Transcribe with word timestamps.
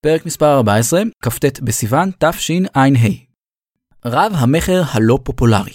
פרק 0.00 0.26
מספר 0.26 0.56
14, 0.56 1.02
כ"ט 1.22 1.60
בסיוון 1.60 2.10
תשע"ה. 2.18 2.82
רב 4.04 4.32
המכר 4.34 4.82
הלא 4.92 5.18
פופולרי. 5.24 5.72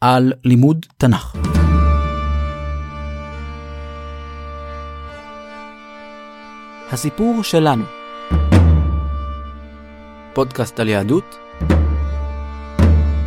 על 0.00 0.32
לימוד 0.44 0.86
תנ"ך. 0.96 1.36
הסיפור 6.92 7.42
שלנו. 7.42 7.84
פודקאסט 10.34 10.80
על 10.80 10.88
יהדות 10.88 11.38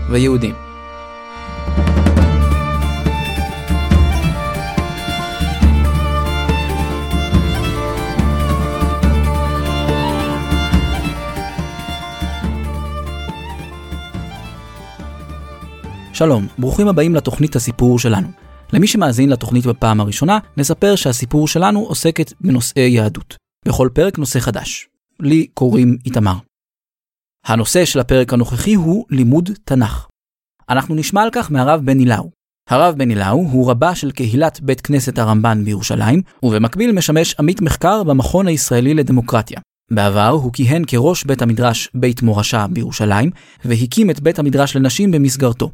ויהודים. 0.09 0.68
שלום, 16.19 16.47
ברוכים 16.57 16.87
הבאים 16.87 17.15
לתוכנית 17.15 17.55
הסיפור 17.55 17.99
שלנו. 17.99 18.27
למי 18.73 18.87
שמאזין 18.87 19.29
לתוכנית 19.29 19.65
בפעם 19.65 20.01
הראשונה, 20.01 20.39
נספר 20.57 20.95
שהסיפור 20.95 21.47
שלנו 21.47 21.79
עוסקת 21.79 22.33
בנושאי 22.41 22.89
יהדות. 22.89 23.35
בכל 23.67 23.89
פרק 23.93 24.17
נושא 24.17 24.39
חדש. 24.39 24.87
לי 25.19 25.47
קוראים 25.53 25.97
איתמר. 26.05 26.35
הנושא 27.45 27.85
של 27.85 27.99
הפרק 27.99 28.33
הנוכחי 28.33 28.73
הוא 28.73 29.05
לימוד 29.09 29.49
תנ"ך. 29.63 30.07
אנחנו 30.69 30.95
נשמע 30.95 31.21
על 31.21 31.29
כך 31.31 31.51
מהרב 31.51 31.81
בן 31.85 31.99
אילאו. 31.99 32.29
הרב 32.69 32.95
בן 32.97 33.09
אילאו 33.09 33.37
הוא 33.37 33.71
רבה 33.71 33.95
של 33.95 34.11
קהילת 34.11 34.61
בית 34.61 34.81
כנסת 34.81 35.17
הרמב"ן 35.17 35.65
בירושלים, 35.65 36.21
ובמקביל 36.43 36.91
משמש 36.91 37.35
עמית 37.39 37.61
מחקר 37.61 38.03
במכון 38.03 38.47
הישראלי 38.47 38.93
לדמוקרטיה. 38.93 39.59
בעבר 39.91 40.27
הוא 40.27 40.53
כיהן 40.53 40.83
כראש 40.87 41.23
בית 41.23 41.41
המדרש 41.41 41.89
בית 41.93 42.21
מורשה 42.21 42.65
בירושלים, 42.67 43.29
והקים 43.65 44.09
את 44.09 44.19
בית 44.19 44.39
המדרש 44.39 44.75
לנשים 44.75 45.11
במסגרתו. 45.11 45.71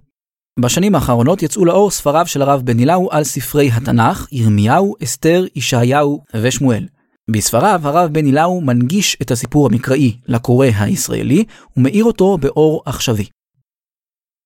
בשנים 0.60 0.96
האחרונות 0.96 1.44
יצאו 1.44 1.66
לאור 1.66 1.92
ספריו 1.92 2.28
של 2.28 2.42
הרב 2.42 2.62
בן 2.62 2.80
אילאו 2.80 3.12
על 3.12 3.24
ספרי 3.24 3.72
התנ"ך, 3.72 4.28
ירמיהו, 4.32 4.96
אסתר, 5.04 5.46
ישעיהו 5.56 6.24
ושמואל. 6.42 6.88
בספריו 7.32 7.82
הרב 7.84 8.14
בן 8.14 8.26
אילאו 8.26 8.62
מנגיש 8.62 9.18
את 9.22 9.32
הסיפור 9.32 9.68
המקראי 9.68 10.18
לקורא 10.28 10.68
הישראלי 10.80 11.44
ומאיר 11.78 12.04
אותו 12.04 12.38
באור 12.38 12.84
עכשווי. 12.86 13.26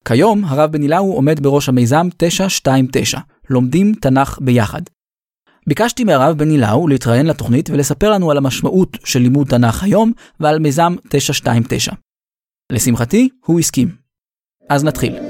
כיום 0.04 0.44
הרב 0.44 0.72
בן 0.72 0.82
אילאו 0.82 1.12
עומד 1.12 1.40
בראש 1.40 1.68
המיזם 1.68 2.08
929, 2.16 3.18
לומדים 3.50 3.94
תנ"ך 4.00 4.38
ביחד. 4.40 4.82
ביקשתי 5.68 6.04
מהרב 6.04 6.38
בן 6.38 6.50
אילאו 6.50 6.88
להתראיין 6.88 7.26
לתוכנית 7.26 7.70
ולספר 7.70 8.10
לנו 8.10 8.30
על 8.30 8.36
המשמעות 8.36 8.96
של 9.04 9.20
לימוד 9.20 9.48
תנ"ך 9.48 9.82
היום 9.82 10.12
ועל 10.40 10.58
מיזם 10.58 10.94
929. 11.08 11.92
לשמחתי, 12.72 13.28
הוא 13.44 13.60
הסכים. 13.60 13.94
אז 14.68 14.84
נתחיל. 14.84 15.29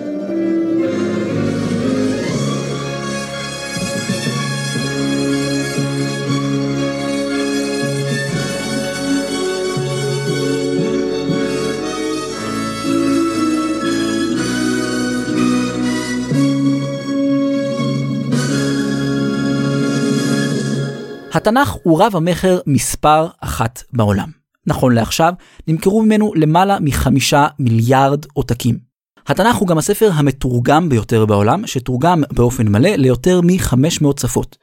התנ"ך 21.33 21.77
הוא 21.83 22.03
רב 22.03 22.17
המכר 22.17 22.61
מספר 22.67 23.28
אחת 23.41 23.83
בעולם. 23.92 24.31
נכון 24.67 24.95
לעכשיו, 24.95 25.33
נמכרו 25.69 26.03
ממנו 26.03 26.33
למעלה 26.34 26.81
מחמישה 26.81 27.47
מיליארד 27.59 28.27
עותקים. 28.33 28.78
התנ"ך 29.27 29.56
הוא 29.56 29.69
גם 29.69 29.78
הספר 29.78 30.11
המתורגם 30.14 30.89
ביותר 30.89 31.27
בעולם, 31.27 31.66
שתורגם 31.66 32.22
באופן 32.32 32.69
מלא 32.69 32.91
ליותר 32.91 33.41
מ-500 33.41 34.21
שפות. 34.21 34.56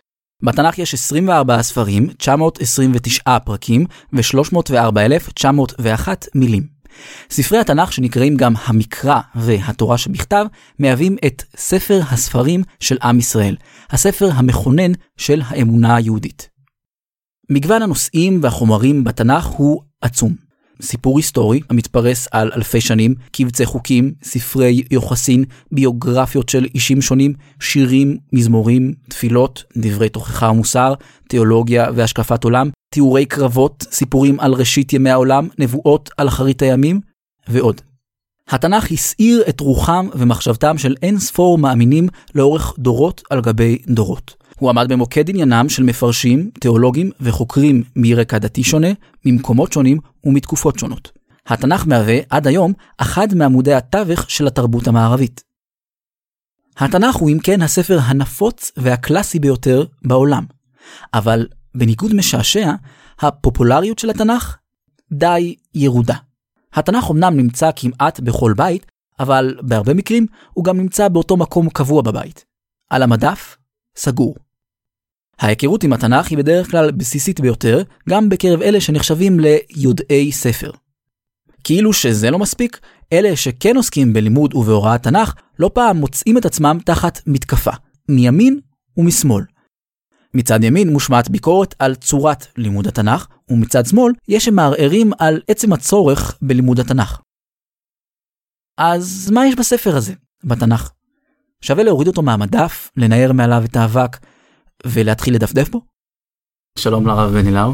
בתנ"ך 0.44 0.80
יש 0.80 0.94
24 0.94 1.62
ספרים, 1.62 2.08
929 2.08 3.40
פרקים 3.40 3.86
ו-304,901 4.14 6.08
מילים. 6.36 6.78
ספרי 7.30 7.60
התנ"ך 7.60 7.94
שנקראים 7.94 8.38
גם 8.38 8.54
המקרא 8.66 9.20
והתורה 9.36 9.98
שבכתב, 9.98 10.46
מהווים 10.80 11.18
את 11.26 11.44
ספר 11.58 12.02
הספרים 12.12 12.64
של 12.80 12.98
עם 13.04 13.20
ישראל, 13.20 13.56
הספר 13.90 14.30
המכונן 14.34 14.92
של 15.18 15.42
האמונה 15.46 15.96
היהודית. 15.96 16.57
מגוון 17.50 17.82
הנושאים 17.82 18.40
והחומרים 18.42 19.04
בתנ"ך 19.04 19.46
הוא 19.46 19.82
עצום. 20.02 20.36
סיפור 20.82 21.18
היסטורי 21.18 21.60
המתפרס 21.70 22.28
על 22.32 22.52
אלפי 22.56 22.82
שנים, 22.82 23.16
קבצי 23.32 23.66
חוקים, 23.66 24.14
ספרי 24.24 24.84
יוחסין, 24.92 25.44
ביוגרפיות 25.72 26.50
של 26.50 26.68
אישים 26.76 27.02
שונים, 27.02 27.34
שירים, 27.60 28.18
מזמורים, 28.34 28.94
תפילות, 29.10 29.64
דברי 29.78 30.10
תוכחה 30.10 30.50
ומוסר, 30.50 30.94
תיאולוגיה 31.30 31.88
והשקפת 31.96 32.44
עולם, 32.44 32.70
תיאורי 32.90 33.26
קרבות, 33.26 33.86
סיפורים 33.92 34.40
על 34.40 34.54
ראשית 34.54 34.94
ימי 34.94 35.10
העולם, 35.10 35.48
נבואות 35.60 36.10
על 36.18 36.28
אחרית 36.28 36.62
הימים, 36.62 37.00
ועוד. 37.48 37.82
התנ"ך 38.50 38.92
הסעיר 38.92 39.44
את 39.50 39.60
רוחם 39.60 40.08
ומחשבתם 40.14 40.78
של 40.78 40.96
אין 41.02 41.20
ספור 41.20 41.58
מאמינים 41.58 42.08
לאורך 42.36 42.74
דורות 42.80 43.24
על 43.30 43.42
גבי 43.42 43.78
דורות. 43.88 44.47
הוא 44.60 44.70
עמד 44.70 44.88
במוקד 44.90 45.30
עניינם 45.30 45.70
של 45.70 45.84
מפרשים, 45.84 46.52
תיאולוגים 46.60 47.12
וחוקרים 47.20 47.84
מרקע 47.96 48.38
דתי 48.38 48.64
שונה, 48.64 48.88
ממקומות 49.26 49.74
שונים 49.74 50.00
ומתקופות 50.24 50.80
שונות. 50.80 51.12
התנ"ך 51.48 51.88
מהווה, 51.88 52.18
עד 52.30 52.48
היום, 52.48 52.74
אחד 52.98 53.28
מעמודי 53.36 53.74
התווך 53.74 54.30
של 54.30 54.48
התרבות 54.48 54.88
המערבית. 54.88 55.44
התנ"ך 56.78 57.16
הוא 57.16 57.30
אם 57.30 57.40
כן 57.40 57.62
הספר 57.62 58.00
הנפוץ 58.04 58.72
והקלאסי 58.78 59.40
ביותר 59.40 59.86
בעולם. 60.06 60.46
אבל 61.14 61.48
בניגוד 61.76 62.14
משעשע, 62.14 62.72
הפופולריות 63.20 64.00
של 64.00 64.10
התנ"ך 64.10 64.58
די 65.12 65.56
ירודה. 65.76 66.16
התנ"ך 66.74 67.12
אמנם 67.12 67.38
נמצא 67.38 67.70
כמעט 67.76 68.20
בכל 68.20 68.54
בית, 68.58 68.86
אבל 69.20 69.56
בהרבה 69.62 69.94
מקרים 69.94 70.26
הוא 70.54 70.66
גם 70.66 70.78
נמצא 70.78 71.08
באותו 71.08 71.38
מקום 71.38 71.70
קבוע 71.70 72.02
בבית. 72.02 72.46
על 72.90 73.04
המדף, 73.04 73.58
סגור. 73.96 74.47
ההיכרות 75.40 75.84
עם 75.84 75.94
התנ"ך 75.94 76.28
היא 76.30 76.38
בדרך 76.38 76.72
כלל 76.72 76.92
בסיסית 76.92 77.40
ביותר, 77.40 77.84
גם 78.10 78.30
בקרב 78.30 78.62
אלה 78.62 78.82
שנחשבים 78.82 79.40
ליודעי 79.40 80.32
ספר. 80.32 80.72
כאילו 81.64 81.94
שזה 81.94 82.32
לא 82.32 82.40
מספיק, 82.40 82.80
אלה 83.14 83.36
שכן 83.36 83.76
עוסקים 83.76 84.14
בלימוד 84.14 84.56
ובהוראת 84.56 85.04
תנ"ך, 85.04 85.34
לא 85.60 85.72
פעם 85.74 85.98
מוצאים 85.98 86.38
את 86.38 86.46
עצמם 86.46 86.78
תחת 86.86 87.22
מתקפה, 87.28 87.72
מימין 88.10 88.60
ומשמאל. 88.98 89.44
מצד 90.34 90.64
ימין 90.64 90.90
מושמעת 90.90 91.30
ביקורת 91.30 91.76
על 91.80 91.96
צורת 91.96 92.48
לימוד 92.58 92.88
התנ"ך, 92.88 93.28
ומצד 93.50 93.86
שמאל 93.86 94.14
יש 94.28 94.46
שמערערים 94.46 95.12
על 95.20 95.42
עצם 95.48 95.74
הצורך 95.74 96.38
בלימוד 96.42 96.80
התנ"ך. 96.80 97.22
אז 98.78 99.32
מה 99.34 99.48
יש 99.48 99.56
בספר 99.56 99.96
הזה, 99.96 100.14
בתנ"ך? 100.44 100.92
שווה 101.62 101.84
להוריד 101.84 102.08
אותו 102.08 102.22
מהמדף, 102.22 102.92
לנער 102.98 103.32
מעליו 103.32 103.64
את 103.66 103.76
האבק, 103.76 104.18
ולהתחיל 104.86 105.36
לדפדף 105.36 105.70
בו? 105.70 105.82
שלום 106.78 107.08
לרב 107.08 107.34
בן 107.34 107.48
אילאו. 107.48 107.74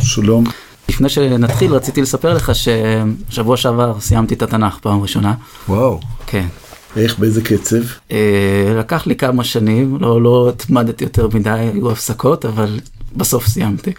שלום. 0.00 0.44
לפני 0.88 1.08
שנתחיל 1.08 1.72
רציתי 1.72 2.02
לספר 2.02 2.34
לך 2.34 2.52
ששבוע 2.54 3.56
שעבר 3.56 4.00
סיימתי 4.00 4.34
את 4.34 4.42
התנ"ך 4.42 4.78
פעם 4.78 5.02
ראשונה. 5.02 5.34
וואו. 5.68 6.00
כן. 6.26 6.46
איך, 6.96 7.18
באיזה 7.18 7.42
קצב? 7.42 7.82
אה, 8.10 8.74
לקח 8.78 9.06
לי 9.06 9.16
כמה 9.16 9.44
שנים, 9.44 9.96
לא, 10.00 10.22
לא 10.22 10.48
התמדתי 10.48 11.04
יותר 11.04 11.28
מדי, 11.34 11.50
היו 11.50 11.90
הפסקות, 11.90 12.44
אבל 12.44 12.80
בסוף 13.16 13.46
סיימתי. 13.46 13.92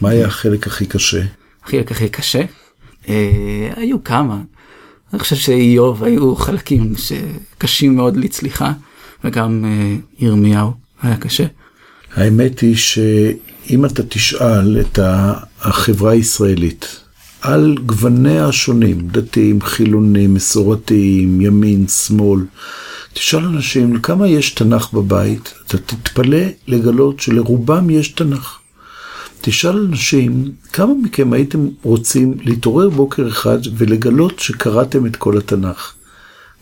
מה 0.00 0.08
היה 0.08 0.26
החלק 0.26 0.66
הכי 0.66 0.86
קשה? 0.86 1.22
החלק 1.64 1.90
הכי 1.90 2.08
קשה? 2.08 2.42
אה, 3.08 3.70
היו 3.76 4.04
כמה. 4.04 4.38
אני 5.12 5.20
חושב 5.20 5.36
שאיוב 5.36 6.04
היו 6.04 6.36
חלקים 6.36 6.94
שקשים 6.96 7.96
מאוד 7.96 8.16
לצליחה, 8.16 8.72
וגם 9.24 9.64
אה, 9.64 9.96
ירמיהו 10.18 10.72
היה 11.02 11.16
קשה. 11.16 11.44
האמת 12.16 12.60
היא 12.60 12.76
שאם 12.76 13.84
אתה 13.84 14.02
תשאל 14.02 14.80
את 14.80 14.98
החברה 15.60 16.12
הישראלית 16.12 17.00
על 17.40 17.76
גווניה 17.86 18.46
השונים, 18.46 19.08
דתיים, 19.08 19.62
חילונים, 19.62 20.34
מסורתיים, 20.34 21.40
ימין, 21.40 21.88
שמאל, 21.88 22.40
תשאל 23.12 23.44
אנשים 23.44 24.00
כמה 24.00 24.28
יש 24.28 24.50
תנ"ך 24.50 24.92
בבית, 24.92 25.54
אתה 25.66 25.78
תתפלא 25.78 26.38
לגלות 26.66 27.20
שלרובם 27.20 27.90
יש 27.90 28.08
תנ"ך. 28.08 28.58
תשאל 29.40 29.86
אנשים, 29.90 30.52
כמה 30.72 30.92
מכם 31.02 31.32
הייתם 31.32 31.68
רוצים 31.82 32.34
להתעורר 32.40 32.88
בוקר 32.88 33.28
אחד 33.28 33.58
ולגלות 33.76 34.38
שקראתם 34.38 35.06
את 35.06 35.16
כל 35.16 35.38
התנ"ך? 35.38 35.92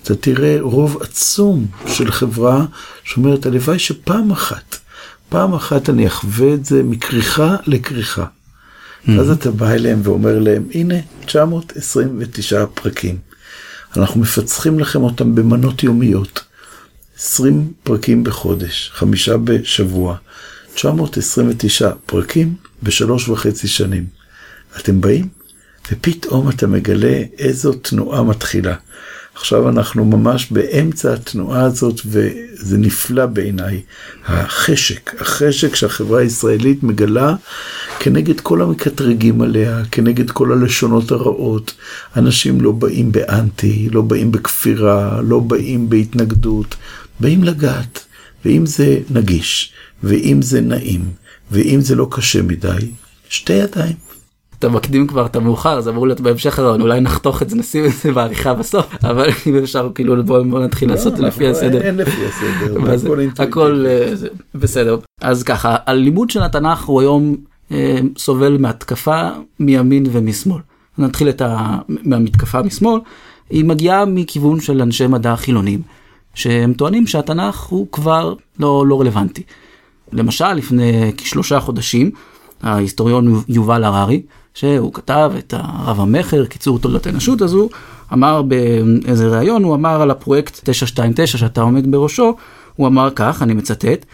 אתה 0.03 0.15
תראה 0.15 0.57
רוב 0.61 0.99
עצום 1.03 1.67
של 1.87 2.11
חברה 2.11 2.65
שאומרת, 3.05 3.47
הלוואי 3.47 3.79
שפעם 3.79 4.31
אחת 4.31 4.79
פעם 5.31 5.55
אחת 5.55 5.91
אני 5.91 6.07
אחווה 6.07 6.55
את 6.55 6.65
זה 6.65 6.83
מכריכה 6.83 7.57
לכריכה. 7.67 8.27
אז 9.21 9.31
אתה 9.31 9.51
בא 9.51 9.71
אליהם 9.71 10.01
ואומר 10.03 10.39
להם, 10.39 10.69
הנה 10.75 10.95
929 11.27 12.67
פרקים. 12.75 13.19
אנחנו 13.97 14.21
מפצחים 14.21 14.79
לכם 14.79 15.03
אותם 15.03 15.35
במנות 15.35 15.83
יומיות. 15.83 16.45
20 17.19 17.73
פרקים 17.83 18.25
בחודש, 18.25 18.91
חמישה 18.95 19.37
בשבוע, 19.37 20.17
929 20.75 21.91
פרקים 22.07 22.55
בשלוש 22.83 23.29
וחצי 23.29 23.69
שנים. 23.69 24.07
אתם 24.79 25.01
באים, 25.01 25.29
ופתאום 25.93 26.49
אתה 26.49 26.67
מגלה 26.67 27.23
איזו 27.39 27.73
תנועה 27.73 28.23
מתחילה. 28.23 28.75
עכשיו 29.35 29.69
אנחנו 29.69 30.05
ממש 30.05 30.47
באמצע 30.51 31.15
התנועה 31.15 31.63
הזאת, 31.63 32.01
וזה 32.07 32.79
נפלא 32.79 33.27
בעיניי. 33.27 33.81
החשק, 34.27 35.21
החשק 35.21 35.75
שהחברה 35.75 36.21
הישראלית 36.21 36.83
מגלה 36.83 37.35
כנגד 37.99 38.41
כל 38.41 38.63
המקטרגים 38.63 39.41
עליה, 39.41 39.83
כנגד 39.91 40.31
כל 40.31 40.53
הלשונות 40.53 41.13
הרעות. 41.13 41.75
אנשים 42.17 42.61
לא 42.61 42.73
באים 42.73 43.13
באנטי, 43.13 43.89
לא 43.93 44.03
באים 44.03 44.33
בכפירה, 44.33 45.21
לא 45.23 45.41
באים 45.41 45.89
בהתנגדות, 45.89 46.75
באים 47.21 47.45
לגעת. 47.45 48.05
ואם 48.45 48.67
זה 48.67 48.99
נגיש, 49.11 49.73
ואם 50.03 50.43
זה 50.43 50.61
נעים, 50.61 51.05
ואם 51.51 51.81
זה 51.81 51.95
לא 51.95 52.09
קשה 52.11 52.43
מדי, 52.43 52.91
שתי 53.29 53.53
ידיים. 53.53 54.10
אתה 54.61 54.69
מקדים 54.69 55.07
כבר 55.07 55.27
את 55.27 55.37
המאוחר 55.37 55.81
זה 55.81 55.91
אמור 55.91 56.07
להיות 56.07 56.21
בהמשך 56.21 56.59
הרעיון 56.59 56.81
אולי 56.81 57.01
נחתוך 57.01 57.43
את 57.43 57.51
זה 57.51 57.57
נשים 57.57 57.85
את 57.85 57.93
זה 57.93 58.13
בעריכה 58.13 58.55
בסוף 58.55 59.05
אבל 59.05 59.29
אם 59.47 59.57
אפשר 59.57 59.91
כאילו 59.95 60.25
בוא 60.25 60.61
נתחיל 60.61 60.89
לא, 60.89 60.95
לעשות 60.95 61.19
לפי 61.19 61.49
הסדר. 61.49 61.81
אין 61.81 61.97
לפי 61.97 62.27
הסדר, 62.27 63.13
הכל 63.45 63.85
אה, 63.89 64.13
בסדר 64.55 64.99
אז 65.21 65.43
ככה 65.43 65.77
הלימוד 65.87 66.31
של 66.31 66.43
התנ"ך 66.43 66.85
הוא 66.85 67.01
היום 67.01 67.37
אה, 67.73 67.99
סובל 68.19 68.57
מהתקפה 68.59 69.29
מימין 69.61 70.07
ומשמאל. 70.13 70.61
נתחיל 70.99 71.29
את 71.29 71.43
ה... 71.43 71.79
מהמתקפה 71.89 72.63
משמאל 72.63 73.01
היא 73.51 73.65
מגיעה 73.65 74.05
מכיוון 74.05 74.61
של 74.61 74.83
אנשי 74.83 75.07
מדע 75.07 75.37
חילונים 75.37 75.83
שהם 76.35 76.73
טוענים 76.73 77.07
שהתנ"ך 77.07 77.61
הוא 77.61 77.87
כבר 77.93 78.35
לא, 78.59 78.85
לא 78.87 79.01
רלוונטי. 79.01 79.43
למשל 80.13 80.53
לפני 80.53 81.13
כשלושה 81.17 81.61
חודשים 81.61 82.11
ההיסטוריון 82.63 83.43
יובל 83.49 83.85
הררי 83.85 84.23
שהוא 84.61 84.93
כתב 84.93 85.33
את 85.39 85.55
הרב 85.57 86.01
המכר 86.01 86.47
קיצור 86.47 86.79
תולדות 86.79 87.07
האנושות 87.07 87.43
אז 87.43 87.53
הוא 87.53 87.71
אמר 88.13 88.43
באיזה 88.43 89.29
ראיון 89.29 89.65
הוא 89.65 89.75
אמר 89.75 90.03
על 90.03 90.11
הפרויקט 90.11 90.61
929 90.65 91.39
שאתה 91.39 91.61
עומד 91.61 91.91
בראשו 91.91 92.37
הוא 92.77 92.87
אמר 92.87 93.11
כך 93.15 93.43
אני 93.43 93.55
מצטט 93.55 94.07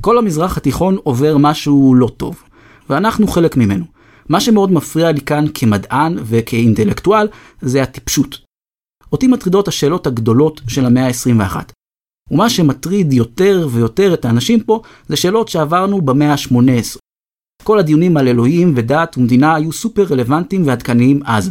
כל 0.00 0.18
המזרח 0.18 0.56
התיכון 0.56 0.96
עובר 1.02 1.36
משהו 1.38 1.94
לא 1.94 2.08
טוב 2.16 2.42
ואנחנו 2.90 3.26
חלק 3.26 3.56
ממנו. 3.56 3.84
מה 4.28 4.40
שמאוד 4.40 4.72
מפריע 4.72 5.12
לי 5.12 5.20
כאן 5.20 5.44
כמדען 5.54 6.18
וכאינטלקטואל 6.22 7.28
זה 7.62 7.82
הטיפשות. 7.82 8.38
אותי 9.12 9.26
מטרידות 9.26 9.68
השאלות 9.68 10.06
הגדולות 10.06 10.60
של 10.68 10.84
המאה 10.84 11.06
ה-21. 11.06 11.56
ומה 12.30 12.50
שמטריד 12.50 13.12
יותר 13.12 13.68
ויותר 13.70 14.14
את 14.14 14.24
האנשים 14.24 14.60
פה 14.60 14.82
זה 15.08 15.16
שאלות 15.16 15.48
שעברנו 15.48 16.00
במאה 16.00 16.32
ה-18. 16.32 17.01
כל 17.62 17.78
הדיונים 17.78 18.16
על 18.16 18.28
אלוהים 18.28 18.72
ודת 18.76 19.18
ומדינה 19.18 19.54
היו 19.54 19.72
סופר 19.72 20.04
רלוונטיים 20.10 20.66
ועדכניים 20.66 21.20
אז. 21.24 21.50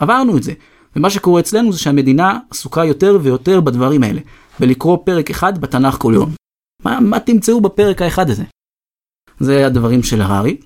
עברנו 0.00 0.36
את 0.36 0.42
זה, 0.42 0.52
ומה 0.96 1.10
שקורה 1.10 1.40
אצלנו 1.40 1.72
זה 1.72 1.78
שהמדינה 1.78 2.38
עסוקה 2.50 2.84
יותר 2.84 3.18
ויותר 3.22 3.60
בדברים 3.60 4.02
האלה, 4.02 4.20
בלקרוא 4.60 4.98
פרק 5.04 5.30
אחד 5.30 5.58
בתנ"ך 5.58 5.96
כל 5.98 6.12
יום. 6.14 6.30
מה, 6.84 7.00
מה 7.00 7.20
תמצאו 7.20 7.60
בפרק 7.60 8.02
האחד 8.02 8.30
הזה? 8.30 8.44
זה 9.40 9.66
הדברים 9.66 10.02
של 10.02 10.22
הררי. 10.22 10.56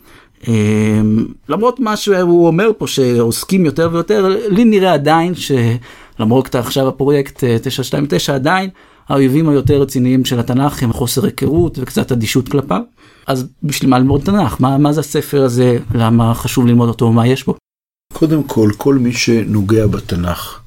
אמ, 0.48 1.26
למרות 1.48 1.80
מה 1.80 1.96
שהוא 1.96 2.46
אומר 2.46 2.70
פה 2.78 2.86
שעוסקים 2.86 3.64
יותר 3.64 3.88
ויותר, 3.92 4.36
לי 4.50 4.64
נראה 4.64 4.94
עדיין 4.94 5.32
שלמרות 5.34 6.54
עכשיו 6.54 6.88
הפרויקט 6.88 7.44
אה, 7.44 7.56
929 7.62 8.34
עדיין 8.34 8.70
האויבים 9.08 9.48
היותר 9.48 9.80
רציניים 9.82 10.24
של 10.24 10.40
התנ"ך 10.40 10.82
הם 10.82 10.92
חוסר 10.92 11.24
היכרות 11.24 11.78
וקצת 11.78 12.12
אדישות 12.12 12.48
כלפיו. 12.48 12.80
אז 13.26 13.46
בשביל 13.62 13.90
מה 13.90 13.98
ללמוד 13.98 14.22
תנ"ך? 14.24 14.60
מה, 14.60 14.78
מה 14.78 14.92
זה 14.92 15.00
הספר 15.00 15.42
הזה? 15.42 15.78
למה 15.94 16.34
חשוב 16.34 16.66
ללמוד 16.66 16.88
אותו? 16.88 17.12
מה 17.12 17.26
יש 17.26 17.46
בו? 17.46 17.56
קודם 18.12 18.42
כל, 18.42 18.70
כל 18.76 18.94
מי 18.94 19.12
שנוגע 19.12 19.86
בתנ"ך 19.86 20.60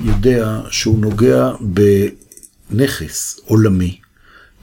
יודע 0.00 0.60
שהוא 0.70 0.98
נוגע 0.98 1.50
בנכס 2.70 3.40
עולמי, 3.44 3.98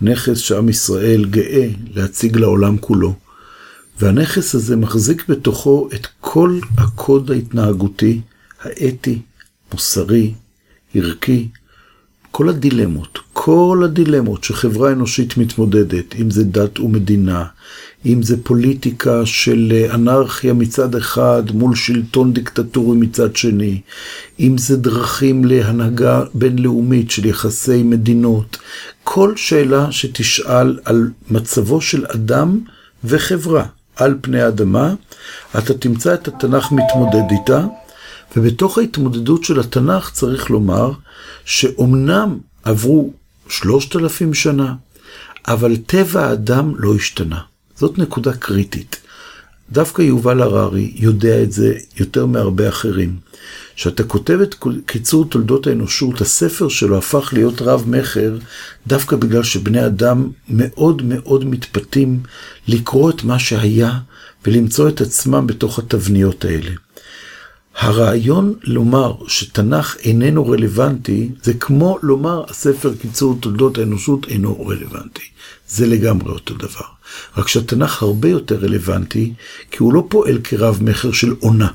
נכס 0.01 0.37
שעם 0.37 0.69
ישראל 0.69 1.25
גאה 1.25 1.67
להציג 1.93 2.37
לעולם 2.37 2.77
כולו, 2.77 3.15
והנכס 3.99 4.55
הזה 4.55 4.75
מחזיק 4.75 5.29
בתוכו 5.29 5.89
את 5.95 6.07
כל 6.19 6.59
הקוד 6.77 7.31
ההתנהגותי, 7.31 8.21
האתי, 8.61 9.21
מוסרי, 9.73 10.33
ערכי, 10.95 11.47
כל 12.37 12.49
הדילמות, 12.49 13.19
כל 13.33 13.81
הדילמות 13.85 14.43
שחברה 14.43 14.91
אנושית 14.91 15.37
מתמודדת, 15.37 16.15
אם 16.15 16.31
זה 16.31 16.43
דת 16.43 16.79
ומדינה, 16.79 17.45
אם 18.05 18.23
זה 18.23 18.43
פוליטיקה 18.43 19.25
של 19.25 19.85
אנרכיה 19.93 20.53
מצד 20.53 20.95
אחד 20.95 21.43
מול 21.53 21.75
שלטון 21.75 22.33
דיקטטורי 22.33 22.97
מצד 22.97 23.35
שני, 23.35 23.81
אם 24.39 24.57
זה 24.57 24.77
דרכים 24.77 25.45
להנהגה 25.45 26.23
בינלאומית 26.33 27.11
של 27.11 27.25
יחסי 27.25 27.83
מדינות, 27.83 28.57
כל 29.03 29.35
שאלה 29.35 29.91
שתשאל 29.91 30.79
על 30.85 31.09
מצבו 31.31 31.81
של 31.81 32.05
אדם 32.05 32.59
וחברה 33.03 33.65
על 33.95 34.15
פני 34.21 34.41
האדמה, 34.41 34.93
אתה 35.57 35.73
תמצא 35.73 36.13
את 36.13 36.27
התנ"ך 36.27 36.71
מתמודד 36.71 37.31
איתה, 37.31 37.65
ובתוך 38.35 38.77
ההתמודדות 38.77 39.43
של 39.43 39.59
התנ"ך 39.59 40.11
צריך 40.11 40.49
לומר 40.49 40.91
שאומנם 41.45 42.37
עברו 42.63 43.13
שלושת 43.49 43.95
אלפים 43.95 44.33
שנה, 44.33 44.73
אבל 45.47 45.77
טבע 45.77 46.25
האדם 46.25 46.73
לא 46.77 46.95
השתנה. 46.95 47.39
זאת 47.75 47.97
נקודה 47.97 48.33
קריטית. 48.33 48.99
דווקא 49.71 50.01
יובל 50.01 50.41
הררי 50.41 50.91
יודע 50.95 51.43
את 51.43 51.51
זה 51.51 51.73
יותר 51.99 52.25
מהרבה 52.25 52.69
אחרים. 52.69 53.15
כשאתה 53.75 54.03
כותב 54.03 54.39
את 54.41 54.55
קיצור 54.85 55.25
תולדות 55.25 55.67
האנושות, 55.67 56.21
הספר 56.21 56.69
שלו 56.69 56.97
הפך 56.97 57.29
להיות 57.33 57.61
רב-מכר 57.61 58.37
דווקא 58.87 59.15
בגלל 59.15 59.43
שבני 59.43 59.85
אדם 59.85 60.29
מאוד 60.49 61.01
מאוד 61.05 61.45
מתפתים 61.45 62.19
לקרוא 62.67 63.09
את 63.09 63.23
מה 63.23 63.39
שהיה 63.39 63.99
ולמצוא 64.45 64.89
את 64.89 65.01
עצמם 65.01 65.47
בתוך 65.47 65.79
התבניות 65.79 66.45
האלה. 66.45 66.71
הרעיון 67.77 68.53
לומר 68.63 69.13
שתנ"ך 69.27 69.97
איננו 69.99 70.47
רלוונטי, 70.47 71.29
זה 71.43 71.53
כמו 71.53 71.97
לומר 72.03 72.43
הספר 72.49 72.95
קיצור 72.95 73.37
תולדות 73.39 73.77
האנושות 73.77 74.27
אינו 74.27 74.67
רלוונטי. 74.67 75.23
זה 75.67 75.87
לגמרי 75.87 76.31
אותו 76.31 76.53
דבר. 76.53 76.85
רק 77.37 77.47
שהתנ"ך 77.47 78.03
הרבה 78.03 78.29
יותר 78.29 78.55
רלוונטי, 78.55 79.33
כי 79.71 79.77
הוא 79.79 79.93
לא 79.93 80.05
פועל 80.09 80.39
כרב 80.43 80.79
מכר 80.81 81.11
של 81.11 81.35
עונה. 81.39 81.67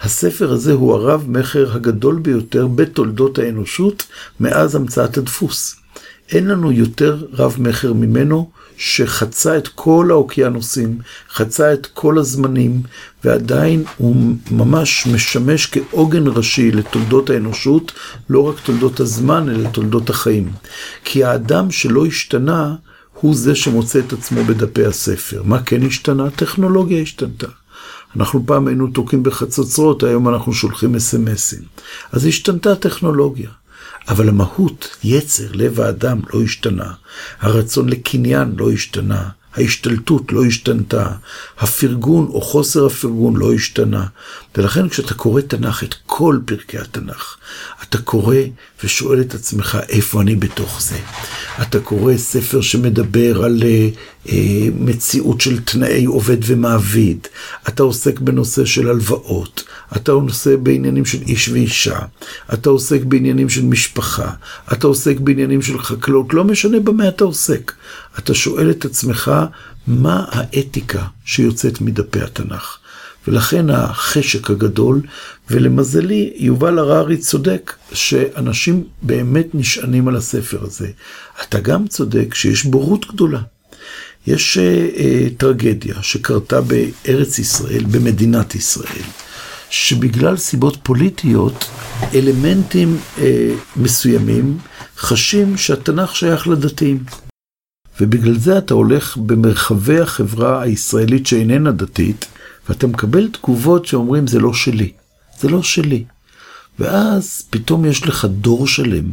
הספר 0.00 0.52
הזה 0.52 0.72
הוא 0.72 0.94
הרב 0.94 1.24
מכר 1.28 1.72
הגדול 1.72 2.18
ביותר 2.18 2.66
בתולדות 2.66 3.38
האנושות 3.38 4.06
מאז 4.40 4.74
המצאת 4.74 5.18
הדפוס. 5.18 5.76
אין 6.32 6.46
לנו 6.46 6.72
יותר 6.72 7.24
רב 7.32 7.56
מכר 7.58 7.92
ממנו 7.92 8.50
שחצה 8.78 9.58
את 9.58 9.68
כל 9.68 10.08
האוקיינוסים, 10.10 10.98
חצה 11.30 11.72
את 11.72 11.86
כל 11.86 12.18
הזמנים, 12.18 12.82
ועדיין 13.24 13.84
הוא 13.96 14.16
ממש 14.50 15.06
משמש 15.06 15.66
כעוגן 15.66 16.24
ראשי 16.26 16.70
לתולדות 16.70 17.30
האנושות, 17.30 17.92
לא 18.30 18.48
רק 18.48 18.60
תולדות 18.60 19.00
הזמן, 19.00 19.48
אלא 19.48 19.68
תולדות 19.68 20.10
החיים. 20.10 20.52
כי 21.04 21.24
האדם 21.24 21.70
שלא 21.70 22.06
השתנה, 22.06 22.74
הוא 23.20 23.34
זה 23.34 23.54
שמוצא 23.54 23.98
את 23.98 24.12
עצמו 24.12 24.44
בדפי 24.44 24.84
הספר. 24.84 25.42
מה 25.44 25.62
כן 25.62 25.86
השתנה? 25.86 26.24
הטכנולוגיה 26.24 27.02
השתנתה. 27.02 27.46
אנחנו 28.16 28.46
פעם 28.46 28.66
היינו 28.66 28.86
תוקעים 28.86 29.22
בחצוצרות, 29.22 30.02
היום 30.02 30.28
אנחנו 30.28 30.52
שולחים 30.52 30.94
אס.אם.אסים. 30.94 31.62
אז 32.12 32.26
השתנתה 32.26 32.72
הטכנולוגיה. 32.72 33.50
אבל 34.08 34.28
המהות, 34.28 34.96
יצר, 35.04 35.52
לב 35.52 35.80
האדם, 35.80 36.20
לא 36.34 36.42
השתנה. 36.42 36.92
הרצון 37.40 37.88
לקניין 37.88 38.54
לא 38.56 38.70
השתנה. 38.70 39.28
ההשתלטות 39.58 40.32
לא 40.32 40.44
השתנתה. 40.44 41.10
הפרגון 41.58 42.26
או 42.26 42.40
חוסר 42.40 42.86
הפרגון 42.86 43.36
לא 43.36 43.52
השתנה. 43.54 44.06
ולכן 44.56 44.88
כשאתה 44.88 45.14
קורא 45.14 45.40
תנ"ך, 45.40 45.82
את 45.82 45.94
כל 46.06 46.38
פרקי 46.44 46.78
התנ"ך, 46.78 47.36
אתה 47.82 47.98
קורא 47.98 48.36
ושואל 48.84 49.20
את 49.20 49.34
עצמך 49.34 49.78
איפה 49.88 50.22
אני 50.22 50.36
בתוך 50.36 50.82
זה. 50.82 50.98
אתה 51.62 51.80
קורא 51.80 52.16
ספר 52.16 52.60
שמדבר 52.60 53.44
על 53.44 53.62
אה, 53.62 53.88
אה, 54.28 54.68
מציאות 54.78 55.40
של 55.40 55.60
תנאי 55.60 56.04
עובד 56.04 56.36
ומעביד. 56.42 57.26
אתה 57.68 57.82
עוסק 57.82 58.18
בנושא 58.18 58.64
של 58.64 58.88
הלוואות. 58.88 59.64
אתה 59.96 60.12
עוסק 60.12 60.56
בעניינים 60.62 61.04
של 61.04 61.18
איש 61.22 61.48
ואישה. 61.48 61.98
אתה 62.54 62.70
עוסק 62.70 63.02
בעניינים 63.02 63.48
של 63.48 63.64
משפחה. 63.64 64.30
אתה 64.72 64.86
עוסק 64.86 65.20
בעניינים 65.20 65.62
של 65.62 65.78
חקלאות. 65.78 66.34
לא 66.34 66.44
משנה 66.44 66.80
במה 66.80 67.08
אתה 67.08 67.24
עוסק. 67.24 67.72
אתה 68.18 68.34
שואל 68.34 68.70
את 68.70 68.84
עצמך, 68.84 69.32
מה 69.86 70.24
האתיקה 70.28 71.04
שיוצאת 71.24 71.80
מדפי 71.80 72.20
התנ"ך? 72.20 72.78
ולכן 73.28 73.70
החשק 73.70 74.50
הגדול, 74.50 75.00
ולמזלי, 75.50 76.32
יובל 76.36 76.78
הררי 76.78 77.16
צודק, 77.16 77.74
שאנשים 77.92 78.84
באמת 79.02 79.46
נשענים 79.54 80.08
על 80.08 80.16
הספר 80.16 80.64
הזה. 80.64 80.88
אתה 81.42 81.60
גם 81.60 81.88
צודק 81.88 82.34
שיש 82.34 82.64
בורות 82.64 83.06
גדולה. 83.12 83.40
יש 84.26 84.58
uh, 84.58 85.00
טרגדיה 85.36 86.02
שקרתה 86.02 86.60
בארץ 86.60 87.38
ישראל, 87.38 87.84
במדינת 87.90 88.54
ישראל, 88.54 89.02
שבגלל 89.70 90.36
סיבות 90.36 90.78
פוליטיות, 90.82 91.64
אלמנטים 92.14 92.98
uh, 93.16 93.20
מסוימים 93.76 94.58
חשים 94.96 95.56
שהתנ"ך 95.56 96.16
שייך 96.16 96.48
לדתיים. 96.48 97.04
ובגלל 98.00 98.38
זה 98.38 98.58
אתה 98.58 98.74
הולך 98.74 99.16
במרחבי 99.16 100.00
החברה 100.00 100.62
הישראלית 100.62 101.26
שאיננה 101.26 101.72
דתית, 101.72 102.26
ואתה 102.68 102.86
מקבל 102.86 103.28
תגובות 103.28 103.86
שאומרים 103.86 104.26
זה 104.26 104.38
לא 104.38 104.54
שלי, 104.54 104.92
זה 105.40 105.48
לא 105.48 105.62
שלי. 105.62 106.04
ואז 106.78 107.42
פתאום 107.50 107.84
יש 107.84 108.06
לך 108.06 108.24
דור 108.24 108.66
שלם 108.66 109.10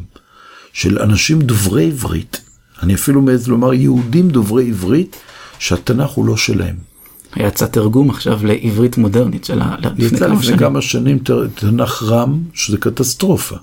של 0.73 0.99
אנשים 1.01 1.41
דוברי 1.41 1.87
עברית, 1.87 2.41
אני 2.81 2.95
אפילו 2.95 3.21
מעז 3.21 3.47
לומר 3.47 3.73
יהודים 3.73 4.29
דוברי 4.29 4.67
עברית, 4.67 5.15
שהתנ"ך 5.59 6.09
הוא 6.09 6.25
לא 6.25 6.37
שלהם. 6.37 6.94
יצא 7.37 7.65
תרגום 7.65 8.09
עכשיו 8.09 8.45
לעברית 8.45 8.97
מודרנית 8.97 9.45
של 9.45 9.59
לפני 9.81 10.05
יצא 10.05 10.27
לפני 10.27 10.43
שנים. 10.43 10.59
כמה 10.59 10.81
שנים 10.81 11.19
תנ"ך 11.55 12.03
רם, 12.03 12.39
שזה 12.53 12.77
קטסטרופה. 12.77 13.55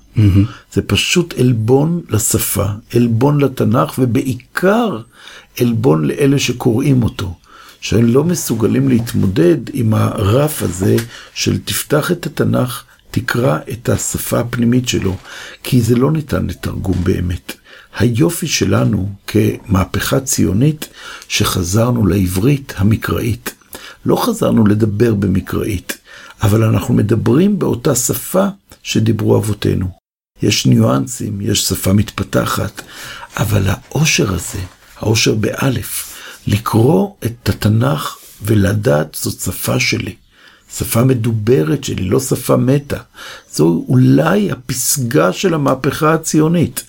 זה 0.73 0.83
פשוט 0.87 1.35
עלבון 1.39 2.01
לשפה, 2.11 2.67
עלבון 2.95 3.41
לתנ"ך, 3.41 3.95
ובעיקר 3.99 4.99
עלבון 5.61 6.05
לאלה 6.05 6.39
שקוראים 6.39 7.03
אותו. 7.03 7.35
שהם 7.81 8.07
לא 8.07 8.25
מסוגלים 8.25 8.89
להתמודד 8.89 9.57
עם 9.73 9.95
הרף 9.95 10.63
הזה 10.63 10.97
של 11.35 11.59
תפתח 11.59 12.13
את 12.13 12.27
התנ"ך, 12.27 12.85
תקרא 13.11 13.59
את 13.73 13.89
השפה 13.89 14.41
הפנימית 14.41 14.89
שלו, 14.89 15.17
כי 15.63 15.81
זה 15.81 15.95
לא 15.95 16.13
ניתן 16.13 16.47
לתרגום 16.47 16.97
באמת. 17.05 17.53
היופי 17.99 18.47
שלנו 18.47 19.09
כמהפכה 19.27 20.21
ציונית, 20.21 20.89
שחזרנו 21.29 22.07
לעברית 22.07 22.75
המקראית. 22.77 23.55
לא 24.07 24.17
חזרנו 24.17 24.67
לדבר 24.67 25.15
במקראית, 25.15 25.99
אבל 26.43 26.65
אנחנו 26.65 26.95
מדברים 26.95 27.59
באותה 27.59 27.95
שפה 27.95 28.47
שדיברו 28.83 29.37
אבותינו. 29.37 29.87
יש 30.43 30.67
ניואנסים, 30.67 31.41
יש 31.41 31.65
שפה 31.65 31.93
מתפתחת, 31.93 32.83
אבל 33.37 33.63
העושר 33.67 34.35
הזה, 34.35 34.59
העושר 34.97 35.35
באלף, 35.35 36.17
לקרוא 36.47 37.15
את 37.25 37.49
התנ"ך 37.49 38.17
ולדעת 38.43 39.17
זאת 39.21 39.41
שפה 39.41 39.81
שלי. 39.81 40.15
שפה 40.77 41.05
מדוברת 41.05 41.85
שלי, 41.85 42.05
לא 42.05 42.21
שפה 42.21 42.57
מתה. 42.57 42.99
זו 43.53 43.85
אולי 43.89 44.51
הפסגה 44.51 45.33
של 45.33 45.55
המהפכה 45.55 46.15
הציונית. 46.15 46.85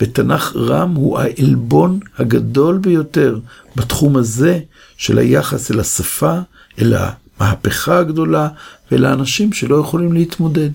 ותנ"ך 0.00 0.56
רם 0.56 0.94
הוא 0.94 1.18
העלבון 1.18 2.00
הגדול 2.18 2.78
ביותר 2.78 3.38
בתחום 3.76 4.16
הזה 4.16 4.60
של 4.96 5.18
היחס 5.18 5.70
אל 5.70 5.80
השפה, 5.80 6.38
אל 6.80 6.94
המהפכה 6.96 7.98
הגדולה 7.98 8.48
ואל 8.90 9.04
האנשים 9.04 9.52
שלא 9.52 9.76
יכולים 9.76 10.12
להתמודד. 10.12 10.70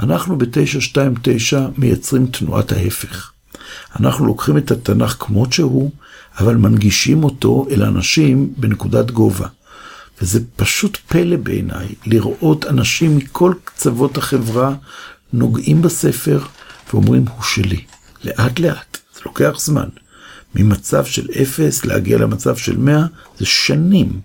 אנחנו 0.00 0.38
ב-929 0.38 1.56
מייצרים 1.78 2.26
תנועת 2.26 2.72
ההפך. 2.72 3.32
אנחנו 4.00 4.26
לוקחים 4.26 4.58
את 4.58 4.70
התנ"ך 4.70 5.16
כמות 5.18 5.52
שהוא, 5.52 5.90
אבל 6.38 6.56
מנגישים 6.56 7.24
אותו 7.24 7.66
אל 7.70 7.82
אנשים 7.82 8.52
בנקודת 8.56 9.10
גובה. 9.10 9.46
וזה 10.22 10.40
פשוט 10.56 10.96
פלא 11.08 11.36
בעיניי 11.36 11.88
לראות 12.06 12.64
אנשים 12.64 13.16
מכל 13.16 13.52
קצוות 13.64 14.18
החברה 14.18 14.74
נוגעים 15.32 15.82
בספר 15.82 16.40
ואומרים 16.92 17.24
הוא 17.28 17.42
שלי. 17.42 17.80
לאט 18.24 18.58
לאט, 18.58 18.98
זה 19.14 19.20
לוקח 19.26 19.52
זמן. 19.58 19.88
ממצב 20.54 21.04
של 21.04 21.28
אפס 21.42 21.84
להגיע 21.84 22.18
למצב 22.18 22.56
של 22.56 22.76
מאה 22.76 23.04
זה 23.38 23.46
שנים. 23.46 24.20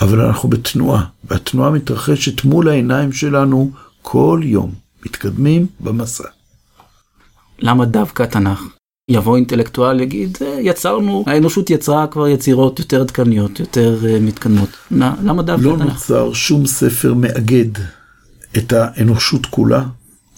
אבל 0.00 0.20
אנחנו 0.20 0.48
בתנועה, 0.48 1.04
והתנועה 1.24 1.70
מתרחשת 1.70 2.44
מול 2.44 2.68
העיניים 2.68 3.12
שלנו 3.12 3.70
כל 4.02 4.40
יום. 4.44 4.74
מתקדמים 5.06 5.66
במסע. 5.80 6.24
למה 7.58 7.84
דווקא 7.84 8.22
התנ"ך? 8.22 8.62
יבוא 9.10 9.36
אינטלקטואל 9.36 10.00
יגיד, 10.00 10.38
"אה, 10.42 10.58
יצרנו, 10.60 11.24
האנושות 11.26 11.70
יצרה 11.70 12.06
כבר 12.06 12.28
יצירות 12.28 12.78
יותר 12.78 13.00
עדכניות, 13.00 13.60
יותר 13.60 13.98
uh, 14.02 14.20
מתקדמות. 14.20 14.68
מה- 14.90 15.14
למה 15.24 15.42
דווקא 15.42 15.64
לא 15.64 15.74
התנ"ך? 15.74 15.86
נוצר 15.92 16.32
שום 16.32 16.66
ספר 16.66 17.14
מאגד 17.14 17.68
את 18.56 18.72
האנושות 18.72 19.46
כולה 19.46 19.84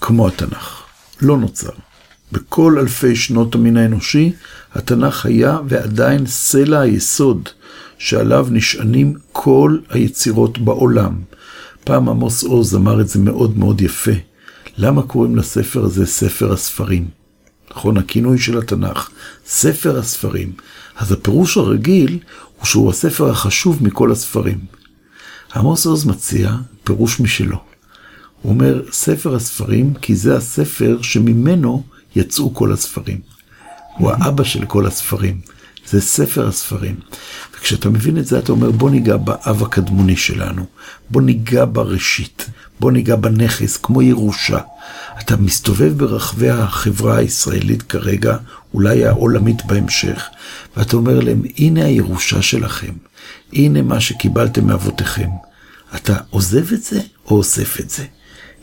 כמו 0.01 0.29
התנ"ך. 0.29 0.83
לא 1.21 1.37
נוצר. 1.39 1.71
בכל 2.33 2.77
אלפי 2.79 3.17
שנות 3.17 3.55
המין 3.55 3.77
האנושי, 3.77 4.33
התנ"ך 4.75 5.27
היה 5.27 5.59
ועדיין 5.69 6.27
סלע 6.27 6.81
היסוד 6.81 7.49
שעליו 8.03 8.47
נשענים 8.51 9.15
כל 9.33 9.79
היצירות 9.91 10.59
בעולם. 10.59 11.21
פעם 11.85 12.09
עמוס 12.09 12.45
עוז 12.45 12.77
אמר 12.77 13.01
את 13.01 13.09
זה 13.09 13.19
מאוד 13.19 13.59
מאוד 13.59 13.81
יפה. 13.81 14.13
למה 14.77 15.03
קוראים 15.03 15.37
לספר 15.37 15.85
הזה 15.85 16.07
ספר 16.07 16.53
הספרים? 16.53 17.09
נכון, 17.71 17.97
הכינוי 17.97 18.39
של 18.39 18.59
התנ"ך, 18.59 19.11
ספר 19.47 19.99
הספרים. 19.99 20.53
אז 20.97 21.13
הפירוש 21.13 21.57
הרגיל 21.57 22.19
הוא 22.59 22.67
שהוא 22.67 22.91
הספר 22.91 23.31
החשוב 23.31 23.85
מכל 23.85 24.13
הספרים. 24.13 24.59
עמוס 25.57 25.87
עוז 25.87 26.05
מציע 26.05 26.57
פירוש 26.85 27.21
משלו. 27.21 27.59
הוא 28.43 28.53
אומר, 28.53 28.83
ספר 28.93 29.35
הספרים, 29.35 29.95
כי 29.95 30.15
זה 30.15 30.37
הספר 30.37 30.99
שממנו 31.03 31.83
יצאו 32.17 32.55
כל 32.55 32.73
הספרים. 32.73 33.21
הוא 33.99 34.11
האבא 34.11 34.45
של 34.45 34.65
כל 34.65 34.87
הספרים. 34.87 35.41
זה 35.89 36.01
ספר 36.01 36.49
הספרים. 36.49 36.97
וכשאתה 37.57 37.91
מבין 37.91 38.19
את 38.19 38.27
זה, 38.27 38.39
אתה 38.39 38.53
אומר, 38.53 38.71
בוא 38.71 38.91
ניגע 38.91 39.17
באב 39.17 39.63
הקדמוני 39.63 40.17
שלנו. 40.17 40.65
בוא 41.11 41.23
ניגע 41.23 41.65
בראשית. 41.73 42.47
בוא 42.81 42.93
ניגע 42.93 43.17
בנכס, 43.17 43.77
כמו 43.77 44.03
ירושה. 44.03 44.59
אתה 45.21 45.37
מסתובב 45.37 45.99
ברחבי 45.99 46.51
החברה 46.51 47.17
הישראלית 47.17 47.83
כרגע, 47.83 48.37
אולי 48.75 49.07
העולמית 49.07 49.65
בהמשך, 49.65 50.29
ואתה 50.77 50.97
אומר 50.97 51.21
להם, 51.21 51.43
הנה 51.59 51.85
הירושה 51.85 52.43
שלכם. 52.43 52.93
הנה 53.53 53.83
מה 53.83 54.01
שקיבלתם 54.01 54.67
מאבותיכם. 54.67 55.29
אתה 55.97 56.17
עוזב 56.31 56.73
את 56.73 56.83
זה 56.83 57.01
או 57.27 57.37
אוסף 57.37 57.81
את 57.81 57.91
זה? 57.91 58.05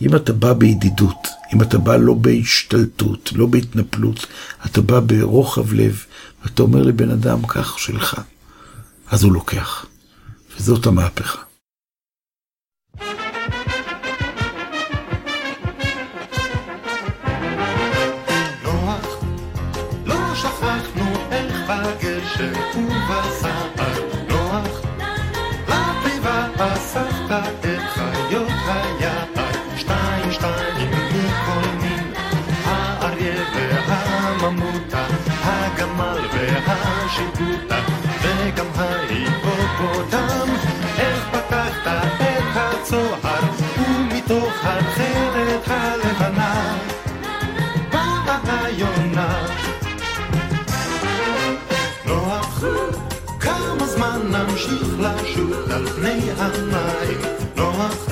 אם 0.02 0.16
אתה 0.16 0.34
בא 0.34 0.54
בידידות, 0.54 1.28
אם 1.54 1.62
אתה 1.62 1.78
בא 1.78 1.96
לא 1.96 2.14
בהשתלטות, 2.14 3.32
לא 3.36 3.46
בהתנפלות, 3.46 4.26
אתה 4.66 4.82
בא 4.82 5.00
ברוחב 5.00 5.74
לב, 5.74 6.06
ואתה 6.44 6.62
אומר 6.62 6.84
לבן 6.84 7.12
אדם, 7.12 7.48
כך 7.48 7.80
שלך, 7.80 8.22
אז 9.12 9.24
הוא 9.24 9.34
לוקח. 9.34 9.86
וזאת 10.58 10.86
המהפכה. 10.86 11.49
לשוט 55.40 55.72
על 55.72 55.88
פני 55.88 56.32
המים? 56.38 57.20
נוח, 57.58 58.08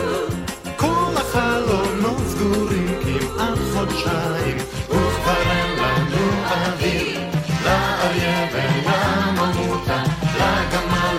כל 0.76 1.14
החלונות 1.16 2.22
סגורים 2.28 2.88
כמעט 3.04 3.58
חודשיים, 3.74 4.58
וכבר 4.90 5.42
אין 5.52 5.80
לנו 5.80 6.26
אוויר, 6.44 7.20
לאריה 7.66 8.48
ולממותה, 8.54 10.04
לגמל 10.36 11.18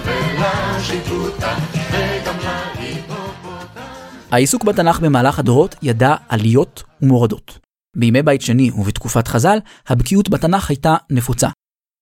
להיפופוטם. 1.92 3.80
העיסוק 4.30 4.64
בתנ"ך 4.64 5.00
במהלך 5.00 5.38
הדורות 5.38 5.74
ידע 5.82 6.14
עליות 6.28 6.82
ומורדות. 7.02 7.58
בימי 7.96 8.22
בית 8.22 8.42
שני 8.42 8.70
ובתקופת 8.70 9.28
חז"ל, 9.28 9.58
הבקיאות 9.88 10.28
בתנ"ך 10.28 10.70
הייתה 10.70 10.96
נפוצה. 11.10 11.48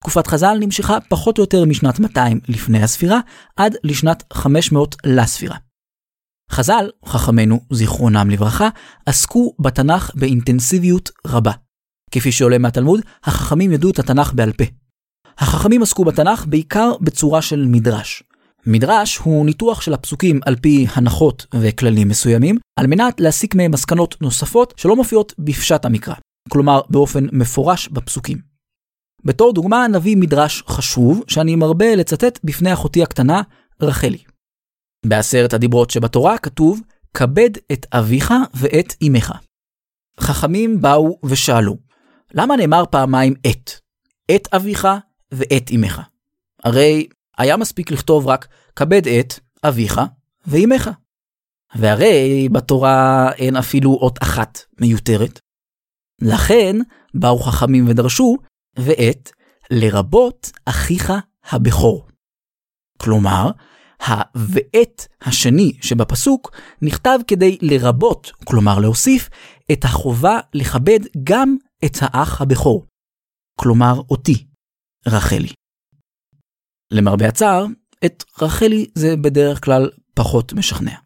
תקופת 0.07 0.27
חז"ל 0.27 0.57
נמשכה 0.61 0.99
פחות 1.09 1.39
או 1.39 1.43
יותר 1.43 1.65
משנת 1.65 2.01
200 2.01 2.41
לפני 2.49 2.83
הספירה 2.83 3.21
עד 3.57 3.77
לשנת 3.85 4.23
500 4.33 4.97
לספירה. 5.07 5.57
חז"ל, 6.51 6.91
חכמינו, 7.07 7.61
זיכרונם 7.73 8.31
לברכה, 8.31 8.69
עסקו 9.07 9.55
בתנ"ך 9.59 10.11
באינטנסיביות 10.15 11.11
רבה. 11.27 11.53
כפי 12.11 12.33
שעולה 12.33 12.59
מהתלמוד, 12.59 13.01
החכמים 13.25 13.73
ידעו 13.73 13.91
את 13.91 13.99
התנ"ך 13.99 14.33
בעל 14.35 14.53
פה. 14.53 14.65
החכמים 15.39 15.83
עסקו 15.83 16.05
בתנ"ך 16.05 16.47
בעיקר 16.47 16.93
בצורה 17.01 17.43
של 17.43 17.65
מדרש. 17.69 18.23
מדרש 18.67 19.17
הוא 19.17 19.47
ניתוח 19.47 19.81
של 19.81 19.95
הפסוקים 19.95 20.41
על 20.47 20.57
פי 20.57 20.87
הנחות 20.95 21.47
וכללים 21.55 22.09
מסוימים, 22.09 22.59
על 22.79 22.87
מנת 22.87 23.21
להסיק 23.21 23.55
מהם 23.55 23.71
מסקנות 23.71 24.17
נוספות 24.21 24.75
שלא 24.77 24.97
מופיעות 24.97 25.35
בפשט 25.39 25.85
המקרא, 25.85 26.15
כלומר 26.49 26.81
באופן 26.91 27.27
מפורש 27.33 27.89
בפסוקים. 27.89 28.56
בתור 29.25 29.53
דוגמה 29.53 29.89
נביא 29.89 30.17
מדרש 30.17 30.63
חשוב 30.67 31.23
שאני 31.29 31.57
מרבה 31.57 31.95
לצטט 31.95 32.39
בפני 32.45 32.73
אחותי 32.73 33.03
הקטנה, 33.03 33.43
רחלי. 33.83 34.23
בעשרת 35.07 35.53
הדיברות 35.53 35.91
שבתורה 35.91 36.39
כתוב, 36.39 36.81
כבד 37.15 37.51
את 37.73 37.87
אביך 37.93 38.33
ואת 38.55 38.95
אמך. 39.07 39.33
חכמים 40.21 40.81
באו 40.81 41.19
ושאלו, 41.25 41.77
למה 42.35 42.57
נאמר 42.57 42.85
פעמיים 42.91 43.35
את? 43.47 43.71
את 44.37 44.55
אביך 44.55 44.89
ואת 45.33 45.71
אמך. 45.75 46.01
הרי 46.65 47.07
היה 47.39 47.57
מספיק 47.57 47.91
לכתוב 47.91 48.27
רק 48.27 48.49
כבד 48.77 49.09
את 49.09 49.35
אביך 49.65 50.01
ואמך. 50.47 50.91
והרי 51.75 52.49
בתורה 52.53 53.33
אין 53.33 53.57
אפילו 53.57 53.91
אות 53.95 54.23
אחת 54.23 54.59
מיותרת. 54.81 55.41
לכן 56.23 56.77
באו 57.15 57.39
חכמים 57.39 57.89
ודרשו, 57.89 58.37
ואת 58.79 59.31
לרבות 59.71 60.51
אחיך 60.65 61.13
הבכור. 61.45 62.07
כלומר, 62.99 63.51
ה"ואת" 64.01 65.07
השני 65.21 65.73
שבפסוק 65.83 66.51
נכתב 66.83 67.19
כדי 67.27 67.59
לרבות, 67.63 68.33
כלומר 68.45 68.79
להוסיף, 68.79 69.29
את 69.73 69.85
החובה 69.85 70.39
לכבד 70.55 71.01
גם 71.25 71.57
את 71.85 71.97
האח 72.01 72.41
הבכור. 72.41 72.87
כלומר 73.61 73.95
אותי, 74.11 74.47
רחלי. 75.07 75.53
למרבה 76.91 77.29
הצער, 77.29 77.67
את 78.05 78.25
רחלי 78.43 78.87
זה 78.95 79.17
בדרך 79.17 79.65
כלל 79.65 79.91
פחות 80.15 80.53
משכנע. 80.53 81.06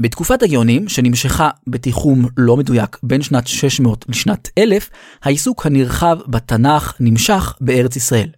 בתקופת 0.00 0.42
הגאונים, 0.42 0.88
שנמשכה 0.88 1.50
בתיחום 1.66 2.26
לא 2.36 2.56
מדויק 2.56 2.98
בין 3.02 3.22
שנת 3.22 3.46
600 3.46 4.04
לשנת 4.08 4.48
1000, 4.58 4.90
העיסוק 5.22 5.66
הנרחב 5.66 6.18
בתנ"ך 6.28 6.94
נמשך 7.00 7.56
בארץ 7.60 7.96
ישראל. 7.96 8.28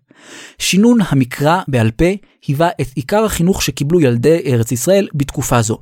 שינון 0.59 0.99
המקרא 1.09 1.63
בעל 1.69 1.91
פה 1.91 2.05
היווה 2.47 2.69
את 2.81 2.87
עיקר 2.95 3.25
החינוך 3.25 3.63
שקיבלו 3.63 4.01
ילדי 4.01 4.43
ארץ 4.47 4.73
ישראל 4.73 5.09
בתקופה 5.15 5.63
זו. 5.63 5.79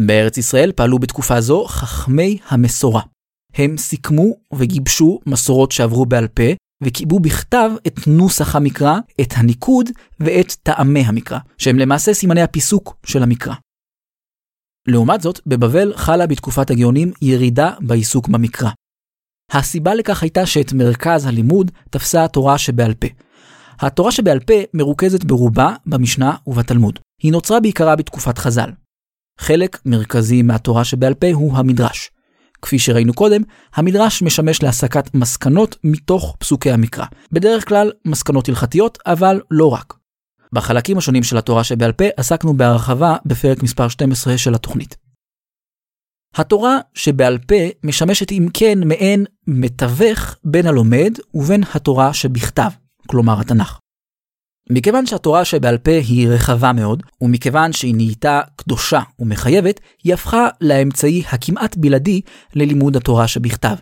בארץ 0.00 0.38
ישראל 0.38 0.72
פעלו 0.72 0.98
בתקופה 0.98 1.40
זו 1.40 1.64
חכמי 1.64 2.38
המסורה. 2.48 3.02
הם 3.54 3.76
סיכמו 3.76 4.34
וגיבשו 4.54 5.20
מסורות 5.26 5.72
שעברו 5.72 6.06
בעל 6.06 6.28
פה, 6.28 6.42
וקיבלו 6.84 7.18
בכתב 7.18 7.70
את 7.86 8.06
נוסח 8.06 8.56
המקרא, 8.56 8.98
את 9.20 9.32
הניקוד 9.36 9.90
ואת 10.20 10.52
טעמי 10.62 11.00
המקרא, 11.00 11.38
שהם 11.58 11.78
למעשה 11.78 12.14
סימני 12.14 12.42
הפיסוק 12.42 12.96
של 13.06 13.22
המקרא. 13.22 13.54
לעומת 14.88 15.20
זאת, 15.20 15.40
בבבל 15.46 15.92
חלה 15.96 16.26
בתקופת 16.26 16.70
הגאונים 16.70 17.12
ירידה 17.22 17.72
בעיסוק 17.80 18.28
במקרא. 18.28 18.70
הסיבה 19.52 19.94
לכך 19.94 20.22
הייתה 20.22 20.46
שאת 20.46 20.72
מרכז 20.72 21.26
הלימוד 21.26 21.70
תפסה 21.90 22.24
התורה 22.24 22.58
שבעל 22.58 22.94
פה. 22.94 23.06
התורה 23.80 24.12
שבעל 24.12 24.40
פה 24.40 24.54
מרוכזת 24.74 25.24
ברובה 25.24 25.74
במשנה 25.86 26.34
ובתלמוד. 26.46 26.98
היא 27.22 27.32
נוצרה 27.32 27.60
בעיקרה 27.60 27.96
בתקופת 27.96 28.38
חז"ל. 28.38 28.70
חלק 29.40 29.78
מרכזי 29.84 30.42
מהתורה 30.42 30.84
שבעל 30.84 31.14
פה 31.14 31.32
הוא 31.32 31.56
המדרש. 31.56 32.10
כפי 32.62 32.78
שראינו 32.78 33.14
קודם, 33.14 33.42
המדרש 33.74 34.22
משמש 34.22 34.62
להסקת 34.62 35.14
מסקנות 35.14 35.76
מתוך 35.84 36.36
פסוקי 36.38 36.70
המקרא. 36.70 37.04
בדרך 37.32 37.68
כלל 37.68 37.92
מסקנות 38.04 38.48
הלכתיות, 38.48 38.98
אבל 39.06 39.40
לא 39.50 39.66
רק. 39.66 39.94
בחלקים 40.52 40.98
השונים 40.98 41.22
של 41.22 41.38
התורה 41.38 41.64
שבעל 41.64 41.92
פה 41.92 42.04
עסקנו 42.16 42.56
בהרחבה 42.56 43.16
בפרק 43.26 43.62
מספר 43.62 43.88
12 43.88 44.38
של 44.38 44.54
התוכנית. 44.54 44.96
התורה 46.34 46.78
שבעל 46.94 47.38
פה 47.38 47.54
משמשת 47.84 48.32
אם 48.32 48.46
כן 48.54 48.78
מעין 48.84 49.24
מתווך 49.46 50.36
בין 50.44 50.66
הלומד 50.66 51.12
ובין 51.34 51.62
התורה 51.74 52.14
שבכתב, 52.14 52.70
כלומר 53.06 53.40
התנ"ך. 53.40 53.78
מכיוון 54.70 55.06
שהתורה 55.06 55.44
שבעל 55.44 55.78
פה 55.78 55.90
היא 55.90 56.28
רחבה 56.28 56.72
מאוד, 56.72 57.02
ומכיוון 57.20 57.72
שהיא 57.72 57.94
נהייתה 57.94 58.40
קדושה 58.56 59.00
ומחייבת, 59.18 59.80
היא 60.04 60.14
הפכה 60.14 60.48
לאמצעי 60.60 61.22
הכמעט 61.32 61.76
בלעדי 61.76 62.20
ללימוד 62.54 62.96
התורה 62.96 63.28
שבכתב. 63.28 63.74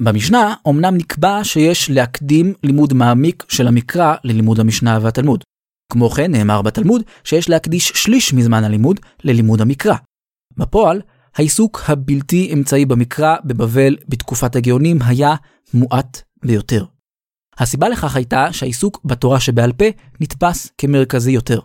במשנה 0.00 0.54
אמנם 0.68 0.96
נקבע 0.96 1.44
שיש 1.44 1.90
להקדים 1.90 2.54
לימוד 2.62 2.92
מעמיק 2.92 3.44
של 3.48 3.68
המקרא 3.68 4.14
ללימוד 4.24 4.60
המשנה 4.60 4.98
והתלמוד. 5.02 5.44
כמו 5.92 6.10
כן 6.10 6.32
נאמר 6.32 6.62
בתלמוד 6.62 7.02
שיש 7.24 7.48
להקדיש 7.48 7.88
שליש 7.88 8.34
מזמן 8.34 8.64
הלימוד 8.64 9.00
ללימוד 9.24 9.60
המקרא. 9.60 9.94
בפועל, 10.56 11.00
העיסוק 11.34 11.82
הבלתי 11.88 12.50
אמצעי 12.52 12.84
במקרא 12.84 13.36
בבבל 13.44 13.96
בתקופת 14.08 14.56
הגאונים 14.56 14.98
היה 15.02 15.34
מועט 15.74 16.22
ביותר. 16.44 16.84
הסיבה 17.58 17.88
לכך 17.88 18.16
הייתה 18.16 18.52
שהעיסוק 18.52 19.00
בתורה 19.04 19.40
שבעל 19.40 19.72
פה 19.72 19.84
נתפס 20.20 20.70
כמרכזי 20.78 21.30
יותר. 21.30 21.60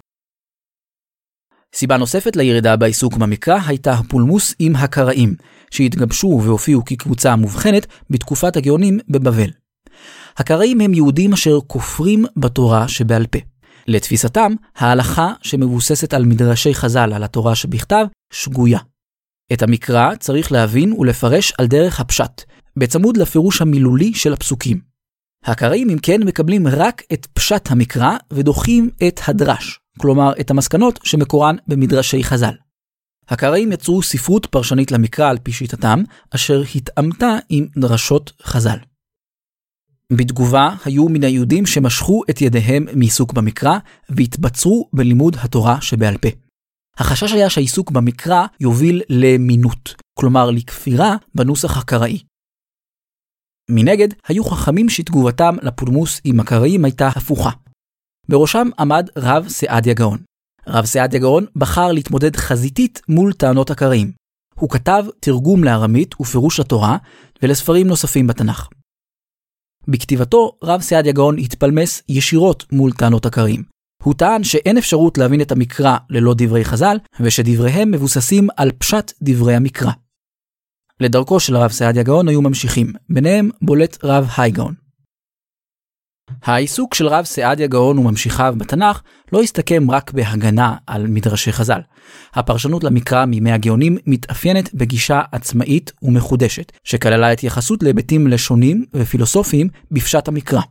סיבה 1.75 1.97
נוספת 1.97 2.35
לירידה 2.35 2.75
בעיסוק 2.75 3.17
במקרא 3.17 3.59
הייתה 3.67 3.93
הפולמוס 3.93 4.55
עם 4.59 4.75
הקראים, 4.75 5.35
שהתגבשו 5.71 6.41
והופיעו 6.43 6.85
כקבוצה 6.85 7.35
מובחנת 7.35 7.87
בתקופת 8.09 8.55
הגאונים 8.55 8.99
בבבל. 9.09 9.49
הקראים 10.37 10.81
הם 10.81 10.93
יהודים 10.93 11.33
אשר 11.33 11.59
כופרים 11.67 12.25
בתורה 12.37 12.87
שבעל 12.87 13.27
פה. 13.27 13.39
לתפיסתם, 13.87 14.53
ההלכה 14.75 15.33
שמבוססת 15.41 16.13
על 16.13 16.25
מדרשי 16.25 16.73
חז"ל 16.73 17.13
על 17.13 17.23
התורה 17.23 17.55
שבכתב, 17.55 18.05
שגויה. 18.33 18.79
את 19.53 19.61
המקרא 19.61 20.15
צריך 20.15 20.51
להבין 20.51 20.93
ולפרש 20.93 21.53
על 21.57 21.67
דרך 21.67 21.99
הפשט, 21.99 22.43
בצמוד 22.77 23.17
לפירוש 23.17 23.61
המילולי 23.61 24.13
של 24.13 24.33
הפסוקים. 24.33 24.79
הקראים 25.45 25.89
אם 25.89 25.97
כן 26.01 26.23
מקבלים 26.23 26.67
רק 26.67 27.03
את 27.13 27.25
פשט 27.33 27.71
המקרא 27.71 28.17
ודוחים 28.33 28.89
את 29.07 29.19
הדרש, 29.27 29.79
כלומר 29.99 30.31
את 30.39 30.51
המסקנות 30.51 30.99
שמקורן 31.03 31.55
במדרשי 31.67 32.23
חז"ל. 32.23 32.53
הקראים 33.29 33.71
יצרו 33.71 34.03
ספרות 34.03 34.45
פרשנית 34.45 34.91
למקרא 34.91 35.29
על 35.29 35.37
פי 35.43 35.51
שיטתם, 35.51 36.03
אשר 36.35 36.61
התאמתה 36.75 37.37
עם 37.49 37.67
דרשות 37.77 38.31
חז"ל. 38.43 38.77
בתגובה, 40.13 40.75
היו 40.85 41.09
מן 41.09 41.23
היהודים 41.23 41.65
שמשכו 41.65 42.21
את 42.29 42.41
ידיהם 42.41 42.85
מעיסוק 42.93 43.33
במקרא, 43.33 43.77
והתבצרו 44.09 44.89
בלימוד 44.93 45.35
התורה 45.39 45.81
שבעל 45.81 46.17
פה. 46.17 46.29
החשש 46.97 47.33
היה 47.33 47.49
שהעיסוק 47.49 47.91
במקרא 47.91 48.45
יוביל 48.59 49.01
למינות, 49.09 49.95
כלומר 50.19 50.51
לכפירה 50.51 51.15
בנוסח 51.35 51.77
הקראי. 51.77 52.19
מנגד, 53.69 54.07
היו 54.27 54.43
חכמים 54.43 54.89
שתגובתם 54.89 55.55
לפולמוס 55.61 56.21
עם 56.23 56.39
הקראים 56.39 56.85
הייתה 56.85 57.07
הפוכה. 57.07 57.49
בראשם 58.29 58.67
עמד 58.79 59.09
רב 59.17 59.47
סעדיה 59.47 59.93
גאון. 59.93 60.17
רב 60.67 60.85
סעדיה 60.85 61.19
גאון 61.19 61.45
בחר 61.55 61.91
להתמודד 61.91 62.35
חזיתית 62.35 63.01
מול 63.09 63.33
טענות 63.33 63.71
הקראים. 63.71 64.11
הוא 64.55 64.69
כתב 64.69 65.05
תרגום 65.19 65.63
לארמית 65.63 66.21
ופירוש 66.21 66.59
לתורה 66.59 66.97
ולספרים 67.43 67.87
נוספים 67.87 68.27
בתנ"ך. 68.27 68.69
בכתיבתו, 69.87 70.57
רב 70.63 70.81
סעדיה 70.81 71.13
גאון 71.13 71.37
התפלמס 71.37 72.03
ישירות 72.09 72.65
מול 72.71 72.91
טענות 72.91 73.25
הקראים. 73.25 73.63
הוא 74.03 74.13
טען 74.13 74.43
שאין 74.43 74.77
אפשרות 74.77 75.17
להבין 75.17 75.41
את 75.41 75.51
המקרא 75.51 75.97
ללא 76.09 76.33
דברי 76.37 76.65
חז"ל, 76.65 76.97
ושדבריהם 77.19 77.91
מבוססים 77.91 78.47
על 78.57 78.71
פשט 78.77 79.13
דברי 79.21 79.55
המקרא. 79.55 79.91
לדרכו 80.99 81.39
של 81.39 81.55
הרב 81.55 81.71
סעדיה 81.71 82.03
גאון 82.03 82.27
היו 82.27 82.41
ממשיכים, 82.41 82.93
ביניהם 83.09 83.49
בולט 83.61 83.97
רב 84.03 84.27
היי 84.37 84.51
גאון. 84.51 84.86
העיסוק 86.43 86.93
של 86.93 87.07
רב 87.07 87.25
סעדיה 87.25 87.67
גאון 87.67 87.97
וממשיכיו 87.97 88.55
בתנ"ך 88.57 89.01
לא 89.33 89.41
הסתכם 89.41 89.91
רק 89.91 90.11
בהגנה 90.11 90.75
על 90.87 91.07
מדרשי 91.07 91.51
חז"ל. 91.51 91.81
הפרשנות 92.33 92.83
למקרא 92.83 93.25
מימי 93.25 93.51
הגאונים 93.51 93.97
מתאפיינת 94.05 94.73
בגישה 94.73 95.21
עצמאית 95.31 95.91
ומחודשת, 96.01 96.71
שכללה 96.83 97.31
התייחסות 97.31 97.83
להיבטים 97.83 98.27
לשוניים 98.27 98.85
ופילוסופיים 98.93 99.67
בפשט 99.91 100.27
המקרא. 100.27 100.61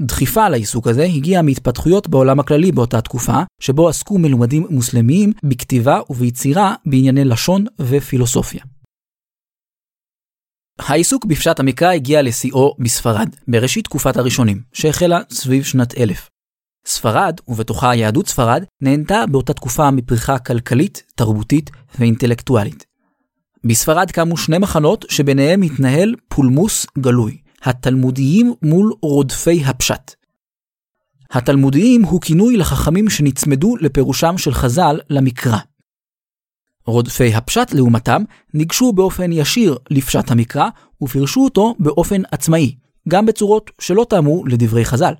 דחיפה 0.00 0.48
לעיסוק 0.48 0.86
הזה 0.86 1.04
הגיעה 1.04 1.42
מהתפתחויות 1.42 2.08
בעולם 2.08 2.40
הכללי 2.40 2.72
באותה 2.72 3.00
תקופה, 3.00 3.42
שבו 3.60 3.88
עסקו 3.88 4.18
מלומדים 4.18 4.66
מוסלמיים 4.70 5.32
בכתיבה 5.44 6.00
וביצירה 6.10 6.74
בענייני 6.86 7.24
לשון 7.24 7.64
ופילוסופיה. 7.78 8.71
העיסוק 10.78 11.24
בפשט 11.24 11.60
המקרא 11.60 11.92
הגיע 11.92 12.22
לשיאו 12.22 12.74
בספרד, 12.78 13.28
בראשית 13.48 13.84
תקופת 13.84 14.16
הראשונים, 14.16 14.60
שהחלה 14.72 15.20
סביב 15.30 15.64
שנת 15.64 15.98
אלף. 15.98 16.28
ספרד, 16.86 17.40
ובתוכה 17.48 17.94
יהדות 17.94 18.28
ספרד, 18.28 18.64
נהנתה 18.80 19.24
באותה 19.30 19.52
תקופה 19.52 19.90
מפריחה 19.90 20.38
כלכלית, 20.38 21.02
תרבותית 21.14 21.70
ואינטלקטואלית. 21.98 22.86
בספרד 23.64 24.10
קמו 24.10 24.36
שני 24.36 24.58
מחנות 24.58 25.04
שביניהם 25.08 25.62
התנהל 25.62 26.14
פולמוס 26.28 26.86
גלוי, 26.98 27.36
התלמודיים 27.62 28.54
מול 28.62 28.92
רודפי 29.02 29.64
הפשט. 29.64 30.14
התלמודיים 31.30 32.02
הוא 32.02 32.20
כינוי 32.20 32.56
לחכמים 32.56 33.10
שנצמדו 33.10 33.76
לפירושם 33.76 34.38
של 34.38 34.54
חז"ל 34.54 35.00
למקרא. 35.10 35.58
רודפי 36.86 37.34
הפשט, 37.34 37.72
לעומתם, 37.72 38.22
ניגשו 38.54 38.92
באופן 38.92 39.32
ישיר 39.32 39.78
לפשט 39.90 40.30
המקרא 40.30 40.68
ופירשו 41.02 41.44
אותו 41.44 41.74
באופן 41.78 42.22
עצמאי, 42.32 42.74
גם 43.08 43.26
בצורות 43.26 43.70
שלא 43.80 44.06
טעמו 44.08 44.46
לדברי 44.46 44.84
חז"ל. 44.84 45.14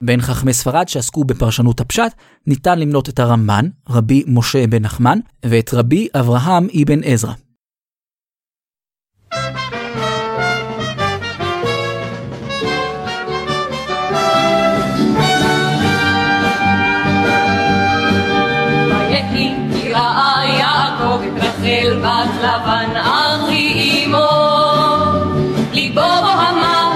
בין 0.00 0.20
חכמי 0.20 0.52
ספרד 0.52 0.88
שעסקו 0.88 1.24
בפרשנות 1.24 1.80
הפשט, 1.80 2.12
ניתן 2.46 2.78
למנות 2.78 3.08
את 3.08 3.18
הרמב"ן, 3.18 3.68
רבי 3.88 4.24
משה 4.26 4.66
בן 4.66 4.82
נחמן, 4.82 5.18
ואת 5.44 5.74
רבי 5.74 6.08
אברהם 6.14 6.66
אבן 6.82 7.00
עזרא. 7.04 7.32
רחל 21.74 21.98
בת 21.98 22.42
לבן 22.42 22.96
אחי 22.96 24.04
אמו. 24.06 24.28
ליבו 25.72 26.00
בו 26.00 26.26
המר, 26.26 26.90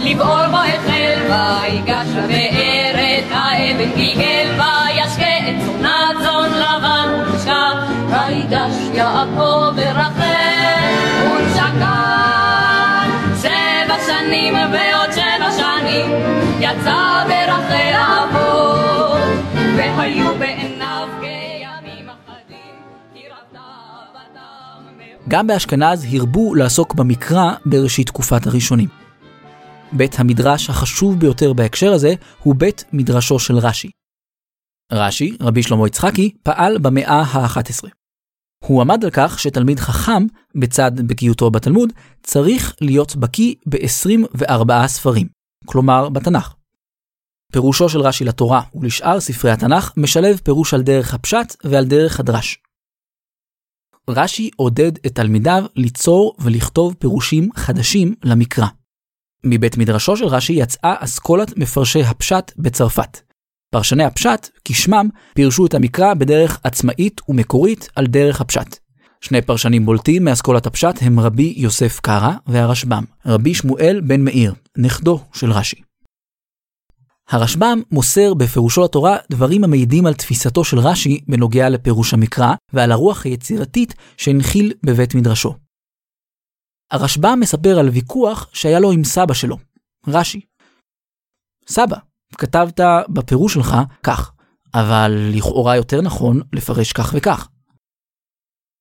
לבעור 0.00 0.46
בו 0.50 0.56
החל 0.56 1.20
ויגש 1.28 2.06
לבאר 2.16 2.94
את 2.94 3.32
האבן 3.32 3.90
גלגל 3.96 4.48
וישקה 4.58 5.38
את 5.48 5.54
צונת 5.64 6.16
צאן 6.22 6.50
לבן 6.50 7.30
ונשקע 7.30 7.72
ויגש 8.08 8.74
יעקב 8.94 9.72
ורחל 9.76 10.22
ונשקע 11.32 11.94
שבע 13.42 13.96
שנים 14.06 14.54
ועוד 14.54 15.12
שבע 15.12 15.50
שנים 15.56 16.10
יצא 16.60 17.24
ברחל 17.28 17.90
לעבוד 17.92 19.20
והיו 19.76 20.34
בעיניו 20.38 20.51
גם 25.32 25.46
באשכנז 25.46 26.06
הרבו 26.12 26.54
לעסוק 26.54 26.94
במקרא 26.94 27.54
בראשית 27.66 28.06
תקופת 28.06 28.46
הראשונים. 28.46 28.88
בית 29.92 30.20
המדרש 30.20 30.70
החשוב 30.70 31.20
ביותר 31.20 31.52
בהקשר 31.52 31.92
הזה 31.92 32.14
הוא 32.42 32.54
בית 32.54 32.84
מדרשו 32.92 33.38
של 33.38 33.58
רש"י. 33.58 33.90
רש"י, 34.92 35.36
רבי 35.40 35.62
שלמה 35.62 35.86
יצחקי, 35.86 36.34
פעל 36.42 36.78
במאה 36.78 37.22
ה-11. 37.22 37.88
הוא 38.64 38.80
עמד 38.80 39.04
על 39.04 39.10
כך 39.10 39.38
שתלמיד 39.38 39.80
חכם, 39.80 40.26
בצד 40.54 40.92
בקיאותו 41.06 41.50
בתלמוד, 41.50 41.92
צריך 42.22 42.74
להיות 42.80 43.16
בקיא 43.16 43.54
ב-24 43.66 44.86
ספרים, 44.86 45.28
כלומר 45.66 46.08
בתנ"ך. 46.08 46.54
פירושו 47.52 47.88
של 47.88 48.00
רש"י 48.00 48.24
לתורה 48.24 48.62
ולשאר 48.74 49.20
ספרי 49.20 49.50
התנ"ך 49.50 49.92
משלב 49.96 50.40
פירוש 50.44 50.74
על 50.74 50.82
דרך 50.82 51.14
הפשט 51.14 51.56
ועל 51.64 51.84
דרך 51.84 52.20
הדרש. 52.20 52.58
רש"י 54.08 54.50
עודד 54.56 54.92
את 55.06 55.14
תלמידיו 55.14 55.64
ליצור 55.76 56.36
ולכתוב 56.40 56.94
פירושים 56.98 57.48
חדשים 57.56 58.14
למקרא. 58.24 58.66
מבית 59.44 59.76
מדרשו 59.76 60.16
של 60.16 60.26
רש"י 60.26 60.52
יצאה 60.52 60.94
אסכולת 60.98 61.56
מפרשי 61.56 62.02
הפשט 62.02 62.52
בצרפת. 62.58 63.20
פרשני 63.70 64.04
הפשט, 64.04 64.48
כשמם, 64.64 65.08
פירשו 65.34 65.66
את 65.66 65.74
המקרא 65.74 66.14
בדרך 66.14 66.60
עצמאית 66.64 67.20
ומקורית 67.28 67.88
על 67.96 68.06
דרך 68.06 68.40
הפשט. 68.40 68.76
שני 69.20 69.42
פרשנים 69.42 69.86
בולטים 69.86 70.24
מאסכולת 70.24 70.66
הפשט 70.66 70.94
הם 71.00 71.20
רבי 71.20 71.54
יוסף 71.56 72.00
קרא 72.00 72.32
והרשב"ם, 72.46 73.04
רבי 73.26 73.54
שמואל 73.54 74.00
בן 74.00 74.20
מאיר, 74.20 74.54
נכדו 74.78 75.20
של 75.32 75.52
רש"י. 75.52 75.91
הרשב"ם 77.28 77.82
מוסר 77.90 78.34
בפירושו 78.34 78.84
לתורה 78.84 79.16
דברים 79.30 79.64
המעידים 79.64 80.06
על 80.06 80.14
תפיסתו 80.14 80.64
של 80.64 80.78
רש"י 80.78 81.20
בנוגע 81.28 81.68
לפירוש 81.68 82.14
המקרא 82.14 82.54
ועל 82.72 82.92
הרוח 82.92 83.24
היצירתית 83.24 83.94
שהנחיל 84.16 84.72
בבית 84.86 85.14
מדרשו. 85.14 85.54
הרשב"ם 86.90 87.38
מספר 87.40 87.78
על 87.78 87.88
ויכוח 87.88 88.48
שהיה 88.52 88.80
לו 88.80 88.92
עם 88.92 89.04
סבא 89.04 89.34
שלו, 89.34 89.56
רש"י. 90.08 90.40
סבא, 91.68 91.96
כתבת 92.38 92.80
בפירוש 93.08 93.54
שלך 93.54 93.76
כך, 94.02 94.32
אבל 94.74 95.12
לכאורה 95.34 95.76
יותר 95.76 96.00
נכון 96.00 96.40
לפרש 96.52 96.92
כך 96.92 97.14
וכך. 97.16 97.48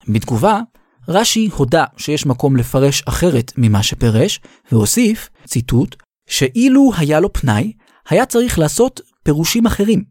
בתגובה, 0.08 0.60
רש"י 1.08 1.50
הודה 1.54 1.86
שיש 1.98 2.26
מקום 2.26 2.56
לפרש 2.56 3.04
אחרת 3.04 3.52
ממה 3.58 3.84
שפירש, 3.84 4.40
והוסיף, 4.72 5.30
ציטוט, 5.46 5.96
שאילו 6.30 6.92
היה 6.98 7.20
לו 7.20 7.34
פנאי, 7.34 7.74
היה 8.10 8.26
צריך 8.26 8.60
לעשות 8.60 9.02
פירושים 9.24 9.66
אחרים, 9.66 10.04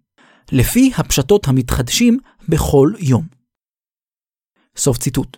לפי 0.52 0.92
הפשטות 0.96 1.48
המתחדשים 1.48 2.18
בכל 2.48 2.92
יום. 2.98 3.26
סוף 4.76 4.98
ציטוט. 4.98 5.36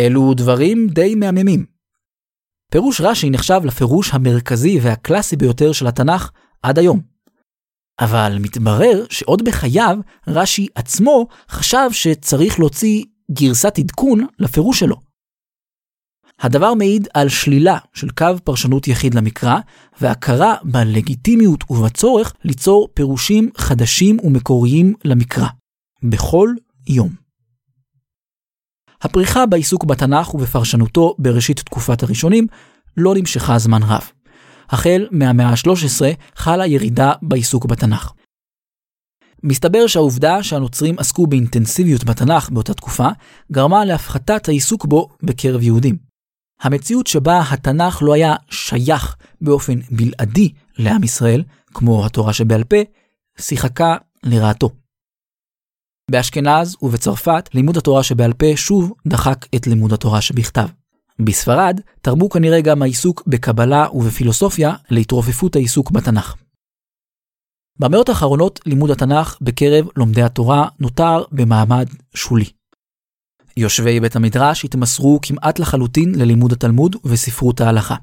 אלו 0.00 0.34
דברים 0.34 0.88
די 0.88 1.14
מהממים. 1.14 1.66
פירוש 2.70 3.00
רש"י 3.00 3.30
נחשב 3.30 3.60
לפירוש 3.64 4.10
המרכזי 4.14 4.78
והקלאסי 4.82 5.36
ביותר 5.36 5.72
של 5.72 5.86
התנ"ך 5.86 6.30
עד 6.62 6.78
היום. 6.78 7.00
אבל 8.00 8.36
מתברר 8.40 9.04
שעוד 9.10 9.42
בחייו 9.44 9.98
רש"י 10.28 10.68
עצמו 10.74 11.26
חשב 11.48 11.88
שצריך 11.92 12.58
להוציא 12.58 13.04
גרסת 13.30 13.78
עדכון 13.78 14.26
לפירוש 14.38 14.80
שלו. 14.80 14.96
הדבר 16.44 16.74
מעיד 16.74 17.08
על 17.14 17.28
שלילה 17.28 17.78
של 17.94 18.10
קו 18.10 18.26
פרשנות 18.44 18.88
יחיד 18.88 19.14
למקרא, 19.14 19.56
והכרה 20.00 20.54
בלגיטימיות 20.64 21.70
ובצורך 21.70 22.32
ליצור 22.44 22.88
פירושים 22.94 23.50
חדשים 23.56 24.16
ומקוריים 24.24 24.94
למקרא, 25.04 25.46
בכל 26.02 26.48
יום. 26.88 27.08
הפריחה 29.02 29.46
בעיסוק 29.46 29.84
בתנ"ך 29.84 30.34
ובפרשנותו 30.34 31.14
בראשית 31.18 31.60
תקופת 31.60 32.02
הראשונים 32.02 32.46
לא 32.96 33.14
נמשכה 33.14 33.58
זמן 33.58 33.82
רב. 33.82 34.10
החל 34.68 35.06
מהמאה 35.10 35.48
ה-13 35.48 36.02
חלה 36.36 36.66
ירידה 36.66 37.12
בעיסוק 37.22 37.66
בתנ"ך. 37.66 38.12
מסתבר 39.42 39.86
שהעובדה 39.86 40.42
שהנוצרים 40.42 40.98
עסקו 40.98 41.26
באינטנסיביות 41.26 42.04
בתנ"ך 42.04 42.50
באותה 42.50 42.74
תקופה, 42.74 43.08
גרמה 43.52 43.84
להפחתת 43.84 44.48
העיסוק 44.48 44.84
בו 44.84 45.08
בקרב 45.22 45.62
יהודים. 45.62 46.03
המציאות 46.64 47.06
שבה 47.06 47.42
התנ"ך 47.50 48.02
לא 48.02 48.14
היה 48.14 48.34
שייך 48.50 49.16
באופן 49.40 49.80
בלעדי 49.90 50.52
לעם 50.78 51.02
ישראל, 51.02 51.42
כמו 51.74 52.06
התורה 52.06 52.32
שבעל 52.32 52.64
פה, 52.64 52.76
שיחקה 53.38 53.96
לרעתו. 54.22 54.70
באשכנז 56.10 56.76
ובצרפת 56.82 57.48
לימוד 57.54 57.76
התורה 57.76 58.02
שבעל 58.02 58.32
פה 58.32 58.46
שוב 58.56 58.92
דחק 59.06 59.46
את 59.54 59.66
לימוד 59.66 59.92
התורה 59.92 60.20
שבכתב. 60.20 60.68
בספרד 61.18 61.80
תרבו 62.00 62.28
כנראה 62.28 62.60
גם 62.60 62.82
העיסוק 62.82 63.22
בקבלה 63.26 63.86
ובפילוסופיה 63.92 64.72
להתרופפות 64.90 65.56
העיסוק 65.56 65.90
בתנ"ך. 65.90 66.34
במאות 67.78 68.08
האחרונות 68.08 68.60
לימוד 68.66 68.90
התנ"ך 68.90 69.38
בקרב 69.40 69.86
לומדי 69.96 70.22
התורה 70.22 70.68
נותר 70.80 71.24
במעמד 71.32 71.86
שולי. 72.14 72.50
יושבי 73.56 74.00
בית 74.00 74.16
המדרש 74.16 74.64
התמסרו 74.64 75.18
כמעט 75.22 75.58
לחלוטין 75.58 76.14
ללימוד 76.14 76.52
התלמוד 76.52 76.96
וספרות 77.04 77.60
ההלכה. 77.60 77.94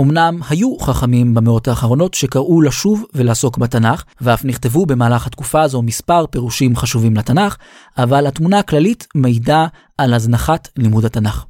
אמנם 0.00 0.40
היו 0.48 0.78
חכמים 0.78 1.34
במאות 1.34 1.68
האחרונות 1.68 2.14
שקראו 2.14 2.62
לשוב 2.62 3.04
ולעסוק 3.14 3.58
בתנ"ך, 3.58 4.04
ואף 4.20 4.44
נכתבו 4.44 4.86
במהלך 4.86 5.26
התקופה 5.26 5.62
הזו 5.62 5.82
מספר 5.82 6.26
פירושים 6.26 6.76
חשובים 6.76 7.16
לתנ"ך, 7.16 7.56
אבל 7.98 8.26
התמונה 8.26 8.58
הכללית 8.58 9.06
מעידה 9.14 9.66
על 9.98 10.14
הזנחת 10.14 10.68
לימוד 10.76 11.04
התנ"ך. 11.04 11.44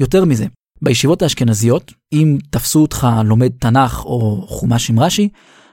יותר 0.00 0.24
מזה, 0.24 0.46
בישיבות 0.82 1.22
האשכנזיות, 1.22 1.92
אם 2.12 2.38
תפסו 2.50 2.82
אותך 2.82 3.06
לומד 3.24 3.50
תנ"ך 3.60 4.04
או 4.04 4.46
חומש 4.48 4.90
עם 4.90 5.00
רש"י, 5.00 5.28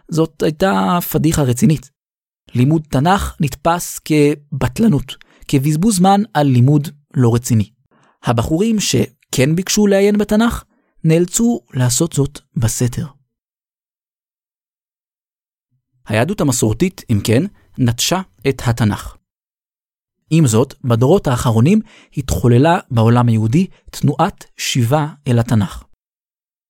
זאת 0.09 0.43
הייתה 0.43 0.99
פדיחה 1.11 1.41
רצינית. 1.41 1.89
לימוד 2.55 2.81
תנ"ך 2.89 3.35
נתפס 3.39 3.99
כבטלנות, 3.99 5.15
כבזבוז 5.47 5.95
זמן 5.95 6.21
על 6.33 6.47
לימוד 6.47 6.87
לא 7.13 7.35
רציני. 7.35 7.69
הבחורים 8.23 8.79
שכן 8.79 9.55
ביקשו 9.55 9.87
לעיין 9.87 10.17
בתנ"ך, 10.17 10.63
נאלצו 11.03 11.61
לעשות 11.73 12.13
זאת 12.13 12.39
בסתר. 12.55 13.05
היהדות 16.07 16.41
המסורתית, 16.41 17.01
אם 17.09 17.19
כן, 17.23 17.43
נטשה 17.77 18.21
את 18.49 18.61
התנ"ך. 18.65 19.15
עם 20.29 20.47
זאת, 20.47 20.73
בדורות 20.83 21.27
האחרונים 21.27 21.79
התחוללה 22.17 22.79
בעולם 22.91 23.27
היהודי 23.27 23.67
תנועת 23.91 24.45
שיבה 24.57 25.07
אל 25.27 25.39
התנ"ך. 25.39 25.83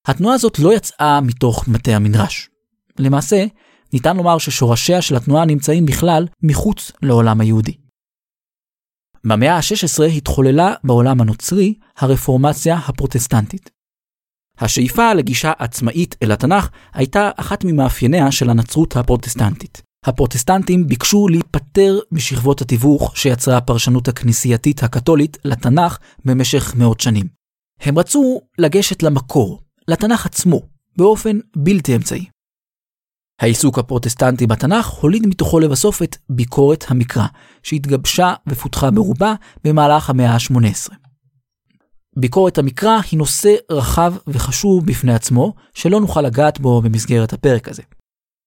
התנועה 0.06 0.34
הזאת 0.34 0.58
לא 0.58 0.74
יצאה 0.74 1.20
מתוך 1.20 1.68
מטה 1.68 1.90
המדרש. 1.90 2.50
למעשה, 2.98 3.44
ניתן 3.92 4.16
לומר 4.16 4.38
ששורשיה 4.38 5.02
של 5.02 5.16
התנועה 5.16 5.44
נמצאים 5.44 5.86
בכלל 5.86 6.26
מחוץ 6.42 6.92
לעולם 7.02 7.40
היהודי. 7.40 7.85
במאה 9.24 9.56
ה-16 9.56 10.04
התחוללה 10.04 10.74
בעולם 10.84 11.20
הנוצרי 11.20 11.74
הרפורמציה 11.96 12.76
הפרוטסטנטית. 12.76 13.70
השאיפה 14.58 15.12
לגישה 15.14 15.52
עצמאית 15.58 16.16
אל 16.22 16.32
התנ"ך 16.32 16.68
הייתה 16.94 17.30
אחת 17.36 17.64
ממאפייניה 17.64 18.32
של 18.32 18.50
הנצרות 18.50 18.96
הפרוטסטנטית. 18.96 19.82
הפרוטסטנטים 20.04 20.86
ביקשו 20.86 21.28
להיפטר 21.28 21.98
משכבות 22.12 22.60
התיווך 22.60 23.16
שיצרה 23.16 23.56
הפרשנות 23.56 24.08
הכנסייתית 24.08 24.82
הקתולית 24.82 25.38
לתנ"ך 25.44 25.98
במשך 26.24 26.74
מאות 26.76 27.00
שנים. 27.00 27.26
הם 27.80 27.98
רצו 27.98 28.40
לגשת 28.58 29.02
למקור, 29.02 29.62
לתנ"ך 29.88 30.26
עצמו, 30.26 30.62
באופן 30.96 31.38
בלתי 31.56 31.96
אמצעי. 31.96 32.35
העיסוק 33.40 33.78
הפרוטסטנטי 33.78 34.46
בתנ"ך 34.46 34.86
הוליד 34.86 35.26
מתוכו 35.26 35.60
לבסוף 35.60 36.02
את 36.02 36.16
ביקורת 36.30 36.84
המקרא, 36.88 37.26
שהתגבשה 37.62 38.34
ופותחה 38.46 38.90
ברובה 38.90 39.34
במהלך 39.64 40.10
המאה 40.10 40.30
ה-18. 40.30 40.94
ביקורת 42.16 42.58
המקרא 42.58 42.98
היא 43.10 43.18
נושא 43.18 43.54
רחב 43.70 44.14
וחשוב 44.26 44.86
בפני 44.86 45.14
עצמו, 45.14 45.54
שלא 45.74 46.00
נוכל 46.00 46.22
לגעת 46.22 46.60
בו 46.60 46.82
במסגרת 46.82 47.32
הפרק 47.32 47.68
הזה. 47.68 47.82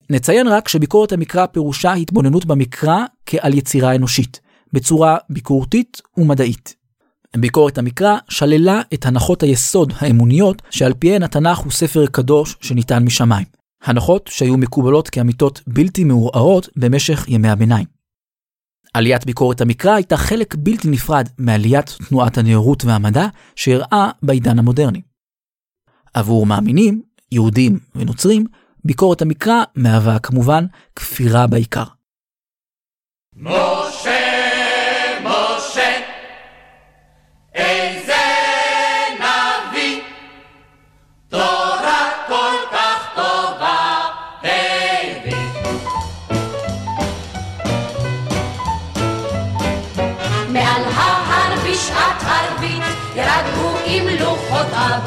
נציין 0.10 0.48
רק 0.48 0.68
שביקורת 0.68 1.12
המקרא 1.12 1.46
פירושה 1.46 1.94
התבוננות 1.94 2.46
במקרא 2.46 3.06
כעל 3.26 3.54
יצירה 3.54 3.96
אנושית, 3.96 4.40
בצורה 4.74 5.18
ביקורתית 5.30 6.02
ומדעית. 6.18 6.76
ביקורת 7.38 7.78
המקרא 7.78 8.18
שללה 8.30 8.82
את 8.94 9.06
הנחות 9.06 9.44
היסוד 9.44 9.94
האמוניות 9.98 10.62
שעל 10.70 10.94
פיהן 10.94 11.24
התנ"ך 11.24 11.58
הוא 11.58 11.72
ספר 11.72 12.06
קדוש 12.06 12.56
שניתן 12.62 13.04
משמיים. 13.04 13.59
הנחות 13.84 14.28
שהיו 14.28 14.58
מקובלות 14.58 15.10
כאמיתות 15.10 15.62
בלתי 15.68 16.04
מעורערות 16.04 16.70
במשך 16.76 17.26
ימי 17.28 17.50
הביניים. 17.50 17.86
עליית 18.94 19.26
ביקורת 19.26 19.62
המקרא 19.62 19.92
הייתה 19.92 20.18
חלק 20.18 20.56
בלתי 20.58 20.90
נפרד 20.90 21.28
מעליית 21.38 21.98
תנועת 22.10 22.38
הנאורות 22.38 22.86
והמדע 22.86 23.26
שאירעה 23.56 24.12
בעידן 24.24 24.60
המודרני. 24.60 25.02
עבור 26.14 26.46
מאמינים, 26.46 27.02
יהודים 27.32 27.80
ונוצרים, 27.96 28.46
ביקורת 28.86 29.22
המקרא 29.22 29.64
מהווה 29.76 30.20
כמובן 30.20 30.66
כפירה 30.96 31.48
בעיקר. 31.48 31.84
משה, 33.36 33.89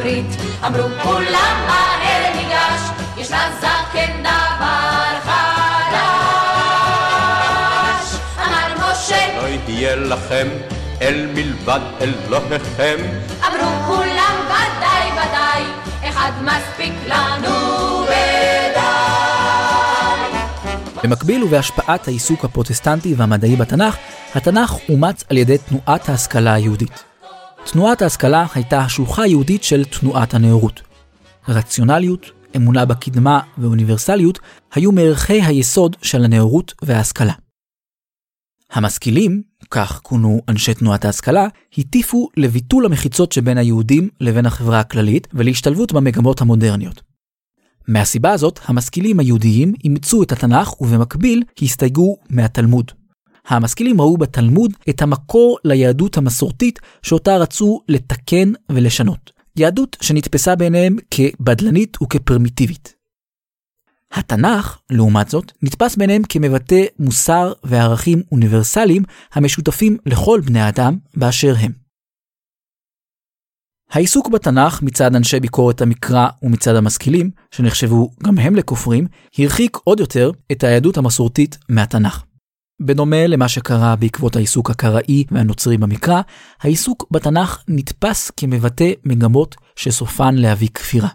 הברית. 0.02 0.36
אמרו 0.66 0.88
כולם 1.02 1.56
מהר 1.66 2.36
ניגש 2.36 2.80
יש 3.16 3.26
לזקן 3.30 4.20
דבר 4.20 5.20
חדש. 5.24 6.02
אמר 8.38 8.74
משה 8.76 9.42
לא 9.42 9.48
יהיה 9.68 9.96
לכם 9.96 10.48
אל 11.02 11.26
מלבד 11.34 11.80
אלוהיכם, 12.00 12.96
אמרו 13.46 13.70
כולם 13.86 14.36
ודאי 14.46 15.12
ודאי 15.12 15.62
אחד 16.08 16.32
מספיק 16.42 16.92
לנו 17.06 17.50
ודי 18.04 18.80
במקביל 21.04 21.44
ובהשפעת 21.44 22.08
העיסוק 22.08 22.44
הפרוטסטנטי 22.44 23.14
והמדעי 23.14 23.56
בתנ"ך, 23.56 23.96
התנ"ך 24.34 24.74
אומץ 24.88 25.24
על 25.30 25.36
ידי 25.36 25.58
תנועת 25.58 26.08
ההשכלה 26.08 26.54
היהודית. 26.54 27.11
תנועת 27.64 28.02
ההשכלה 28.02 28.46
הייתה 28.54 28.78
השלוחה 28.78 29.22
היהודית 29.22 29.62
של 29.62 29.84
תנועת 29.84 30.34
הנאורות. 30.34 30.82
רציונליות, 31.48 32.26
אמונה 32.56 32.84
בקדמה 32.84 33.40
ואוניברסליות 33.58 34.38
היו 34.74 34.92
מערכי 34.92 35.42
היסוד 35.42 35.96
של 36.02 36.24
הנאורות 36.24 36.74
וההשכלה. 36.82 37.32
המשכילים, 38.72 39.42
כך 39.70 40.00
כונו 40.02 40.40
אנשי 40.48 40.74
תנועת 40.74 41.04
ההשכלה, 41.04 41.48
הטיפו 41.78 42.28
לביטול 42.36 42.86
המחיצות 42.86 43.32
שבין 43.32 43.58
היהודים 43.58 44.08
לבין 44.20 44.46
החברה 44.46 44.80
הכללית 44.80 45.28
ולהשתלבות 45.34 45.92
במגמות 45.92 46.40
המודרניות. 46.40 47.02
מהסיבה 47.88 48.32
הזאת, 48.32 48.60
המשכילים 48.64 49.20
היהודיים 49.20 49.74
אימצו 49.84 50.22
את 50.22 50.32
התנ"ך 50.32 50.80
ובמקביל 50.80 51.42
הסתייגו 51.62 52.16
מהתלמוד. 52.30 52.92
המשכילים 53.46 54.00
ראו 54.00 54.16
בתלמוד 54.16 54.72
את 54.90 55.02
המקור 55.02 55.58
ליהדות 55.64 56.16
המסורתית 56.16 56.78
שאותה 57.02 57.36
רצו 57.36 57.80
לתקן 57.88 58.52
ולשנות. 58.68 59.32
יהדות 59.56 59.96
שנתפסה 60.00 60.56
בעיניהם 60.56 60.96
כבדלנית 61.10 62.02
וכפרימיטיבית. 62.02 62.94
התנ"ך, 64.12 64.78
לעומת 64.90 65.28
זאת, 65.28 65.52
נתפס 65.62 65.96
בעיניהם 65.96 66.22
כמבטא 66.28 66.84
מוסר 66.98 67.52
וערכים 67.64 68.22
אוניברסליים 68.32 69.02
המשותפים 69.32 69.96
לכל 70.06 70.40
בני 70.44 70.60
האדם 70.60 70.98
באשר 71.16 71.54
הם. 71.58 71.72
העיסוק 73.90 74.28
בתנ"ך 74.28 74.82
מצד 74.82 75.16
אנשי 75.16 75.40
ביקורת 75.40 75.80
המקרא 75.80 76.28
ומצד 76.42 76.76
המשכילים, 76.76 77.30
שנחשבו 77.50 78.10
גם 78.22 78.38
הם 78.38 78.56
לכופרים, 78.56 79.06
הרחיק 79.38 79.78
עוד 79.84 80.00
יותר 80.00 80.30
את 80.52 80.64
היהדות 80.64 80.96
המסורתית 80.96 81.58
מהתנ"ך. 81.68 82.24
בדומה 82.86 83.26
למה 83.26 83.48
שקרה 83.48 83.96
בעקבות 83.96 84.36
העיסוק 84.36 84.70
הקראי 84.70 85.24
והנוצרי 85.30 85.78
במקרא, 85.78 86.20
העיסוק 86.60 87.06
בתנ"ך 87.10 87.62
נתפס 87.68 88.30
כמבטא 88.36 88.92
מגמות 89.04 89.56
שסופן 89.76 90.34
להביא 90.34 90.68
כפירה. 90.74 91.08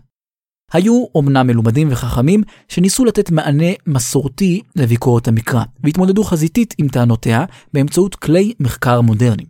היו 0.73 1.05
אומנם 1.15 1.47
מלומדים 1.47 1.87
וחכמים 1.91 2.43
שניסו 2.67 3.05
לתת 3.05 3.31
מענה 3.31 3.71
מסורתי 3.87 4.61
לביקורת 4.75 5.27
המקרא, 5.27 5.63
והתמודדו 5.83 6.23
חזיתית 6.23 6.73
עם 6.77 6.87
טענותיה 6.87 7.45
באמצעות 7.73 8.15
כלי 8.15 8.53
מחקר 8.59 9.01
מודרניים. 9.01 9.47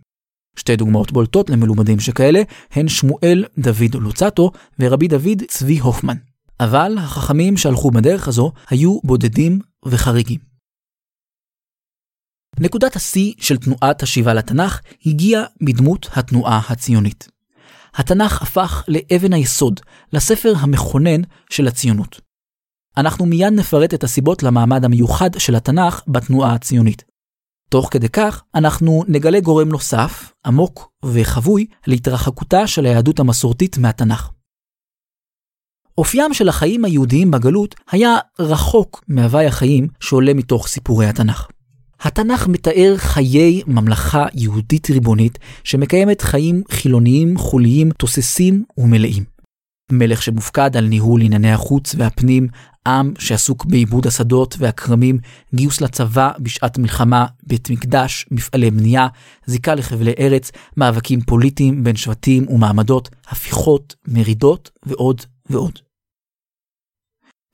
שתי 0.56 0.76
דוגמאות 0.76 1.12
בולטות 1.12 1.50
למלומדים 1.50 2.00
שכאלה 2.00 2.42
הן 2.72 2.88
שמואל 2.88 3.44
דוד 3.58 3.94
לוצטו 3.94 4.50
ורבי 4.78 5.08
דוד 5.08 5.42
צבי 5.48 5.78
הופמן. 5.78 6.16
אבל 6.60 6.94
החכמים 6.98 7.56
שהלכו 7.56 7.90
בדרך 7.90 8.28
הזו 8.28 8.52
היו 8.70 8.98
בודדים 9.04 9.58
וחריגים. 9.86 10.38
נקודת 12.60 12.96
השיא 12.96 13.32
של 13.40 13.56
תנועת 13.56 14.02
השיבה 14.02 14.34
לתנ"ך 14.34 14.80
הגיעה 15.06 15.44
בדמות 15.62 16.08
התנועה 16.12 16.60
הציונית. 16.68 17.28
התנ"ך 17.94 18.42
הפך 18.42 18.84
לאבן 18.88 19.32
היסוד, 19.32 19.80
לספר 20.12 20.52
המכונן 20.56 21.20
של 21.50 21.68
הציונות. 21.68 22.20
אנחנו 22.96 23.26
מיד 23.26 23.52
נפרט 23.52 23.94
את 23.94 24.04
הסיבות 24.04 24.42
למעמד 24.42 24.84
המיוחד 24.84 25.30
של 25.38 25.54
התנ"ך 25.54 26.02
בתנועה 26.08 26.54
הציונית. 26.54 27.04
תוך 27.70 27.88
כדי 27.90 28.08
כך, 28.08 28.42
אנחנו 28.54 29.04
נגלה 29.08 29.40
גורם 29.40 29.68
נוסף, 29.68 30.32
עמוק 30.46 30.92
וחבוי, 31.04 31.66
להתרחקותה 31.86 32.66
של 32.66 32.86
היהדות 32.86 33.20
המסורתית 33.20 33.78
מהתנ"ך. 33.78 34.30
אופיים 35.98 36.34
של 36.34 36.48
החיים 36.48 36.84
היהודיים 36.84 37.30
בגלות 37.30 37.74
היה 37.90 38.16
רחוק 38.38 39.04
מהווי 39.08 39.46
החיים 39.46 39.88
שעולה 40.00 40.34
מתוך 40.34 40.66
סיפורי 40.66 41.06
התנ"ך. 41.06 41.48
התנ"ך 42.00 42.46
מתאר 42.46 42.94
חיי 42.96 43.62
ממלכה 43.66 44.26
יהודית 44.34 44.90
ריבונית 44.90 45.38
שמקיימת 45.64 46.22
חיים 46.22 46.62
חילוניים, 46.70 47.38
חוליים, 47.38 47.90
תוססים 47.90 48.64
ומלאים. 48.78 49.24
מלך 49.92 50.22
שמופקד 50.22 50.76
על 50.76 50.86
ניהול 50.86 51.22
ענייני 51.22 51.52
החוץ 51.52 51.94
והפנים, 51.98 52.48
עם 52.86 53.12
שעסוק 53.18 53.64
בעיבוד 53.64 54.06
השדות 54.06 54.56
והכרמים, 54.58 55.18
גיוס 55.54 55.80
לצבא 55.80 56.30
בשעת 56.38 56.78
מלחמה, 56.78 57.26
בית 57.42 57.70
מקדש, 57.70 58.26
מפעלי 58.30 58.70
בנייה, 58.70 59.08
זיקה 59.46 59.74
לחבלי 59.74 60.12
ארץ, 60.18 60.50
מאבקים 60.76 61.20
פוליטיים 61.20 61.84
בין 61.84 61.96
שבטים 61.96 62.48
ומעמדות, 62.48 63.08
הפיכות, 63.28 63.96
מרידות 64.08 64.70
ועוד 64.86 65.22
ועוד. 65.50 65.87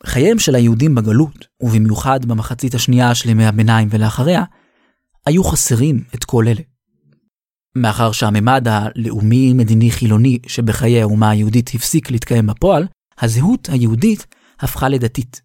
חייהם 0.04 0.38
של 0.38 0.54
היהודים 0.54 0.94
בגלות, 0.94 1.46
ובמיוחד 1.60 2.24
במחצית 2.24 2.74
השנייה 2.74 3.14
של 3.14 3.28
ימי 3.28 3.46
הביניים 3.46 3.88
ולאחריה, 3.90 4.44
היו 5.26 5.44
חסרים 5.44 6.04
את 6.14 6.24
כל 6.24 6.44
אלה. 6.48 6.62
מאחר 7.76 8.12
שהממד 8.12 8.68
הלאומי-מדיני-חילוני 8.68 10.38
שבחיי 10.46 11.02
האומה 11.02 11.30
היהודית 11.30 11.70
הפסיק 11.74 12.10
להתקיים 12.10 12.46
בפועל, 12.46 12.86
הזהות 13.18 13.68
היהודית 13.68 14.26
הפכה 14.60 14.88
לדתית. 14.88 15.42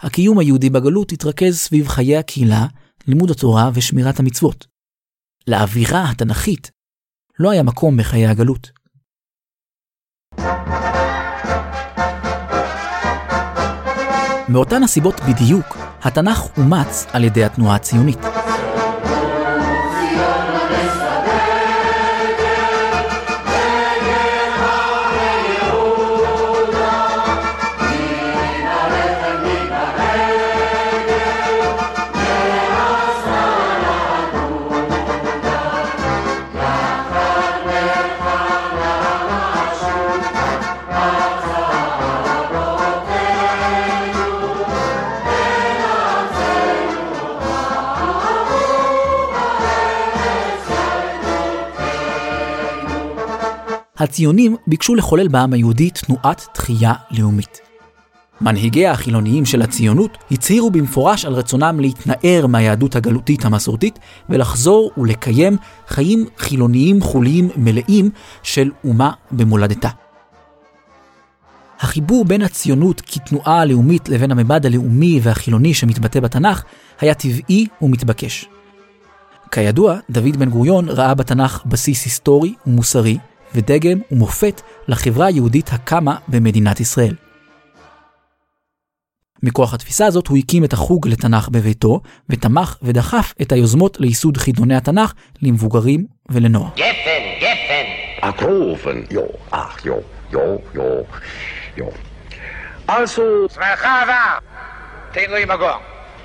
הקיום 0.00 0.38
היהודי 0.38 0.70
בגלות 0.70 1.12
התרכז 1.12 1.58
סביב 1.58 1.88
חיי 1.88 2.16
הקהילה, 2.16 2.66
לימוד 3.06 3.30
התורה 3.30 3.70
ושמירת 3.74 4.20
המצוות. 4.20 4.66
לאווירה 5.46 6.10
התנ"כית 6.10 6.70
לא 7.38 7.50
היה 7.50 7.62
מקום 7.62 7.96
בחיי 7.96 8.26
הגלות. 8.26 8.70
מאותן 14.48 14.82
הסיבות 14.82 15.20
בדיוק, 15.28 15.76
התנ"ך 16.02 16.42
אומץ 16.56 17.06
על 17.12 17.24
ידי 17.24 17.44
התנועה 17.44 17.74
הציונית. 17.76 18.18
הציונים 53.98 54.56
ביקשו 54.66 54.94
לחולל 54.94 55.28
בעם 55.28 55.52
היהודי 55.52 55.90
תנועת 55.90 56.46
תחייה 56.52 56.92
לאומית. 57.10 57.60
מנהיגי 58.40 58.86
החילוניים 58.86 59.44
של 59.44 59.62
הציונות 59.62 60.18
הצהירו 60.30 60.70
במפורש 60.70 61.24
על 61.24 61.32
רצונם 61.32 61.80
להתנער 61.80 62.46
מהיהדות 62.46 62.96
הגלותית 62.96 63.44
המסורתית 63.44 63.98
ולחזור 64.28 64.90
ולקיים 64.98 65.56
חיים 65.88 66.26
חילוניים 66.38 67.00
חוליים 67.00 67.48
מלאים 67.56 68.10
של 68.42 68.70
אומה 68.84 69.10
במולדתה. 69.30 69.88
החיבור 71.80 72.24
בין 72.24 72.42
הציונות 72.42 73.02
כתנועה 73.06 73.64
לאומית 73.64 74.08
לבין 74.08 74.30
הממד 74.30 74.66
הלאומי 74.66 75.20
והחילוני 75.22 75.74
שמתבטא 75.74 76.20
בתנ"ך 76.20 76.62
היה 77.00 77.14
טבעי 77.14 77.66
ומתבקש. 77.82 78.48
כידוע, 79.50 79.96
דוד 80.10 80.36
בן 80.36 80.50
גוריון 80.50 80.88
ראה 80.88 81.14
בתנ"ך 81.14 81.62
בסיס 81.66 82.04
היסטורי 82.04 82.54
ומוסרי 82.66 83.18
ודגם 83.54 83.98
ומופת 84.12 84.62
לחברה 84.88 85.26
היהודית 85.26 85.70
הקמה 85.72 86.16
במדינת 86.28 86.80
ישראל. 86.80 87.14
מכוח 89.42 89.74
התפיסה 89.74 90.06
הזאת 90.06 90.26
הוא 90.26 90.38
הקים 90.38 90.64
את 90.64 90.72
החוג 90.72 91.08
לתנ"ך 91.08 91.48
בביתו, 91.48 92.00
ותמך 92.28 92.76
ודחף 92.82 93.34
את 93.42 93.52
היוזמות 93.52 94.00
לייסוד 94.00 94.36
חידוני 94.36 94.76
התנ"ך 94.76 95.12
למבוגרים 95.42 96.06
ולנוער. 96.28 96.70
גפן, 96.76 97.22
גפן. 97.40 97.84
Akroven, 98.22 98.98
jo, 99.16 99.26
ach, 99.52 99.76
jo, 99.84 99.96
jo, 100.32 100.60
jo, 100.74 101.06
jo. 101.76 101.86
Also, 102.88 103.22
זמנך 103.50 103.84
עבר. 104.02 104.38
תן 105.12 105.30
לו 105.30 105.36
עם 105.36 105.50
הגור. 105.50 105.78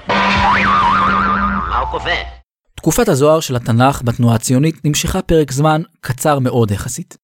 מה 0.07 1.77
הוא 1.79 1.88
קופא? 1.91 2.42
תקופת 2.84 3.10
הזוהר 3.10 3.39
של 3.39 3.56
התנ"ך 3.56 4.02
בתנועה 4.02 4.36
הציונית 4.36 4.86
נמשכה 4.86 5.22
פרק 5.22 5.52
זמן 5.52 5.82
קצר 6.02 6.39
מאוד 6.39 6.72
יחסית. 6.72 7.17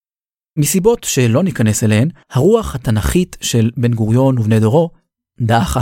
מסיבות 0.57 1.03
שלא 1.03 1.43
ניכנס 1.43 1.83
אליהן, 1.83 2.09
הרוח 2.31 2.75
התנ"כית 2.75 3.37
של 3.41 3.71
בן 3.77 3.93
גוריון 3.93 4.37
ובני 4.37 4.59
דורו 4.59 4.89
דעכה. 5.41 5.81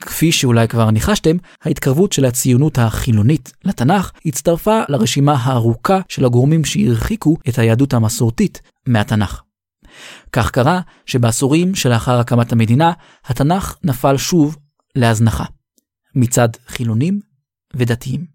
כפי 0.00 0.32
שאולי 0.32 0.68
כבר 0.68 0.90
ניחשתם, 0.90 1.36
ההתקרבות 1.62 2.12
של 2.12 2.24
הציונות 2.24 2.78
החילונית 2.78 3.52
לתנ"ך 3.64 4.10
הצטרפה 4.26 4.80
לרשימה 4.88 5.32
הארוכה 5.32 6.00
של 6.08 6.24
הגורמים 6.24 6.64
שהרחיקו 6.64 7.36
את 7.48 7.58
היהדות 7.58 7.94
המסורתית 7.94 8.60
מהתנ"ך. 8.86 9.42
כך 10.32 10.50
קרה 10.50 10.80
שבעשורים 11.06 11.74
שלאחר 11.74 12.18
הקמת 12.18 12.52
המדינה, 12.52 12.92
התנ"ך 13.24 13.76
נפל 13.84 14.16
שוב 14.16 14.56
להזנחה, 14.94 15.44
מצד 16.14 16.48
חילונים 16.66 17.20
ודתיים. 17.76 18.33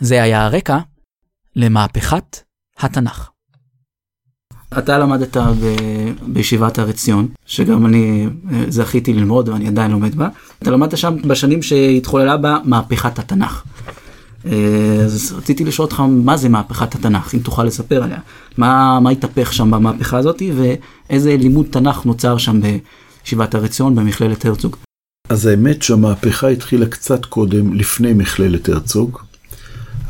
זה 0.00 0.22
היה 0.22 0.44
הרקע 0.44 0.78
למהפכת 1.56 2.36
התנ"ך. 2.78 3.28
אתה 4.78 4.98
למדת 4.98 5.36
ב- 5.36 6.12
בישיבת 6.26 6.78
הר 6.78 6.88
עציון, 6.88 7.28
שגם 7.46 7.86
אני 7.86 8.26
אה, 8.52 8.64
זכיתי 8.68 9.12
ללמוד 9.12 9.48
ואני 9.48 9.68
עדיין 9.68 9.90
לומד 9.90 10.14
בה. 10.14 10.28
אתה 10.62 10.70
למדת 10.70 10.98
שם 10.98 11.16
בשנים 11.28 11.62
שהתחוללה 11.62 12.36
בה 12.36 12.58
מהפכת 12.64 13.18
התנ"ך. 13.18 13.64
אה, 14.46 14.96
אז 15.04 15.34
רציתי 15.38 15.64
לשאול 15.64 15.86
אותך 15.86 16.02
מה 16.08 16.36
זה 16.36 16.48
מהפכת 16.48 16.94
התנ"ך, 16.94 17.34
אם 17.34 17.38
תוכל 17.38 17.64
לספר 17.64 18.02
עליה. 18.02 18.18
מה, 18.58 19.00
מה 19.00 19.10
התהפך 19.10 19.52
שם 19.52 19.70
במהפכה 19.70 20.18
הזאת 20.18 20.42
ואיזה 20.56 21.36
לימוד 21.36 21.66
תנ"ך 21.70 22.04
נוצר 22.04 22.38
שם 22.38 22.60
בישיבת 22.60 23.54
הר 23.54 23.64
עציון 23.64 23.94
במכללת 23.94 24.44
הרצוג. 24.44 24.76
אז 25.28 25.46
האמת 25.46 25.82
שהמהפכה 25.82 26.48
התחילה 26.48 26.86
קצת 26.86 27.24
קודם, 27.24 27.74
לפני 27.74 28.12
מכללת 28.12 28.68
הרצוג. 28.68 29.18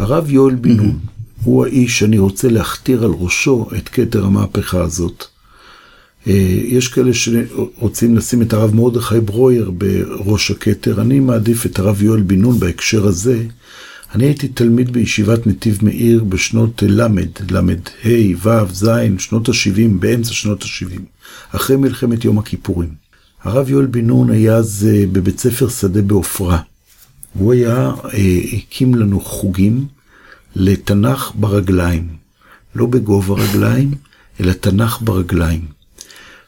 הרב 0.00 0.30
יואל 0.30 0.54
בן 0.54 0.70
נון 0.70 0.98
הוא 1.44 1.64
האיש 1.64 1.98
שאני 1.98 2.18
רוצה 2.18 2.48
להכתיר 2.48 3.04
על 3.04 3.10
ראשו 3.10 3.68
את 3.76 3.88
כתר 3.88 4.24
המהפכה 4.24 4.82
הזאת. 4.82 5.24
אה, 6.26 6.32
יש 6.64 6.88
כאלה 6.88 7.10
שרוצים 7.14 8.16
לשים 8.16 8.42
את 8.42 8.52
הרב 8.52 8.74
מרדכי 8.74 9.20
ברויר 9.20 9.70
בראש 9.70 10.50
הכתר, 10.50 11.00
אני 11.00 11.20
מעדיף 11.20 11.66
את 11.66 11.78
הרב 11.78 12.02
יואל 12.02 12.20
בן 12.20 12.40
נון 12.40 12.58
בהקשר 12.60 13.06
הזה. 13.06 13.42
אני 14.14 14.24
הייתי 14.24 14.48
תלמיד 14.48 14.92
בישיבת 14.92 15.46
נתיב 15.46 15.78
מאיר 15.82 16.24
בשנות 16.24 16.82
ל', 16.82 17.06
ל', 17.50 17.58
ה', 18.04 18.48
ו', 18.48 18.72
ז', 18.72 18.90
שנות 19.18 19.48
ה-70, 19.48 19.88
באמצע 19.98 20.32
שנות 20.32 20.62
ה-70, 20.62 21.00
אחרי 21.52 21.76
מלחמת 21.76 22.24
יום 22.24 22.38
הכיפורים. 22.38 22.88
הרב 23.42 23.70
יואל 23.70 23.86
בן 23.86 24.06
נון 24.06 24.30
היה 24.30 24.56
אז 24.56 24.88
אה, 24.90 25.04
בבית 25.12 25.38
ספר 25.38 25.68
שדה 25.68 26.02
בעופרה. 26.02 26.58
הוא 27.34 27.52
היה, 27.52 27.90
אה, 28.14 28.40
הקים 28.52 28.94
לנו 28.94 29.20
חוגים 29.20 29.86
לתנ"ך 30.56 31.32
ברגליים. 31.34 32.16
לא 32.74 32.86
בגובה 32.86 33.34
רגליים, 33.34 33.94
אלא 34.40 34.52
תנ"ך 34.52 34.98
ברגליים. 35.00 35.66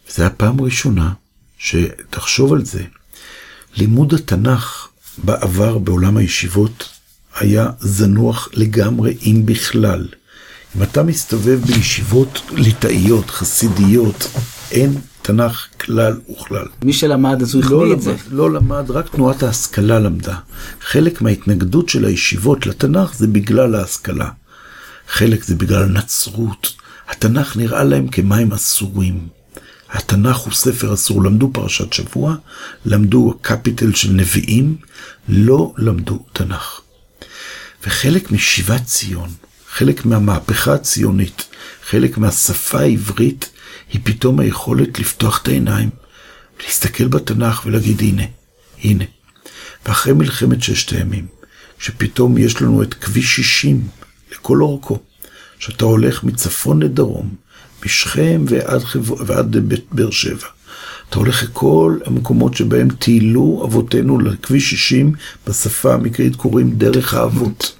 וזו 0.08 0.22
הפעם 0.22 0.60
הראשונה 0.60 1.12
שתחשוב 1.58 2.52
על 2.52 2.64
זה. 2.64 2.82
לימוד 3.76 4.14
התנ"ך 4.14 4.88
בעבר 5.18 5.78
בעולם 5.78 6.16
הישיבות 6.16 6.88
היה 7.34 7.70
זנוח 7.80 8.48
לגמרי, 8.52 9.16
אם 9.26 9.42
בכלל. 9.44 10.08
אם 10.76 10.82
אתה 10.82 11.02
מסתובב 11.02 11.60
בישיבות 11.66 12.42
ליטאיות, 12.52 13.30
חסידיות, 13.30 14.28
אין 14.70 14.94
תנ"ך 15.22 15.66
כלל 15.80 16.20
וכלל. 16.32 16.66
מי 16.84 16.92
שלמד 16.92 17.42
אז 17.42 17.54
הוא 17.54 17.64
לא 17.64 17.76
החביא 17.76 17.92
את 17.92 18.02
זה. 18.02 18.14
לא 18.30 18.50
למד, 18.50 18.90
רק 18.90 19.08
תנועת 19.08 19.42
ההשכלה 19.42 19.98
למדה. 19.98 20.36
חלק 20.80 21.22
מההתנגדות 21.22 21.88
של 21.88 22.04
הישיבות 22.04 22.66
לתנ"ך 22.66 23.14
זה 23.14 23.26
בגלל 23.26 23.74
ההשכלה. 23.74 24.28
חלק 25.08 25.44
זה 25.44 25.54
בגלל 25.54 25.82
הנצרות. 25.82 26.72
התנ"ך 27.08 27.56
נראה 27.56 27.84
להם 27.84 28.08
כמים 28.08 28.52
אסורים. 28.52 29.28
התנ"ך 29.90 30.36
הוא 30.36 30.52
ספר 30.52 30.94
אסור. 30.94 31.24
למדו 31.24 31.50
פרשת 31.52 31.92
שבוע, 31.92 32.34
למדו 32.86 33.34
קפיטל 33.40 33.94
של 33.94 34.10
נביאים, 34.10 34.76
לא 35.28 35.72
למדו 35.78 36.24
תנ"ך. 36.32 36.80
וחלק 37.86 38.30
משיבת 38.30 38.84
ציון, 38.84 39.30
חלק 39.72 40.04
מהמהפכה 40.04 40.74
הציונית, 40.74 41.44
חלק 41.88 42.18
מהשפה 42.18 42.80
העברית, 42.80 43.51
היא 43.92 44.00
פתאום 44.04 44.40
היכולת 44.40 44.98
לפתוח 44.98 45.42
את 45.42 45.48
העיניים, 45.48 45.90
להסתכל 46.64 47.08
בתנ"ך 47.08 47.62
ולהגיד 47.66 48.00
הנה, 48.00 48.22
הנה. 48.82 49.04
ואחרי 49.86 50.12
מלחמת 50.12 50.62
ששת 50.62 50.92
הימים, 50.92 51.26
שפתאום 51.78 52.38
יש 52.38 52.62
לנו 52.62 52.82
את 52.82 52.94
כביש 52.94 53.36
60 53.36 53.88
לכל 54.32 54.62
אורכו, 54.62 54.98
שאתה 55.58 55.84
הולך 55.84 56.24
מצפון 56.24 56.82
לדרום, 56.82 57.34
משכם 57.84 58.44
ועד, 58.48 58.84
חב... 58.84 59.10
ועד 59.26 59.56
באר 59.92 60.10
שבע. 60.10 60.46
אתה 61.08 61.18
הולך 61.18 61.42
לכל 61.42 61.98
המקומות 62.04 62.56
שבהם 62.56 62.90
טיילו 62.90 63.62
אבותינו 63.64 64.20
לכביש 64.20 64.70
60, 64.70 65.12
בשפה 65.46 65.94
המקראית 65.94 66.36
קוראים 66.36 66.70
דרך 66.70 67.14
האבות. 67.14 67.76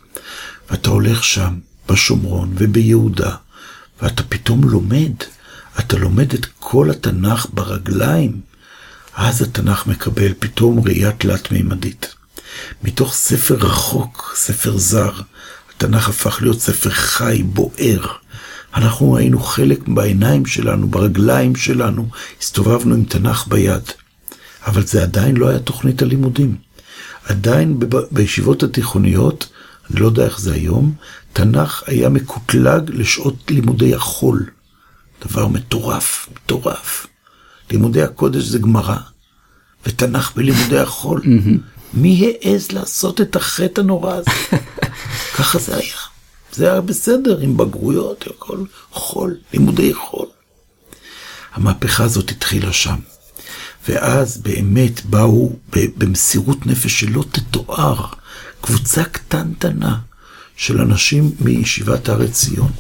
ואתה 0.71 0.91
הולך 0.91 1.25
שם, 1.25 1.55
בשומרון 1.89 2.53
וביהודה, 2.55 3.35
ואתה 4.03 4.23
פתאום 4.23 4.65
לומד, 4.65 5.13
אתה 5.79 5.97
לומד 5.97 6.35
את 6.35 6.47
כל 6.59 6.91
התנ"ך 6.91 7.47
ברגליים, 7.53 8.41
אז 9.15 9.43
התנ"ך 9.43 9.87
מקבל 9.87 10.33
פתאום 10.39 10.81
ראייה 10.85 11.13
תלת-מימדית. 11.13 12.15
מתוך 12.83 13.15
ספר 13.15 13.55
רחוק, 13.55 14.35
ספר 14.37 14.79
זר, 14.79 15.13
התנ"ך 15.77 16.09
הפך 16.09 16.39
להיות 16.43 16.61
ספר 16.61 16.91
חי, 16.91 17.43
בוער. 17.43 18.07
אנחנו 18.75 19.17
היינו 19.17 19.41
חלק 19.41 19.89
בעיניים 19.89 20.47
שלנו, 20.47 20.89
ברגליים 20.89 21.57
שלנו, 21.57 22.09
הסתובבנו 22.41 22.95
עם 22.95 23.05
תנ"ך 23.05 23.47
ביד. 23.49 23.83
אבל 24.67 24.87
זה 24.87 25.03
עדיין 25.03 25.37
לא 25.37 25.49
היה 25.49 25.59
תוכנית 25.59 26.03
הלימודים. 26.03 26.57
עדיין 27.25 27.79
ב- 27.79 27.97
בישיבות 28.11 28.63
התיכוניות, 28.63 29.49
אני 29.91 30.01
לא 30.01 30.07
יודע 30.07 30.25
איך 30.25 30.41
זה 30.41 30.53
היום, 30.53 30.95
תנ"ך 31.33 31.83
היה 31.87 32.09
מקוטלג 32.09 32.91
לשעות 32.91 33.51
לימודי 33.51 33.95
החול. 33.95 34.47
דבר 35.27 35.47
מטורף, 35.47 36.29
מטורף. 36.35 37.07
לימודי 37.71 38.03
הקודש 38.03 38.45
זה 38.45 38.59
גמרא. 38.59 38.97
ותנ"ך 39.87 40.33
בלימודי 40.37 40.79
החול. 40.79 41.23
מי 41.95 42.35
העז 42.43 42.73
לעשות 42.73 43.21
את 43.21 43.37
החטא 43.37 43.81
הנורא 43.81 44.15
הזה? 44.15 44.31
ככה 45.37 45.59
זה 45.59 45.77
היה. 45.77 45.97
זה 46.53 46.73
היה 46.73 46.81
בסדר, 46.81 47.41
עם 47.41 47.57
בגרויות, 47.57 48.25
הכל 48.27 48.65
חול, 48.93 49.37
לימודי 49.53 49.95
חול. 49.95 50.27
המהפכה 51.53 52.05
הזאת 52.05 52.31
התחילה 52.31 52.73
שם. 52.73 52.97
ואז 53.89 54.39
באמת 54.39 55.05
באו 55.05 55.53
במסירות 55.97 56.67
נפש 56.67 57.01
שלא 57.01 57.25
תתואר, 57.33 58.07
קבוצה 58.61 59.05
קטנטנה 59.05 59.99
של 60.57 60.81
אנשים 60.81 61.31
מישיבת 61.41 62.09
הר 62.09 62.23
עציון. 62.23 62.71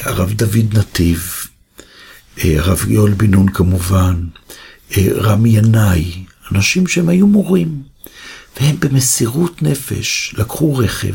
הרב 0.00 0.32
דוד 0.32 0.78
נתיב, 0.78 1.32
אה, 2.44 2.58
הרב 2.58 2.84
יואל 2.88 3.12
בן 3.14 3.30
נון 3.30 3.48
כמובן, 3.48 4.24
אה, 4.96 5.08
רמי 5.14 5.48
ינאי, 5.48 6.24
אנשים 6.52 6.86
שהם 6.86 7.08
היו 7.08 7.26
מורים, 7.26 7.82
והם 8.60 8.76
במסירות 8.80 9.62
נפש 9.62 10.34
לקחו 10.38 10.76
רכב 10.76 11.14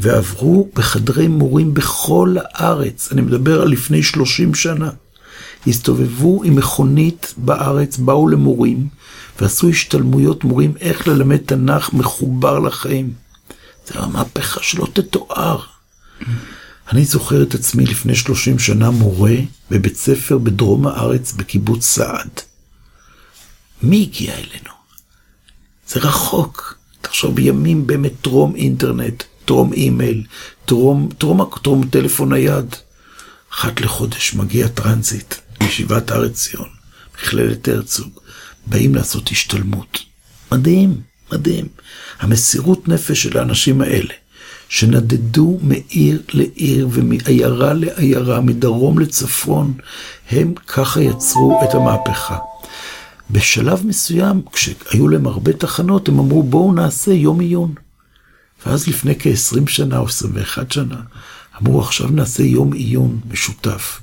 ועברו 0.00 0.70
בחדרי 0.74 1.28
מורים 1.28 1.74
בכל 1.74 2.36
הארץ, 2.44 3.08
אני 3.12 3.20
מדבר 3.20 3.62
על 3.62 3.68
לפני 3.68 4.02
30 4.02 4.54
שנה. 4.54 4.90
הסתובבו 5.66 6.44
עם 6.44 6.56
מכונית 6.56 7.34
בארץ, 7.36 7.96
באו 7.96 8.28
למורים 8.28 8.88
ועשו 9.40 9.68
השתלמויות 9.68 10.44
מורים 10.44 10.72
איך 10.80 11.08
ללמד 11.08 11.36
תנ"ך 11.36 11.92
מחובר 11.92 12.58
לחיים. 12.58 13.12
זה 13.86 13.98
היה 13.98 14.06
מהפכה 14.06 14.60
שלא 14.62 14.86
תתואר. 14.92 15.60
אני 16.90 17.04
זוכר 17.04 17.42
את 17.42 17.54
עצמי 17.54 17.86
לפני 17.86 18.14
30 18.14 18.58
שנה 18.58 18.90
מורה 18.90 19.34
בבית 19.70 19.96
ספר 19.96 20.38
בדרום 20.38 20.86
הארץ 20.86 21.32
בקיבוץ 21.32 21.84
סעד. 21.84 22.40
מי 23.82 24.02
הגיע 24.02 24.34
אלינו? 24.34 24.72
זה 25.88 26.00
רחוק. 26.00 26.78
תחשוב, 27.00 27.36
בימים 27.36 27.86
באמת 27.86 28.12
טרום 28.22 28.56
אינטרנט, 28.56 29.24
טרום 29.44 29.72
אימייל, 29.72 30.26
טרום, 30.64 31.08
טרום, 31.18 31.50
טרום 31.62 31.88
טלפון 31.88 32.32
נייד. 32.32 32.76
אחת 33.52 33.80
לחודש 33.80 34.34
מגיע 34.34 34.68
טרנזיט 34.68 35.34
מישיבת 35.60 36.10
הר 36.10 36.24
עציון, 36.24 36.68
מכללת 37.14 37.68
הרצוג, 37.68 38.08
באים 38.66 38.94
לעשות 38.94 39.28
השתלמות. 39.28 39.98
מדהים, 40.52 41.00
מדהים. 41.32 41.68
המסירות 42.20 42.88
נפש 42.88 43.22
של 43.22 43.38
האנשים 43.38 43.80
האלה, 43.80 44.14
שנדדו 44.72 45.58
מעיר 45.62 46.22
לעיר 46.32 46.88
ומעיירה 46.92 47.72
לעיירה, 47.72 48.40
מדרום 48.40 48.98
לצפון, 48.98 49.74
הם 50.30 50.54
ככה 50.66 51.02
יצרו 51.02 51.60
את 51.64 51.74
המהפכה. 51.74 52.38
בשלב 53.30 53.86
מסוים, 53.86 54.42
כשהיו 54.52 55.08
להם 55.08 55.26
הרבה 55.26 55.52
תחנות, 55.52 56.08
הם 56.08 56.18
אמרו 56.18 56.42
בואו 56.42 56.72
נעשה 56.72 57.12
יום 57.12 57.40
עיון. 57.40 57.74
ואז 58.66 58.88
לפני 58.88 59.14
כ-20 59.18 59.68
שנה 59.70 59.98
או 59.98 60.06
21 60.06 60.72
שנה, 60.72 61.00
אמרו 61.62 61.80
עכשיו 61.80 62.08
נעשה 62.08 62.42
יום 62.42 62.72
עיון 62.72 63.20
משותף. 63.30 64.00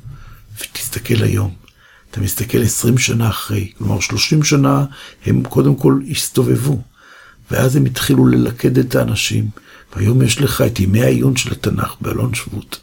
ותסתכל 0.61 1.23
היום, 1.23 1.53
אתה 2.11 2.21
מסתכל 2.21 2.61
20 2.61 2.97
שנה 2.97 3.29
אחרי, 3.29 3.71
כלומר 3.77 3.99
30 3.99 4.43
שנה 4.43 4.85
הם 5.25 5.43
קודם 5.43 5.75
כל 5.75 5.99
הסתובבו, 6.11 6.81
ואז 7.51 7.75
הם 7.75 7.85
התחילו 7.85 8.27
ללכד 8.27 8.77
את 8.77 8.95
האנשים, 8.95 9.49
והיום 9.95 10.21
יש 10.21 10.41
לך 10.41 10.61
את 10.61 10.79
ימי 10.79 11.03
העיון 11.03 11.35
של 11.35 11.51
התנ"ך 11.51 11.95
באלון 12.01 12.33
שבות. 12.33 12.79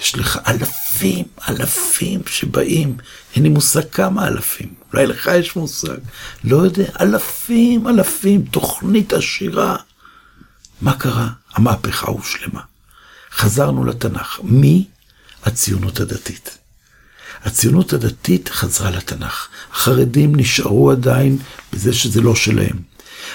יש 0.00 0.14
לך 0.18 0.38
אלפים, 0.46 1.24
אלפים 1.48 2.20
שבאים, 2.26 2.96
אין 3.34 3.42
לי 3.42 3.48
מושג 3.48 3.88
כמה 3.92 4.28
אלפים, 4.28 4.74
אולי 4.92 5.06
לך 5.06 5.30
יש 5.34 5.56
מושג, 5.56 5.96
לא 6.44 6.56
יודע, 6.56 6.86
אלפים, 7.00 7.88
אלפים, 7.88 8.42
תוכנית 8.42 9.12
עשירה. 9.12 9.76
מה 10.80 10.96
קרה? 10.98 11.28
המהפכה 11.54 12.06
הושלמה. 12.06 12.60
חזרנו 13.32 13.84
לתנ"ך. 13.84 14.40
מי? 14.42 14.86
הציונות 15.44 16.00
הדתית. 16.00 16.58
הציונות 17.44 17.92
הדתית 17.92 18.48
חזרה 18.48 18.90
לתנ"ך. 18.90 19.48
החרדים 19.72 20.36
נשארו 20.36 20.90
עדיין 20.90 21.38
בזה 21.72 21.92
שזה 21.92 22.20
לא 22.20 22.34
שלהם. 22.34 22.93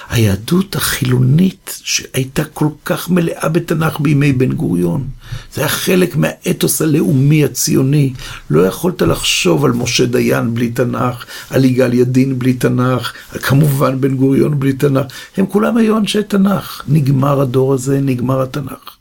היהדות 0.10 0.76
החילונית 0.76 1.80
שהייתה 1.84 2.43
כל 2.43 2.68
כך 2.86 3.10
מלאה 3.10 3.49
בתנ"ך 3.49 3.99
בימי 3.99 4.34
בן 4.34 4.51
גוריון, 4.51 5.07
זה 5.53 5.62
היה 5.62 5.70
חלק 5.70 6.16
מהאתוס 6.16 6.82
הלאומי 6.82 7.45
הציוני. 7.45 8.14
לא 8.49 8.68
יכולת 8.68 9.01
לחשוב 9.01 9.66
על 9.66 9.72
משה 9.72 10.05
דיין 10.05 10.53
בלי 10.53 10.70
תנ"ך, 10.70 11.26
על 11.49 11.66
יגאל 11.66 11.93
ידין 11.93 12.39
בלי 12.39 12.53
תנ"ך, 12.53 13.14
כמובן 13.41 14.01
בן 14.01 14.16
גוריון 14.16 14.60
בלי 14.60 14.74
תנ"ך. 14.74 15.05
הם 15.38 15.45
כולם 15.45 15.78
היו 15.78 15.97
אנשי 15.97 16.24
תנ"ך. 16.24 16.84
נגמר 16.88 17.41
הדור 17.41 17.74
הזה, 17.74 17.99
נגמר 18.01 18.41
התנ"ך. 18.41 18.95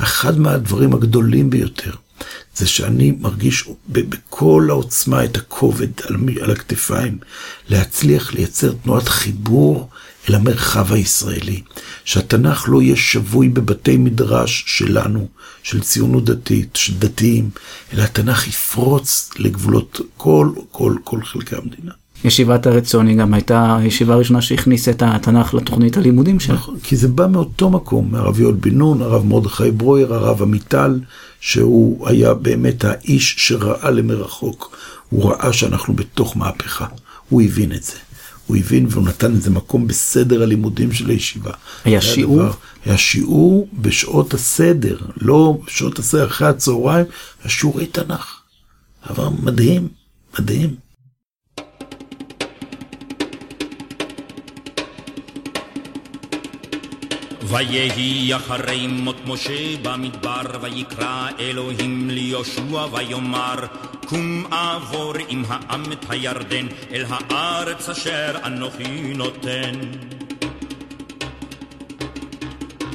ואחד 0.00 0.38
מהדברים 0.38 0.94
הגדולים 0.94 1.50
ביותר, 1.50 1.92
זה 2.56 2.66
שאני 2.66 3.12
מרגיש 3.20 3.68
בכל 3.88 4.66
העוצמה 4.70 5.24
את 5.24 5.36
הכובד 5.36 5.88
על, 6.40 6.50
הכתפיים, 6.50 7.18
להצליח 7.68 8.34
לייצר 8.34 8.72
תנועת 8.82 9.08
חיבור 9.08 9.88
אל 10.28 10.34
המרחב 10.34 10.92
הישראלי. 10.92 11.60
שהתנ"ך 12.04 12.64
לא 12.68 12.82
יהיה 12.82 12.96
שבוי 12.96 13.48
בבתי 13.48 13.96
מדרש 13.96 14.64
שלנו, 14.66 15.28
של 15.62 15.80
ציונות 15.80 16.24
דתית, 16.24 16.76
של 16.76 16.94
דתיים, 16.98 17.50
אלא 17.92 18.02
התנ"ך 18.02 18.48
יפרוץ 18.48 19.30
לגבולות 19.38 20.00
כל, 20.16 20.50
כל, 20.70 20.96
כל 21.04 21.22
חלקי 21.22 21.56
המדינה. 21.56 21.92
ישיבת 22.24 22.66
הר 22.66 22.76
עציון 22.76 23.16
גם 23.16 23.34
הייתה 23.34 23.76
הישיבה 23.76 24.14
הראשונה 24.14 24.42
שהכניסה 24.42 24.90
את 24.90 25.02
התנ"ך 25.06 25.54
לתוכנית 25.54 25.96
הלימודים 25.96 26.40
שלה. 26.40 26.54
נכון, 26.54 26.78
כי 26.82 26.96
זה 26.96 27.08
בא 27.08 27.26
מאותו 27.26 27.70
מקום, 27.70 28.08
מהרב 28.10 28.40
יואל 28.40 28.54
בן 28.54 28.74
נון, 28.74 29.02
הרב 29.02 29.26
מרדכי 29.26 29.70
ברויר, 29.70 30.14
הרב 30.14 30.42
עמיטל, 30.42 31.00
שהוא 31.40 32.08
היה 32.08 32.34
באמת 32.34 32.84
האיש 32.84 33.34
שראה 33.38 33.90
למרחוק. 33.90 34.76
הוא 35.08 35.30
ראה 35.30 35.52
שאנחנו 35.52 35.94
בתוך 35.94 36.36
מהפכה, 36.36 36.86
הוא 37.28 37.42
הבין 37.42 37.72
את 37.72 37.82
זה. 37.82 37.92
הוא 38.50 38.56
הבין 38.56 38.86
והוא 38.90 39.04
נתן 39.04 39.34
איזה 39.34 39.50
מקום 39.50 39.86
בסדר 39.86 40.42
הלימודים 40.42 40.92
של 40.92 41.10
הישיבה. 41.10 41.50
היה 41.84 42.00
שיעור? 42.00 42.42
דבר, 42.42 42.52
היה 42.84 42.98
שיעור 42.98 43.68
בשעות 43.72 44.34
הסדר, 44.34 44.98
לא 45.20 45.58
בשעות 45.66 45.98
הסדר 45.98 46.26
אחרי 46.26 46.48
הצהריים, 46.48 47.06
היה 47.42 47.50
שיעורי 47.50 47.86
תנ"ך. 47.86 48.40
דבר 49.10 49.28
מדהים, 49.42 49.88
מדהים. 50.38 50.89
ויהי 57.50 58.36
אחרי 58.36 58.86
מות 58.86 59.16
משה 59.26 59.76
במדבר, 59.82 60.42
ויקרא 60.60 61.28
אלוהים 61.38 62.10
ליהושע 62.10 62.86
ויאמר, 62.92 63.66
קום 64.06 64.44
עבור 64.50 65.14
עם 65.28 65.44
העם 65.48 65.92
את 65.92 66.04
הירדן, 66.08 66.66
אל 66.92 67.04
הארץ 67.08 67.88
אשר 67.88 68.34
אנוכי 68.44 69.14
נותן. 69.14 69.72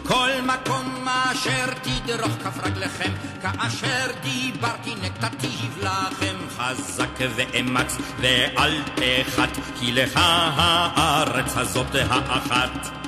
כל 0.07 0.29
מקום 0.43 1.07
אשר 1.07 1.65
תדרוך 1.81 2.31
כף 2.43 2.63
רגליכם, 2.63 3.11
כאשר 3.41 4.07
דיברתי 4.23 4.93
נתתיו 5.01 5.69
לכם, 5.81 6.35
חזק 6.57 7.19
ואמץ 7.35 7.97
ואל 8.19 8.81
תחת, 8.95 9.49
כי 9.79 9.91
לך 9.91 10.19
הארץ 10.23 11.57
הזאת 11.57 11.95
האחת. 12.09 13.05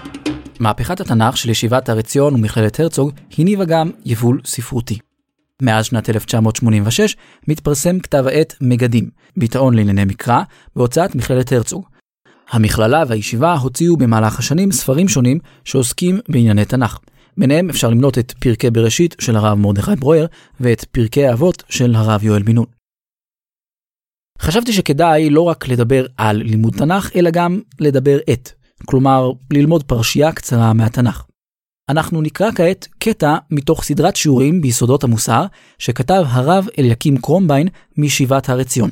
מהפכת 0.68 1.00
התנ"ך 1.00 1.38
של 1.38 1.50
ישיבת 1.50 1.90
הר 1.90 1.98
עציון 1.98 2.36
ומכללת 2.36 2.80
הרצוג 2.80 3.12
הניבה 3.38 3.66
גם 3.66 3.92
יבול 4.06 4.42
ספרותי. 4.46 5.00
מאז 5.62 5.86
שנת 5.86 6.10
1986 6.10 7.16
מתפרסם 7.48 8.00
כתב 8.00 8.24
העת 8.28 8.56
מגדים, 8.62 9.10
ביטאון 9.38 9.74
לענייני 9.74 10.06
מקרא, 10.06 10.42
בהוצאת 10.76 11.16
מכללת 11.16 11.52
הרצוג. 11.52 11.86
המכללה 12.50 13.04
והישיבה 13.08 13.54
הוציאו 13.54 13.98
במהלך 13.98 14.40
השנים 14.40 14.72
ספרים 14.72 15.08
שונים 15.08 15.40
שעוסקים 15.64 16.20
בענייני 16.30 16.66
תנ"ך. 16.66 17.00
ביניהם 17.38 17.70
אפשר 17.70 17.90
למנות 17.90 18.18
את 18.18 18.32
פרקי 18.40 18.70
בראשית 18.70 19.16
של 19.20 19.36
הרב 19.36 19.58
מרדכי 19.58 19.96
ברויר 19.96 20.28
ואת 20.60 20.84
פרקי 20.84 21.26
האבות 21.26 21.64
של 21.70 21.96
הרב 21.96 22.24
יואל 22.24 22.44
בן 22.44 22.56
נון. 22.56 22.66
חשבתי 24.42 24.74
שכדאי 24.74 25.30
לא 25.30 25.42
רק 25.42 25.68
לדבר 25.68 26.06
על 26.18 26.38
לימוד 26.38 26.74
תנ"ך, 26.74 27.16
אלא 27.16 27.30
גם 27.30 27.62
לדבר 27.80 28.18
את, 28.34 28.50
כלומר 28.86 29.32
ללמוד 29.54 29.84
פרשייה 29.84 30.32
קצרה 30.32 30.74
מהתנ"ך. 30.74 31.26
אנחנו 31.90 32.22
נקרא 32.22 32.52
כעת 32.56 32.88
קטע 33.00 33.38
מתוך 33.52 33.84
סדרת 33.84 34.16
שיעורים 34.16 34.62
ביסודות 34.62 35.04
המוסר 35.04 35.46
שכתב 35.78 36.24
הרב 36.28 36.68
אליקים 36.80 37.18
קרומביין 37.18 37.68
מישיבת 37.98 38.50
הר 38.50 38.60
עציון. 38.60 38.90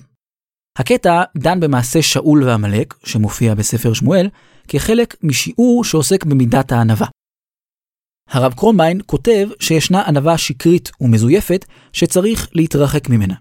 הקטע 0.79 1.23
דן 1.37 1.59
במעשה 1.59 2.01
שאול 2.01 2.43
ועמלק, 2.43 2.93
שמופיע 3.03 3.55
בספר 3.55 3.93
שמואל, 3.93 4.29
כחלק 4.67 5.15
משיעור 5.23 5.83
שעוסק 5.83 6.25
במידת 6.25 6.71
הענווה. 6.71 7.07
הרב 8.29 8.53
קרומביין 8.53 9.01
כותב 9.05 9.47
שישנה 9.59 10.01
ענווה 10.01 10.37
שקרית 10.37 10.91
ומזויפת 11.01 11.65
שצריך 11.93 12.49
להתרחק 12.53 13.09
ממנה. 13.09 13.35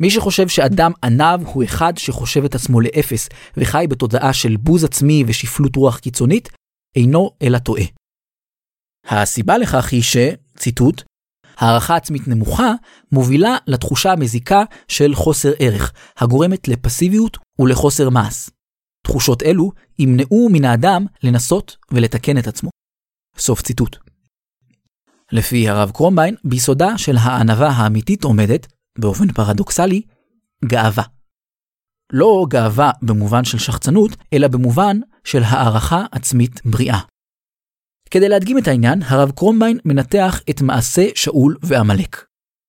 מי 0.00 0.10
שחושב 0.10 0.48
שאדם 0.48 0.92
עניו 1.04 1.40
הוא 1.44 1.64
אחד 1.64 1.98
שחושב 1.98 2.44
את 2.44 2.54
עצמו 2.54 2.80
לאפס 2.80 3.28
וחי 3.56 3.86
בתודעה 3.90 4.32
של 4.32 4.56
בוז 4.56 4.84
עצמי 4.84 5.24
ושפלות 5.26 5.76
רוח 5.76 5.98
קיצונית, 5.98 6.48
אינו 6.96 7.30
אלא 7.42 7.58
טועה. 7.58 7.84
הסיבה 9.08 9.58
לכך 9.58 9.92
היא 9.92 10.02
ש, 10.02 10.16
ציטוט, 10.56 11.02
הערכה 11.56 11.96
עצמית 11.96 12.28
נמוכה 12.28 12.72
מובילה 13.12 13.56
לתחושה 13.66 14.12
המזיקה 14.12 14.62
של 14.88 15.14
חוסר 15.14 15.52
ערך, 15.58 15.92
הגורמת 16.16 16.68
לפסיביות 16.68 17.38
ולחוסר 17.58 18.10
מעש. 18.10 18.50
תחושות 19.06 19.42
אלו 19.42 19.72
ימנעו 19.98 20.48
מן 20.52 20.64
האדם 20.64 21.06
לנסות 21.22 21.76
ולתקן 21.90 22.38
את 22.38 22.46
עצמו. 22.46 22.70
סוף 23.38 23.62
ציטוט. 23.62 23.96
לפי 25.32 25.68
הרב 25.68 25.90
קרומביין, 25.90 26.34
ביסודה 26.44 26.98
של 26.98 27.16
הענווה 27.16 27.68
האמיתית 27.68 28.24
עומדת, 28.24 28.66
באופן 28.98 29.32
פרדוקסלי, 29.32 30.02
גאווה. 30.64 31.04
לא 32.12 32.46
גאווה 32.48 32.90
במובן 33.02 33.44
של 33.44 33.58
שחצנות, 33.58 34.16
אלא 34.32 34.48
במובן 34.48 34.96
של 35.24 35.42
הערכה 35.42 36.04
עצמית 36.12 36.60
בריאה. 36.64 37.00
כדי 38.10 38.28
להדגים 38.28 38.58
את 38.58 38.68
העניין, 38.68 39.02
הרב 39.02 39.30
קרומביין 39.30 39.78
מנתח 39.84 40.40
את 40.50 40.60
מעשה 40.60 41.06
שאול 41.14 41.56
ועמלק. 41.62 42.24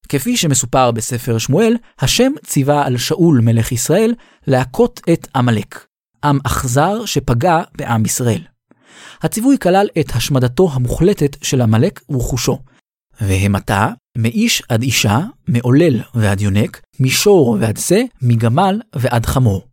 כפי 0.10 0.38
שמסופר 0.38 0.92
בספר 0.92 1.38
שמואל, 1.38 1.78
השם 2.00 2.32
ציווה 2.46 2.86
על 2.86 2.98
שאול 2.98 3.42
מלך 3.44 3.72
ישראל 3.72 4.14
להכות 4.48 5.02
את 5.14 5.28
עמלק, 5.36 5.86
עם 6.24 6.40
אכזר 6.44 7.06
שפגע 7.06 7.62
בעם 7.78 8.06
ישראל. 8.06 8.42
הציווי 9.22 9.58
כלל 9.58 9.88
את 10.00 10.16
השמדתו 10.16 10.70
המוחלטת 10.74 11.38
של 11.44 11.62
עמלק 11.62 12.02
ורכושו, 12.10 12.60
והמתה 13.22 13.88
מאיש 14.18 14.64
עד 14.70 14.82
אישה, 14.82 15.20
מעולל 15.48 16.02
ועד 16.14 16.42
יונק, 16.42 16.82
מישור 17.00 17.58
ועד 17.60 17.78
שא, 17.78 18.02
מגמל 18.22 18.82
ועד 18.96 19.26
חמור. 19.26 19.68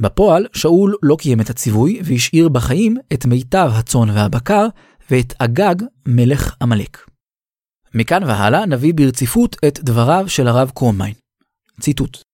בפועל, 0.00 0.46
שאול 0.52 0.96
לא 1.02 1.16
קיים 1.18 1.40
את 1.40 1.50
הציווי 1.50 2.00
והשאיר 2.04 2.48
בחיים 2.48 2.96
את 3.12 3.26
מיטב 3.26 3.70
הצאן 3.74 4.10
והבקר 4.10 4.66
ואת 5.10 5.32
אגג 5.38 5.74
מלך 6.08 6.56
עמלק. 6.62 7.10
מכאן 7.94 8.24
והלאה 8.24 8.66
נביא 8.66 8.94
ברציפות 8.94 9.56
את 9.68 9.80
דבריו 9.80 10.24
של 10.28 10.48
הרב 10.48 10.70
קרוממיין. 10.74 11.14
ציטוט: 11.80 12.25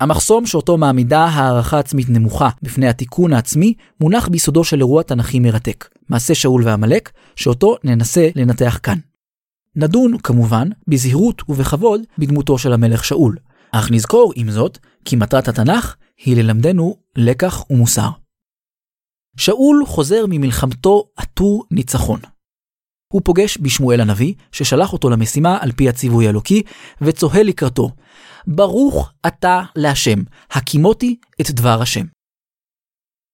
המחסום 0.00 0.46
שאותו 0.46 0.76
מעמידה 0.76 1.24
הערכה 1.24 1.78
עצמית 1.78 2.08
נמוכה 2.08 2.48
בפני 2.62 2.88
התיקון 2.88 3.32
העצמי, 3.32 3.74
מונח 4.00 4.28
ביסודו 4.28 4.64
של 4.64 4.78
אירוע 4.78 5.02
תנכי 5.02 5.40
מרתק, 5.40 5.88
מעשה 6.08 6.34
שאול 6.34 6.62
ועמלק, 6.64 7.10
שאותו 7.36 7.76
ננסה 7.84 8.28
לנתח 8.36 8.78
כאן. 8.82 8.98
נדון, 9.76 10.18
כמובן, 10.18 10.68
בזהירות 10.88 11.42
ובכבוד 11.48 12.00
בדמותו 12.18 12.58
של 12.58 12.72
המלך 12.72 13.04
שאול, 13.04 13.36
אך 13.72 13.90
נזכור, 13.90 14.32
עם 14.36 14.50
זאת, 14.50 14.78
כי 15.04 15.16
מטרת 15.16 15.48
התנ"ך 15.48 15.96
היא 16.24 16.36
ללמדנו 16.36 16.96
לקח 17.16 17.70
ומוסר. 17.70 18.08
שאול 19.36 19.84
חוזר 19.86 20.24
ממלחמתו 20.28 21.04
עטור 21.16 21.64
ניצחון. 21.70 22.20
הוא 23.12 23.22
פוגש 23.24 23.58
בשמואל 23.60 24.00
הנביא, 24.00 24.34
ששלח 24.52 24.92
אותו 24.92 25.10
למשימה 25.10 25.58
על 25.60 25.72
פי 25.72 25.88
הציווי 25.88 26.26
האלוקי, 26.26 26.62
וצוהל 27.00 27.46
לקראתו, 27.46 27.90
ברוך 28.46 29.12
אתה 29.26 29.62
להשם, 29.76 30.18
הקימותי 30.50 31.16
את 31.40 31.50
דבר 31.50 31.82
השם. 31.82 32.06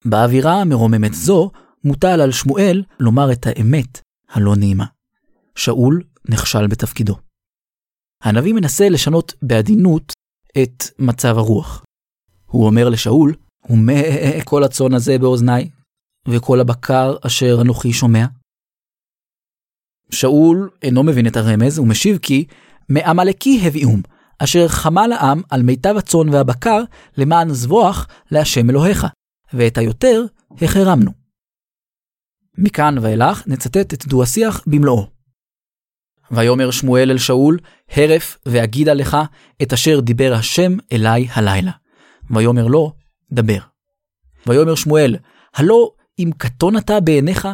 באווירה 0.04 0.60
המרוממת 0.60 1.14
זו, 1.14 1.50
מוטל 1.84 2.20
על 2.20 2.32
שמואל 2.32 2.82
לומר 3.00 3.32
את 3.32 3.46
האמת 3.46 4.00
הלא 4.28 4.56
נעימה. 4.56 4.84
שאול 5.56 6.02
נכשל 6.28 6.66
בתפקידו. 6.66 7.16
הנביא 8.22 8.54
מנסה 8.54 8.88
לשנות 8.88 9.34
בעדינות 9.42 10.12
את 10.62 10.84
מצב 10.98 11.38
הרוח. 11.38 11.84
הוא 12.46 12.66
אומר 12.66 12.88
לשאול, 12.88 13.34
ומה 13.70 13.92
כל 14.44 14.64
הצאן 14.64 14.94
הזה 14.94 15.18
באוזניי, 15.18 15.70
וכל 16.28 16.60
הבקר 16.60 17.16
אשר 17.26 17.58
אנוכי 17.60 17.92
שומע? 17.92 18.26
שאול 20.10 20.70
אינו 20.82 21.02
מבין 21.02 21.26
את 21.26 21.36
הרמז, 21.36 21.78
ומשיב 21.78 22.18
כי 22.18 22.44
מעמלקי 22.88 23.60
הביאום, 23.66 24.02
אשר 24.38 24.68
חמה 24.68 25.06
לעם 25.06 25.42
על 25.50 25.62
מיטב 25.62 25.96
הצאן 25.96 26.28
והבקר, 26.28 26.82
למען 27.16 27.50
זבוח 27.50 28.08
להשם 28.30 28.70
אלוהיך, 28.70 29.06
ואת 29.52 29.78
היותר 29.78 30.24
החרמנו. 30.62 31.10
מכאן 32.58 32.98
ואילך 33.02 33.42
נצטט 33.46 33.94
את 33.94 34.06
דו-השיח 34.06 34.62
במלואו. 34.66 35.06
ויאמר 36.30 36.70
שמואל 36.70 37.10
אל 37.10 37.18
שאול, 37.18 37.58
הרף 37.90 38.38
ואגידה 38.46 38.94
לך 38.94 39.16
את 39.62 39.72
אשר 39.72 40.00
דיבר 40.00 40.34
השם 40.34 40.76
אלי 40.92 41.26
הלילה. 41.32 41.72
ויאמר 42.30 42.66
לו, 42.66 42.92
דבר. 43.32 43.58
ויאמר 44.46 44.74
שמואל, 44.74 45.16
הלא 45.54 45.92
אם 46.18 46.30
קטון 46.38 46.76
אתה 46.76 47.00
בעיניך, 47.00 47.48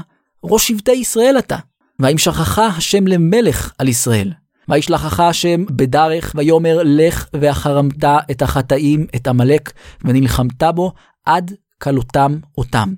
ראש 0.45 0.69
שבטי 0.69 0.93
ישראל 0.93 1.35
אתה, 1.39 1.57
והאם 2.03 2.19
שכחה 2.19 2.67
השם 2.67 3.07
למלך 3.07 3.73
על 3.79 3.89
ישראל. 3.89 4.33
וישלחך 4.69 5.21
השם 5.21 5.65
בדרך, 5.67 6.33
ויאמר 6.35 6.81
לך 6.85 7.27
ואחרמת 7.33 8.05
את 8.31 8.43
החטאים, 8.43 9.07
את 9.17 9.27
עמלק, 9.27 9.73
ונלחמת 10.05 10.63
בו 10.75 10.93
עד 11.25 11.53
כלותם 11.79 12.39
אותם. 12.59 12.95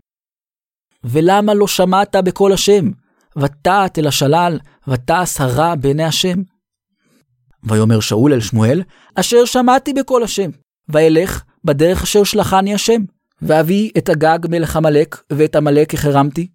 ולמה 1.04 1.54
לא 1.54 1.66
שמעת 1.66 2.16
בקול 2.16 2.52
השם? 2.52 2.90
ותעת 3.36 3.98
אל 3.98 4.06
השלל, 4.06 4.58
ותעש 4.88 5.40
הרע 5.40 5.74
בעיני 5.74 6.04
השם. 6.04 6.42
ויאמר 7.64 8.00
שאול 8.00 8.32
אל 8.32 8.40
שמואל, 8.40 8.82
אשר 9.14 9.44
שמעתי 9.44 9.92
בקול 9.92 10.22
השם, 10.22 10.50
ואלך 10.88 11.44
בדרך 11.64 12.02
אשר 12.02 12.24
שלחני 12.24 12.74
השם, 12.74 13.02
ואביא 13.42 13.90
את 13.98 14.08
הגג 14.08 14.38
מלך 14.48 14.76
עמלק, 14.76 15.22
ואת 15.32 15.56
עמלק 15.56 15.94
החרמתי. 15.94 16.53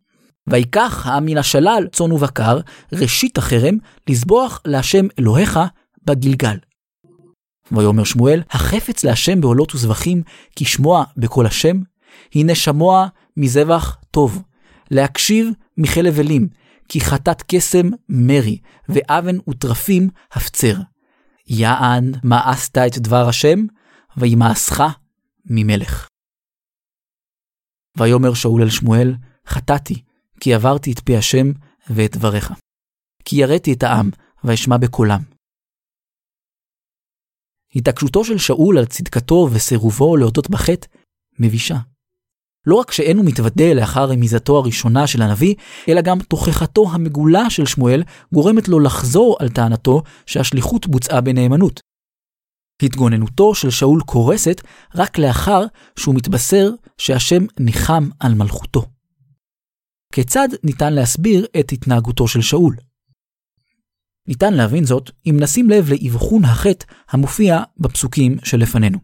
ויקח 0.49 1.07
העם 1.07 1.25
מן 1.25 1.37
השלל 1.37 1.87
צאן 1.91 2.11
ובקר, 2.11 2.59
ראשית 2.93 3.37
החרם, 3.37 3.77
לזבוח 4.09 4.61
להשם 4.65 5.05
אלוהיך 5.19 5.59
בגלגל. 6.03 6.57
ויאמר 7.71 8.03
שמואל, 8.03 8.41
החפץ 8.49 9.03
להשם 9.03 9.41
בעולות 9.41 9.75
וזבחים, 9.75 10.21
כי 10.55 10.65
שמוע 10.65 11.03
בקול 11.17 11.45
השם, 11.45 11.77
הנה 12.35 12.55
שמוע 12.55 13.07
מזבח 13.37 13.97
טוב, 14.11 14.43
להקשיב 14.91 15.47
מחלב 15.77 16.19
אלים, 16.19 16.47
כי 16.89 17.01
חטאת 17.01 17.43
קסם 17.47 17.89
מרי, 18.09 18.57
ואבן 18.89 19.35
וטרפים 19.49 20.09
הפצר. 20.31 20.75
יען 21.47 22.11
מאסת 22.23 22.77
את 22.77 22.97
דבר 22.97 23.29
השם, 23.29 23.59
וימאסך 24.17 24.83
ממלך. 25.45 26.07
ויאמר 27.97 28.33
שאול 28.33 28.61
אל 28.61 28.69
שמואל, 28.69 29.15
חטאתי, 29.47 30.03
כי 30.39 30.53
עברתי 30.53 30.91
את 30.91 30.99
פי 30.99 31.17
השם 31.17 31.51
ואת 31.89 32.17
דבריך. 32.17 32.53
כי 33.25 33.35
יראתי 33.35 33.73
את 33.73 33.83
העם, 33.83 34.09
ואשמע 34.43 34.77
בקולם. 34.77 35.21
התעקשותו 37.75 38.25
של 38.25 38.37
שאול 38.37 38.77
על 38.77 38.85
צדקתו 38.85 39.49
וסירובו 39.51 40.17
להודות 40.17 40.49
בחטא 40.49 40.87
מבישה. 41.39 41.77
לא 42.65 42.75
רק 42.75 42.91
שאינו 42.91 43.23
מתוודה 43.23 43.73
לאחר 43.73 44.05
רמיזתו 44.09 44.57
הראשונה 44.57 45.07
של 45.07 45.21
הנביא, 45.21 45.55
אלא 45.87 46.01
גם 46.01 46.19
תוכחתו 46.19 46.85
המגולה 46.91 47.49
של 47.49 47.65
שמואל 47.65 48.03
גורמת 48.33 48.67
לו 48.67 48.79
לחזור 48.79 49.37
על 49.39 49.49
טענתו 49.49 50.01
שהשליחות 50.25 50.87
בוצעה 50.87 51.21
בנאמנות. 51.21 51.79
התגוננותו 52.83 53.55
של 53.55 53.69
שאול 53.69 54.01
קורסת 54.01 54.61
רק 54.95 55.17
לאחר 55.17 55.61
שהוא 55.99 56.15
מתבשר 56.15 56.69
שהשם 56.97 57.45
ניחם 57.59 58.09
על 58.19 58.33
מלכותו. 58.33 58.85
כיצד 60.13 60.47
ניתן 60.63 60.93
להסביר 60.93 61.45
את 61.59 61.71
התנהגותו 61.71 62.27
של 62.27 62.41
שאול? 62.41 62.75
ניתן 64.27 64.53
להבין 64.53 64.85
זאת 64.85 65.09
אם 65.25 65.37
נשים 65.39 65.69
לב 65.69 65.89
לאבחון 65.89 66.45
החטא 66.45 66.85
המופיע 67.09 67.63
בפסוקים 67.77 68.37
שלפנינו. 68.43 68.97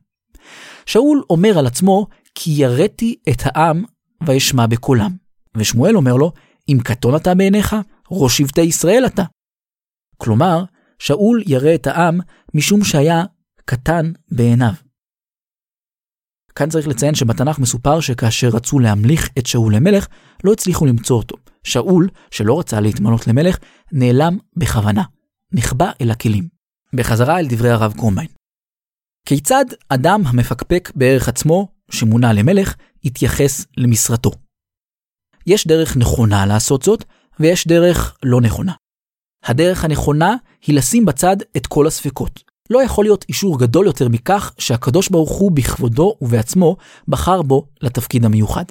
שאול 0.86 1.24
אומר 1.30 1.60
על 1.60 1.68
עצמו 1.68 2.08
כי 2.36 2.52
יראתי 2.52 3.16
את 3.30 3.42
העם 3.46 3.84
ואשמע 4.28 4.68
בקולם. 4.68 5.12
ושמואל 5.58 5.96
אומר 5.96 6.16
לו, 6.16 6.32
אם 6.70 6.78
קטון 6.84 7.16
אתה 7.16 7.36
בעיניך, 7.36 7.76
ראש 8.12 8.38
שבטי 8.38 8.62
ישראל 8.62 9.06
אתה. 9.06 9.24
כלומר, 10.18 10.64
שאול 11.00 11.44
ירא 11.46 11.76
את 11.76 11.88
העם 11.88 12.20
משום 12.54 12.84
שהיה 12.84 13.24
קטן 13.66 14.12
בעיניו. 14.32 14.74
כאן 16.56 16.70
צריך 16.70 16.88
לציין 16.88 17.16
שבתנ"ך 17.16 17.60
מסופר 17.60 18.00
שכאשר 18.00 18.48
רצו 18.48 18.80
להמליך 18.80 19.30
את 19.38 19.46
שאול 19.46 19.76
למלך, 19.76 20.08
לא 20.44 20.52
הצליחו 20.52 20.86
למצוא 20.86 21.18
אותו. 21.18 21.36
שאול, 21.64 22.10
שלא 22.32 22.60
רצה 22.60 22.80
להתמנות 22.80 23.28
למלך, 23.28 23.58
נעלם 23.92 24.38
בכוונה, 24.58 25.04
נחבא 25.52 25.92
אל 26.02 26.12
הכלים. 26.12 26.48
בחזרה 26.94 27.40
אל 27.40 27.48
דברי 27.50 27.70
הרב 27.70 27.94
קרומיין. 27.94 28.28
כיצד 29.26 29.66
אדם 29.90 30.22
המפקפק 30.26 30.92
בערך 30.96 31.30
עצמו, 31.30 31.68
שמונה 31.92 32.34
למלך, 32.34 32.76
יתייחס 33.04 33.66
למשרתו? 33.78 34.32
יש 35.48 35.68
דרך 35.68 35.98
נכונה 35.98 36.46
לעשות 36.46 36.82
זאת, 36.82 37.04
ויש 37.40 37.68
דרך 37.68 38.18
לא 38.24 38.42
נכונה. 38.42 38.74
הדרך 39.44 39.84
הנכונה 39.84 40.36
היא 40.68 40.78
לשים 40.78 41.06
בצד 41.06 41.38
את 41.58 41.68
כל 41.68 41.88
הספקות, 41.88 42.44
לא 42.70 42.84
יכול 42.84 43.06
להיות 43.06 43.26
אישור 43.30 43.60
גדול 43.60 43.86
יותר 43.86 44.10
מכך 44.10 44.54
שהקדוש 44.58 45.10
ברוך 45.10 45.32
הוא 45.32 45.52
בכבודו 45.52 46.16
ובעצמו 46.22 46.78
בחר 47.08 47.42
בו 47.42 47.68
לתפקיד 47.82 48.26
המיוחד. 48.26 48.66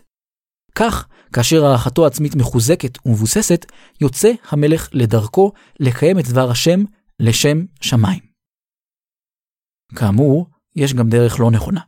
כך, 0.75 1.07
כאשר 1.33 1.65
הערכתו 1.65 2.05
העצמית 2.05 2.35
מחוזקת 2.35 2.99
ומבוססת, 3.07 3.67
יוצא 4.01 4.33
המלך 4.49 4.89
לדרכו 4.93 5.53
לקיים 5.81 6.19
את 6.19 6.29
דבר 6.29 6.51
השם 6.51 6.85
לשם 7.21 7.65
שמיים. 7.81 8.21
כאמור, 9.95 10.47
יש 10.77 10.95
גם 10.95 11.09
דרך 11.09 11.41
לא 11.41 11.51
נכונה. 11.51 11.81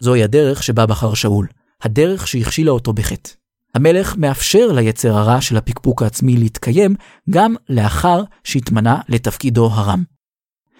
זוהי 0.00 0.22
הדרך 0.22 0.62
שבה 0.62 0.86
בחר 0.86 1.14
שאול, 1.14 1.46
הדרך 1.82 2.28
שהכשילה 2.28 2.70
אותו 2.70 2.92
בחטא. 2.92 3.30
המלך 3.74 4.16
מאפשר 4.16 4.72
ליצר 4.72 5.16
הרע 5.16 5.40
של 5.40 5.56
הפקפוק 5.56 6.02
העצמי 6.02 6.36
להתקיים 6.36 6.94
גם 7.30 7.54
לאחר 7.68 8.22
שהתמנה 8.44 9.00
לתפקידו 9.08 9.66
הרם. 9.66 10.13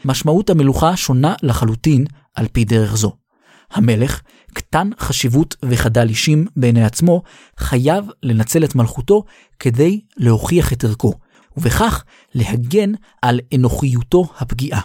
משמעות 0.05 0.51
המלוכה 0.51 0.97
שונה 0.97 1.35
לחלוטין 1.43 2.05
על 2.35 2.47
פי 2.53 2.65
דרך 2.65 2.97
זו. 2.97 3.13
המלך, 3.71 4.23
קטן 4.55 4.91
חשיבות 4.99 5.57
וחדל 5.65 6.09
אישים 6.09 6.47
בעיני 6.57 6.85
עצמו, 6.85 7.23
חייב 7.59 8.07
לנצל 8.23 8.65
את 8.65 8.75
מלכותו 8.75 9.25
כדי 9.59 10.01
להוכיח 10.17 10.73
את 10.73 10.85
ערכו, 10.85 11.15
ובכך 11.57 12.05
להגן 12.35 12.93
על 13.23 13.41
אנוכיותו 13.55 14.25
הפגיעה. 14.39 14.81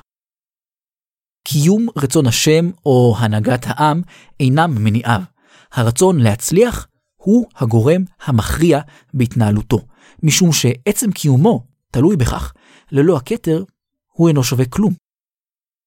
קיום 1.44 1.88
רצון 1.98 2.28
השם 2.28 2.70
או 2.86 3.16
הנהגת 3.20 3.66
העם 3.66 4.02
אינם 4.40 4.76
מניעיו. 4.84 5.22
הרצון 5.72 6.20
להצליח 6.20 6.88
הוא 7.16 7.48
הגורם 7.56 8.04
המכריע 8.26 8.80
בהתנהלותו, 9.14 9.80
משום 10.24 10.52
שעצם 10.52 11.12
קיומו 11.12 11.64
תלוי 11.92 12.16
בכך. 12.16 12.54
ללא 12.92 13.18
הכתר, 13.18 13.64
הוא 14.14 14.28
אינו 14.28 14.44
שווה 14.44 14.66
כלום. 14.66 14.94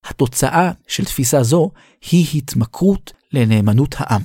התוצאה 0.04 0.70
של 0.88 1.04
תפיסה 1.04 1.42
זו 1.42 1.70
היא 2.10 2.26
התמכרות 2.34 3.12
לנאמנות 3.32 3.94
העם. 3.98 4.22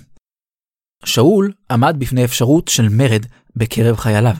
שאול 1.05 1.53
עמד 1.71 1.95
בפני 1.99 2.25
אפשרות 2.25 2.67
של 2.67 2.89
מרד 2.89 3.25
בקרב 3.55 3.95
חייליו. 3.95 4.36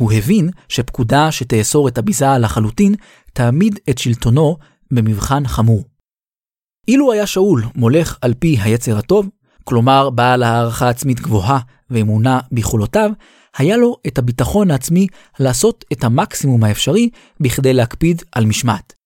הוא 0.00 0.12
הבין 0.12 0.50
שפקודה 0.68 1.32
שתאסור 1.32 1.88
את 1.88 1.98
הביזה 1.98 2.38
לחלוטין 2.38 2.94
תעמיד 3.32 3.78
את 3.90 3.98
שלטונו 3.98 4.56
במבחן 4.90 5.46
חמור. 5.46 5.84
אילו 6.88 7.12
היה 7.12 7.26
שאול 7.26 7.64
מולך 7.74 8.18
על 8.20 8.34
פי 8.34 8.56
היצר 8.60 8.98
הטוב, 8.98 9.28
כלומר 9.64 10.10
בעל 10.10 10.42
הערכה 10.42 10.88
עצמית 10.88 11.20
גבוהה 11.20 11.58
ואמונה 11.90 12.40
ביכולותיו, 12.52 13.10
היה 13.56 13.76
לו 13.76 13.96
את 14.06 14.18
הביטחון 14.18 14.70
העצמי 14.70 15.06
לעשות 15.40 15.84
את 15.92 16.04
המקסימום 16.04 16.64
האפשרי 16.64 17.10
בכדי 17.40 17.72
להקפיד 17.72 18.22
על 18.32 18.46
משמעת. 18.46 18.99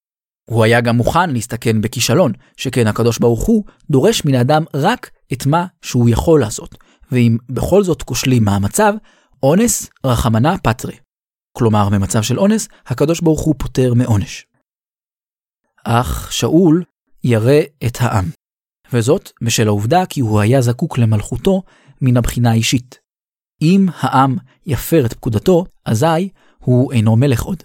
הוא 0.50 0.64
היה 0.64 0.80
גם 0.80 0.96
מוכן 0.96 1.30
להסתכן 1.30 1.80
בכישלון, 1.80 2.32
שכן 2.56 2.86
הקדוש 2.86 3.18
ברוך 3.18 3.44
הוא 3.44 3.64
דורש 3.90 4.24
מן 4.24 4.34
האדם 4.34 4.64
רק 4.74 5.10
את 5.32 5.46
מה 5.46 5.66
שהוא 5.82 6.08
יכול 6.08 6.40
לעשות, 6.40 6.74
ואם 7.12 7.36
בכל 7.48 7.84
זאת 7.84 8.02
כושלים 8.02 8.44
מהמצב, 8.44 8.94
אונס 9.42 9.90
רחמנה 10.06 10.58
פטרי. 10.58 10.96
כלומר, 11.58 11.88
במצב 11.88 12.22
של 12.22 12.38
אונס, 12.38 12.68
הקדוש 12.86 13.20
ברוך 13.20 13.40
הוא 13.40 13.54
פוטר 13.58 13.94
מעונש. 13.94 14.46
אך 15.84 16.32
שאול 16.32 16.84
ירא 17.24 17.60
את 17.86 17.96
העם, 18.00 18.24
וזאת 18.92 19.32
בשל 19.42 19.66
העובדה 19.66 20.06
כי 20.06 20.20
הוא 20.20 20.40
היה 20.40 20.60
זקוק 20.60 20.98
למלכותו 20.98 21.62
מן 22.00 22.16
הבחינה 22.16 22.50
האישית. 22.50 22.98
אם 23.62 23.86
העם 24.00 24.36
יפר 24.66 25.06
את 25.06 25.12
פקודתו, 25.12 25.64
אזי 25.84 26.28
הוא 26.58 26.92
אינו 26.92 27.16
מלך 27.16 27.42
עוד, 27.42 27.62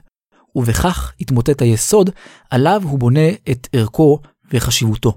ובכך 0.56 1.12
יתמוטט 1.20 1.62
היסוד 1.62 2.10
עליו 2.50 2.82
הוא 2.86 3.00
בונה 3.00 3.30
את 3.52 3.68
ערכו 3.74 4.20
וחשיבותו. 4.52 5.14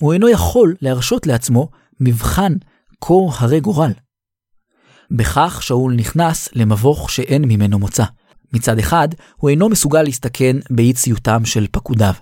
הוא 0.00 0.12
אינו 0.12 0.28
יכול 0.28 0.74
להרשות 0.80 1.26
לעצמו 1.26 1.68
מבחן 2.00 2.52
כה 3.00 3.14
הרי 3.38 3.60
גורל. 3.60 3.92
בכך 5.10 5.58
שאול 5.62 5.94
נכנס 5.94 6.48
למבוך 6.52 7.10
שאין 7.10 7.44
ממנו 7.44 7.78
מוצא. 7.78 8.04
מצד 8.52 8.78
אחד, 8.78 9.08
הוא 9.36 9.50
אינו 9.50 9.68
מסוגל 9.68 10.02
להסתכן 10.02 10.56
באי 10.70 10.92
ציותם 10.92 11.44
של 11.44 11.66
פקודיו. 11.70 12.14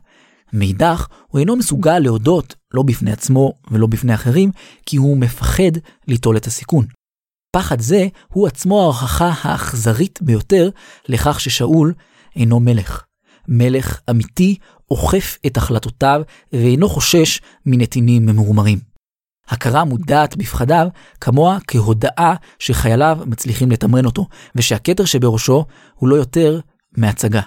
מאידך, 0.53 1.07
הוא 1.29 1.39
אינו 1.41 1.57
מסוגל 1.57 1.99
להודות 1.99 2.55
לא 2.75 2.83
בפני 2.83 3.13
עצמו 3.13 3.53
ולא 3.71 3.87
בפני 3.87 4.15
אחרים, 4.15 4.51
כי 4.87 4.97
הוא 4.97 5.17
מפחד 5.17 5.73
ליטול 6.09 6.37
את 6.37 6.47
הסיכון. 6.47 6.87
פחד 7.57 7.81
זה 7.81 8.07
הוא 8.29 8.47
עצמו 8.47 8.83
ההוכחה 8.83 9.31
האכזרית 9.43 10.19
ביותר 10.23 10.71
לכך 11.09 11.41
ששאול 11.41 11.95
אינו 12.37 12.61
מלך. 12.61 13.05
מלך 13.49 14.01
אמיתי 14.11 14.57
אוכף 14.91 15.39
את 15.47 15.57
החלטותיו 15.57 16.23
ואינו 16.53 16.89
חושש 16.89 17.41
מנתינים 17.67 18.27
ממורמרים. 18.27 18.79
הכרה 19.49 19.85
מודעת 19.85 20.37
בפחדיו 20.37 20.87
כמוה 21.21 21.59
כהודאה 21.67 22.35
שחייליו 22.59 23.19
מצליחים 23.27 23.71
לתמרן 23.71 24.05
אותו, 24.05 24.27
ושהכתר 24.57 25.05
שבראשו 25.05 25.65
הוא 25.95 26.09
לא 26.09 26.15
יותר 26.15 26.61
מהצגה. 26.97 27.41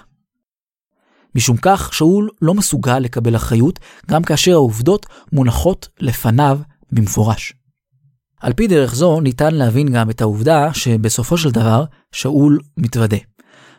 משום 1.34 1.56
כך, 1.56 1.94
שאול 1.94 2.30
לא 2.42 2.54
מסוגל 2.54 2.98
לקבל 2.98 3.36
אחריות 3.36 3.78
גם 4.10 4.22
כאשר 4.22 4.52
העובדות 4.52 5.06
מונחות 5.32 5.88
לפניו 6.00 6.58
במפורש. 6.92 7.52
על 8.40 8.52
פי 8.52 8.66
דרך 8.66 8.94
זו 8.94 9.20
ניתן 9.20 9.54
להבין 9.54 9.88
גם 9.92 10.10
את 10.10 10.20
העובדה 10.20 10.74
שבסופו 10.74 11.38
של 11.38 11.50
דבר 11.50 11.84
שאול 12.12 12.60
מתוודה. 12.76 13.16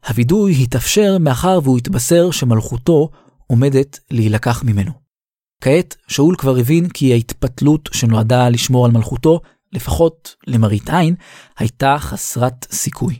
הווידוי 0.08 0.64
התאפשר 0.64 1.18
מאחר 1.20 1.60
והוא 1.64 1.78
התבשר 1.78 2.32
שמלכותו 2.32 3.10
עומדת 3.48 4.00
להילקח 4.12 4.64
ממנו. 4.64 4.92
כעת 5.64 5.96
שאול 6.08 6.36
כבר 6.38 6.58
הבין 6.58 6.90
כי 6.90 7.14
ההתפתלות 7.14 7.90
שנועדה 7.94 8.50
לשמור 8.50 8.86
על 8.86 8.92
מלכותו, 8.92 9.42
לפחות 9.72 10.36
למראית 10.48 10.90
עין, 10.90 11.16
הייתה 11.58 11.96
חסרת 12.00 12.66
סיכוי. 12.72 13.20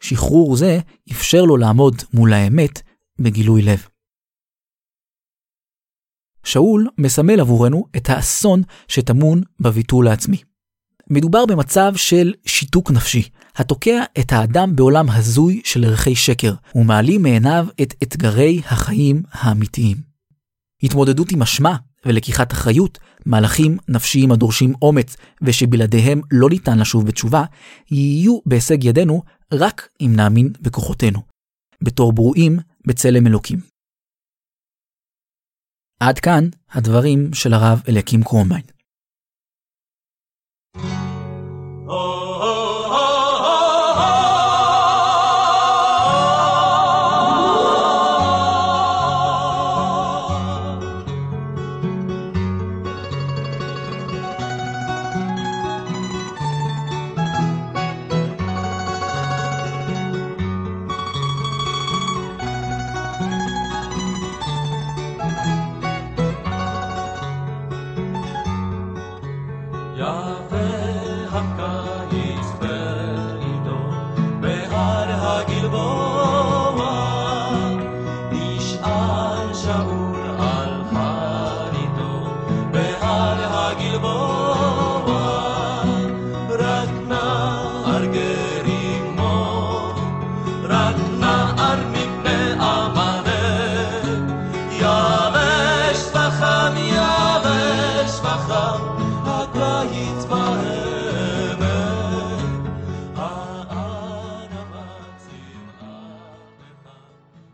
שחרור 0.00 0.56
זה 0.56 0.78
אפשר 1.12 1.42
לו 1.42 1.56
לעמוד 1.56 1.94
מול 2.14 2.32
האמת 2.32 2.82
בגילוי 3.18 3.62
לב. 3.62 3.86
שאול 6.44 6.88
מסמל 6.98 7.40
עבורנו 7.40 7.84
את 7.96 8.10
האסון 8.10 8.62
שטמון 8.88 9.42
בביטול 9.60 10.08
העצמי. 10.08 10.42
מדובר 11.10 11.46
במצב 11.46 11.92
של 11.96 12.34
שיתוק 12.46 12.90
נפשי, 12.90 13.28
התוקע 13.58 14.02
את 14.20 14.32
האדם 14.32 14.76
בעולם 14.76 15.10
הזוי 15.10 15.60
של 15.64 15.84
ערכי 15.84 16.16
שקר, 16.16 16.54
ומעלים 16.74 17.22
מעיניו 17.22 17.66
את 17.82 17.94
אתגרי 18.02 18.60
החיים 18.64 19.22
האמיתיים. 19.30 19.96
התמודדות 20.82 21.32
עם 21.32 21.42
אשמה 21.42 21.76
ולקיחת 22.06 22.52
אחריות, 22.52 22.98
מהלכים 23.26 23.78
נפשיים 23.88 24.32
הדורשים 24.32 24.74
אומץ 24.82 25.16
ושבלעדיהם 25.42 26.20
לא 26.30 26.50
ניתן 26.50 26.78
לשוב 26.78 27.06
בתשובה, 27.06 27.44
יהיו 27.90 28.38
בהישג 28.46 28.84
ידינו 28.84 29.22
רק 29.52 29.88
אם 30.00 30.12
נאמין 30.16 30.52
בכוחותינו. 30.60 31.22
בתור 31.82 32.12
ברואים 32.12 32.58
בצלם 32.86 33.26
אלוקים. 33.26 33.60
עד 36.00 36.18
כאן 36.18 36.48
הדברים 36.70 37.34
של 37.34 37.54
הרב 37.54 37.82
אליקים 37.88 38.24
קרומביין. 38.24 38.77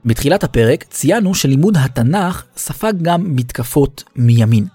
בתחילת 0.04 0.44
הפרק 0.44 0.84
ציינו 0.84 1.34
שלימוד 1.34 1.76
התנ"ך 1.76 2.44
ספג 2.56 2.92
גם 3.02 3.36
מתקפות 3.36 4.04
מימין. 4.16 4.66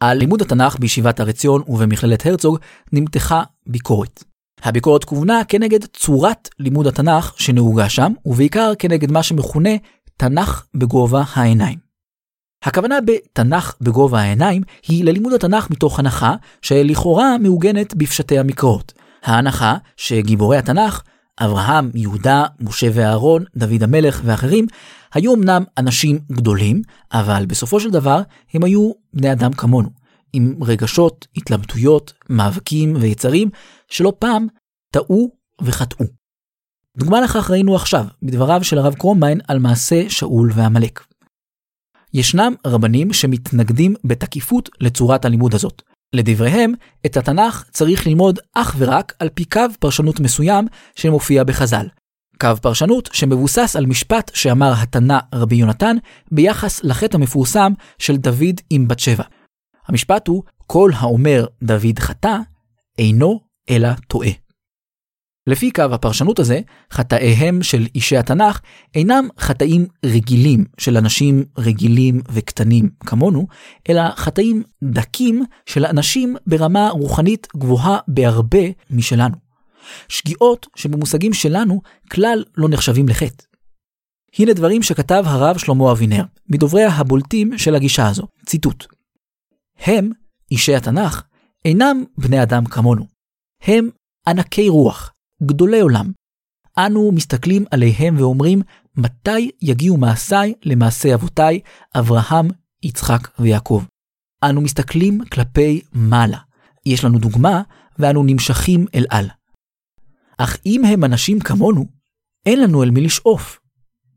על 0.00 0.18
לימוד 0.18 0.42
התנ"ך 0.42 0.76
בישיבת 0.78 1.20
הר 1.20 1.28
עציון 1.28 1.62
ובמכללת 1.68 2.26
הרצוג 2.26 2.58
נמתחה 2.92 3.42
ביקורת. 3.66 4.24
הביקורת 4.62 5.04
כוונה 5.04 5.44
כנגד 5.48 5.84
צורת 5.84 6.48
לימוד 6.58 6.86
התנ"ך 6.86 7.32
שנהוגה 7.36 7.88
שם, 7.88 8.12
ובעיקר 8.26 8.72
כנגד 8.78 9.10
מה 9.10 9.22
שמכונה 9.22 9.70
תנ"ך 10.16 10.66
בגובה 10.74 11.22
העיניים. 11.34 11.78
הכוונה 12.64 12.98
בתנ"ך 13.00 13.74
בגובה 13.80 14.20
העיניים 14.20 14.62
היא 14.88 15.04
ללימוד 15.04 15.32
התנ"ך 15.32 15.70
מתוך 15.70 15.98
הנחה 15.98 16.34
שלכאורה 16.62 17.38
מעוגנת 17.38 17.94
בפשטי 17.94 18.38
המקראות. 18.38 18.92
ההנחה 19.22 19.76
שגיבורי 19.96 20.56
התנ"ך, 20.56 21.02
אברהם, 21.44 21.90
יהודה, 21.94 22.44
משה 22.60 22.88
ואהרון, 22.94 23.44
דוד 23.56 23.82
המלך 23.82 24.20
ואחרים, 24.24 24.66
היו 25.14 25.34
אמנם 25.34 25.64
אנשים 25.78 26.18
גדולים, 26.32 26.82
אבל 27.12 27.46
בסופו 27.46 27.80
של 27.80 27.90
דבר 27.90 28.22
הם 28.54 28.64
היו 28.64 28.92
בני 29.14 29.32
אדם 29.32 29.52
כמונו, 29.52 29.88
עם 30.32 30.54
רגשות, 30.62 31.26
התלבטויות, 31.36 32.12
מאבקים 32.30 32.96
ויצרים, 33.00 33.50
שלא 33.90 34.12
פעם 34.18 34.46
טעו 34.90 35.30
וחטאו. 35.62 36.06
דוגמה 36.98 37.20
לכך 37.20 37.50
ראינו 37.50 37.76
עכשיו, 37.76 38.06
בדבריו 38.22 38.64
של 38.64 38.78
הרב 38.78 38.94
קרומביין 38.94 39.40
על 39.48 39.58
מעשה 39.58 40.10
שאול 40.10 40.50
ועמלק. 40.54 41.04
ישנם 42.14 42.54
רבנים 42.66 43.12
שמתנגדים 43.12 43.94
בתקיפות 44.04 44.68
לצורת 44.80 45.24
הלימוד 45.24 45.54
הזאת. 45.54 45.82
לדבריהם, 46.12 46.72
את 47.06 47.16
התנ"ך 47.16 47.64
צריך 47.70 48.06
ללמוד 48.06 48.38
אך 48.54 48.74
ורק 48.78 49.14
על 49.18 49.28
פי 49.28 49.44
קו 49.44 49.60
פרשנות 49.80 50.20
מסוים 50.20 50.66
שמופיע 50.94 51.44
בחז"ל. 51.44 51.86
קו 52.40 52.48
פרשנות 52.62 53.08
שמבוסס 53.12 53.76
על 53.76 53.86
משפט 53.86 54.30
שאמר 54.34 54.72
התנא 54.76 55.18
רבי 55.34 55.56
יונתן 55.56 55.96
ביחס 56.30 56.84
לחטא 56.84 57.16
המפורסם 57.16 57.72
של 57.98 58.16
דוד 58.16 58.60
עם 58.70 58.88
בת 58.88 58.98
שבע. 58.98 59.24
המשפט 59.86 60.28
הוא, 60.28 60.42
כל 60.66 60.90
האומר 60.94 61.46
דוד 61.62 61.98
חטא, 61.98 62.36
אינו 62.98 63.40
אלא 63.70 63.88
טועה. 64.08 64.41
לפי 65.46 65.70
קו 65.70 65.82
הפרשנות 65.82 66.38
הזה, 66.38 66.60
חטאיהם 66.92 67.62
של 67.62 67.86
אישי 67.94 68.16
התנ"ך 68.16 68.60
אינם 68.94 69.28
חטאים 69.38 69.86
רגילים 70.04 70.64
של 70.78 70.96
אנשים 70.96 71.44
רגילים 71.58 72.20
וקטנים 72.32 72.90
כמונו, 73.00 73.46
אלא 73.90 74.02
חטאים 74.16 74.62
דקים 74.84 75.44
של 75.66 75.86
אנשים 75.86 76.36
ברמה 76.46 76.90
רוחנית 76.90 77.48
גבוהה 77.56 77.98
בהרבה 78.08 78.62
משלנו. 78.90 79.36
שגיאות 80.08 80.66
שבמושגים 80.76 81.32
שלנו 81.32 81.80
כלל 82.10 82.44
לא 82.56 82.68
נחשבים 82.68 83.08
לחטא. 83.08 83.44
הנה 84.38 84.52
דברים 84.52 84.82
שכתב 84.82 85.24
הרב 85.26 85.58
שלמה 85.58 85.92
אבינר, 85.92 86.24
מדובריה 86.48 86.88
הבולטים 86.88 87.58
של 87.58 87.74
הגישה 87.74 88.08
הזו, 88.08 88.26
ציטוט: 88.46 88.86
הם, 89.78 90.10
אישי 90.50 90.74
התנ"ך, 90.74 91.22
אינם 91.64 92.04
בני 92.18 92.42
אדם 92.42 92.64
כמונו. 92.64 93.06
הם 93.62 93.88
ענקי 94.28 94.68
רוח, 94.68 95.12
גדולי 95.42 95.80
עולם. 95.80 96.12
אנו 96.78 97.12
מסתכלים 97.12 97.64
עליהם 97.70 98.16
ואומרים, 98.18 98.62
מתי 98.96 99.50
יגיעו 99.62 99.96
מעשיי 99.96 100.54
למעשי 100.62 101.14
אבותיי, 101.14 101.60
אברהם, 101.98 102.48
יצחק 102.82 103.40
ויעקב. 103.40 103.84
אנו 104.44 104.60
מסתכלים 104.60 105.24
כלפי 105.32 105.82
מעלה. 105.92 106.38
יש 106.86 107.04
לנו 107.04 107.18
דוגמה, 107.18 107.62
ואנו 107.98 108.22
נמשכים 108.26 108.86
אל 108.94 109.06
על. 109.10 109.28
אך 110.38 110.56
אם 110.66 110.84
הם 110.84 111.04
אנשים 111.04 111.40
כמונו, 111.40 111.86
אין 112.46 112.60
לנו 112.60 112.82
אל 112.82 112.90
מי 112.90 113.00
לשאוף. 113.00 113.60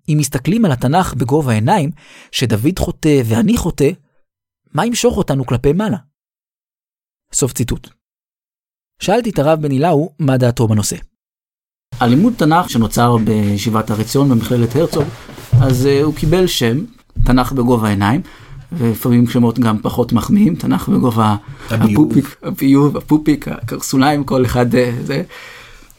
אם 0.10 0.18
מסתכלים 0.20 0.66
על 0.66 0.72
התנ"ך 0.72 1.14
בגובה 1.14 1.52
העיניים, 1.52 1.92
שדוד 2.32 2.80
חוטא 2.80 3.22
ואני 3.26 3.58
חוטא, 3.58 3.90
מה 4.74 4.86
ימשוך 4.86 5.18
אותנו 5.18 5.46
כלפי 5.46 5.74
מעלה? 5.74 5.98
סוף 7.34 7.54
ציטוט. 7.54 7.90
שאלתי 9.00 9.30
את 9.30 9.40
הרב 9.40 9.62
בן 9.62 9.72
אילאו 9.72 10.16
מה 10.20 10.38
דעתו 10.38 10.68
בנושא. 10.68 10.96
הלימוד 12.00 12.34
תנ"ך 12.38 12.70
שנוצר 12.70 13.18
בישיבת 13.18 13.91
הר 13.91 14.02
עציון 14.02 14.30
במכללת 14.30 14.76
הרצוג, 14.76 15.04
אז 15.62 15.86
uh, 15.86 16.04
הוא 16.04 16.16
קיבל 16.16 16.48
שם, 16.48 16.78
תנ"ך 17.24 17.52
בגובה 17.52 17.88
העיניים, 17.88 18.22
ולפעמים 18.72 19.28
שמות 19.30 19.60
גם 19.60 19.78
פחות 19.82 20.14
מחמיאים, 20.14 20.56
תנ"ך 20.56 20.89
בגובה 20.89 21.36
הפופיק, 21.70 22.36
הביוב, 22.43 22.98
הפופיק, 22.98 23.48
הקרסוליים, 23.48 24.24
כל 24.24 24.46
אחד 24.46 24.74
uh, 24.74 24.78
זה. 25.06 25.24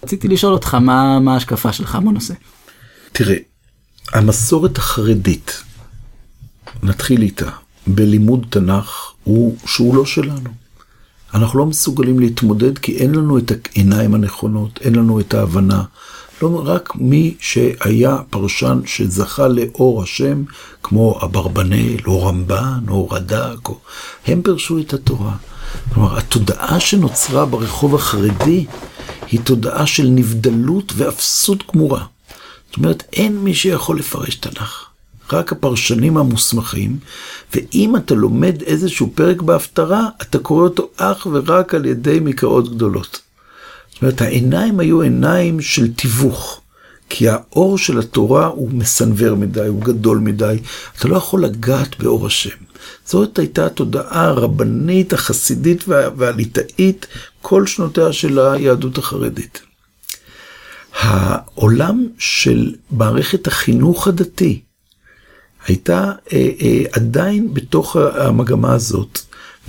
רציתי 0.03 0.29
לשאול 0.29 0.53
אותך 0.53 0.75
מה, 0.75 1.21
מה 1.21 1.35
ההשקפה 1.35 1.73
שלך 1.73 1.95
בנושא. 1.95 2.35
תראה, 3.13 3.37
המסורת 4.13 4.79
החרדית, 4.79 5.63
נתחיל 6.83 7.23
איתה, 7.23 7.51
בלימוד 7.87 8.47
תנ"ך, 8.51 9.13
הוא 9.25 9.57
שהוא 9.67 9.97
לא 9.97 10.07
שלנו. 10.07 10.66
אנחנו 11.35 11.59
לא 11.59 11.67
מסוגלים 11.67 12.19
להתמודד 12.19 12.79
כי 12.79 12.97
אין 12.97 13.15
לנו 13.15 13.39
את 13.39 13.53
העיניים 13.53 14.15
הנכונות, 14.15 14.79
אין 14.83 14.95
לנו 14.95 15.21
את 15.21 15.35
ההבנה. 15.35 15.83
לא 16.43 16.63
רק 16.65 16.93
מי 16.97 17.35
שהיה 17.41 18.17
פרשן 18.31 18.81
שזכה 18.87 19.49
לאור 19.49 20.03
השם, 20.03 20.45
כמו 20.83 21.19
אברבנאל, 21.23 21.97
או 22.07 22.23
רמב"ן, 22.23 22.85
או 22.89 23.09
רד"ק, 23.09 23.69
או... 23.69 23.79
הם 24.27 24.43
פירשו 24.43 24.79
את 24.79 24.95
התורה. 24.95 25.37
כלומר, 25.95 26.19
התודעה 26.19 26.81
שנוצרה 26.81 27.47
ברחוב 27.47 27.95
החרדי 27.95 28.67
היא 29.31 29.41
תודעה 29.45 29.87
של 29.87 30.07
נבדלות 30.07 30.93
ואפסות 30.97 31.65
גמורה. 31.73 32.05
זאת 32.67 32.77
אומרת, 32.77 33.03
אין 33.13 33.39
מי 33.39 33.55
שיכול 33.55 33.99
לפרש 33.99 34.35
תנ"ך. 34.35 34.87
רק 35.33 35.53
הפרשנים 35.53 36.17
המוסמכים, 36.17 36.99
ואם 37.55 37.97
אתה 37.97 38.15
לומד 38.15 38.63
איזשהו 38.63 39.11
פרק 39.15 39.43
בהפטרה, 39.43 40.09
אתה 40.23 40.39
קורא 40.39 40.63
אותו 40.65 40.89
אך 40.97 41.27
ורק 41.33 41.75
על 41.75 41.87
ידי 41.87 42.19
מקראות 42.21 42.75
גדולות. 42.75 43.21
זאת 43.93 44.03
אומרת, 44.03 44.21
העיניים 44.21 44.81
היו 44.81 45.01
עיניים 45.01 45.61
של 45.61 45.93
תיווך, 45.93 46.61
כי 47.09 47.29
האור 47.29 47.79
של 47.79 47.99
התורה 47.99 48.47
הוא 48.47 48.71
מסנוור 48.71 49.35
מדי, 49.35 49.67
הוא 49.67 49.83
גדול 49.83 50.19
מדי, 50.19 50.57
אתה 50.99 51.09
לא 51.09 51.17
יכול 51.17 51.45
לגעת 51.45 51.99
באור 51.99 52.27
השם. 52.27 52.57
זאת 53.07 53.39
הייתה 53.39 53.67
התודעה 53.67 54.25
הרבנית, 54.25 55.13
החסידית 55.13 55.85
והליטאית 55.89 57.07
כל 57.43 57.67
שנותיה 57.67 58.13
של 58.13 58.39
היהדות 58.39 58.99
החרדית. 58.99 59.63
העולם 61.01 62.07
של 62.19 62.75
מערכת 62.91 63.47
החינוך 63.47 64.09
הדתי, 64.09 64.61
הייתה 65.67 66.13
אה, 66.33 66.49
אה, 66.61 66.83
עדיין 66.93 67.55
בתוך 67.55 67.97
המגמה 67.97 68.75
הזאת. 68.75 69.21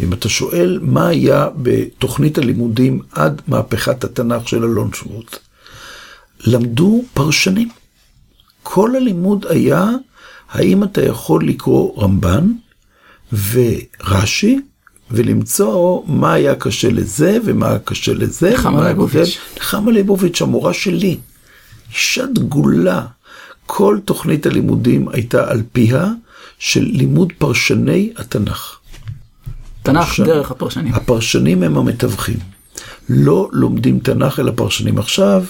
אם 0.03 0.13
אתה 0.13 0.29
שואל 0.29 0.79
מה 0.81 1.07
היה 1.07 1.47
בתוכנית 1.55 2.37
הלימודים 2.37 2.99
עד 3.11 3.41
מהפכת 3.47 4.03
התנ"ך 4.03 4.47
של 4.47 4.63
אלון 4.63 4.93
שבות, 4.93 5.39
למדו 6.45 7.03
פרשנים. 7.13 7.69
כל 8.63 8.95
הלימוד 8.95 9.45
היה 9.49 9.89
האם 10.49 10.83
אתה 10.83 11.05
יכול 11.05 11.47
לקרוא 11.47 12.03
רמב"ן 12.03 12.51
ורש"י 13.51 14.61
ולמצוא 15.11 16.01
מה 16.05 16.33
היה 16.33 16.55
קשה 16.55 16.89
לזה 16.89 17.37
ומה 17.45 17.69
היה 17.69 17.79
קשה 17.79 18.13
לזה. 18.13 18.53
נחמה 18.53 18.87
ליבוביץ'. 18.87 19.37
נחמה 19.57 19.91
ליבוביץ', 19.91 20.41
המורה 20.41 20.73
שלי. 20.73 21.17
אישה 21.89 22.25
דגולה, 22.25 23.05
כל 23.67 23.99
תוכנית 24.05 24.45
הלימודים 24.45 25.09
הייתה 25.09 25.51
על 25.51 25.63
פיה 25.71 26.11
של 26.59 26.83
לימוד 26.83 27.33
פרשני 27.37 28.13
התנ"ך. 28.17 28.79
תנ"ך 29.83 30.07
פרשן, 30.07 30.25
דרך 30.25 30.51
הפרשנים. 30.51 30.93
הפרשנים 30.93 31.63
הם 31.63 31.77
המתווכים. 31.77 32.37
לא 33.09 33.49
לומדים 33.51 33.99
תנ"ך 33.99 34.39
אלא 34.39 34.51
פרשנים. 34.55 34.97
עכשיו, 34.97 35.43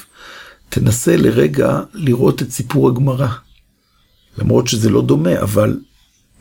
תנסה 0.69 1.17
לרגע 1.17 1.79
לראות 1.93 2.41
את 2.41 2.51
סיפור 2.51 2.87
הגמרא. 2.87 3.27
למרות 4.37 4.67
שזה 4.67 4.89
לא 4.89 5.01
דומה, 5.01 5.39
אבל 5.41 5.79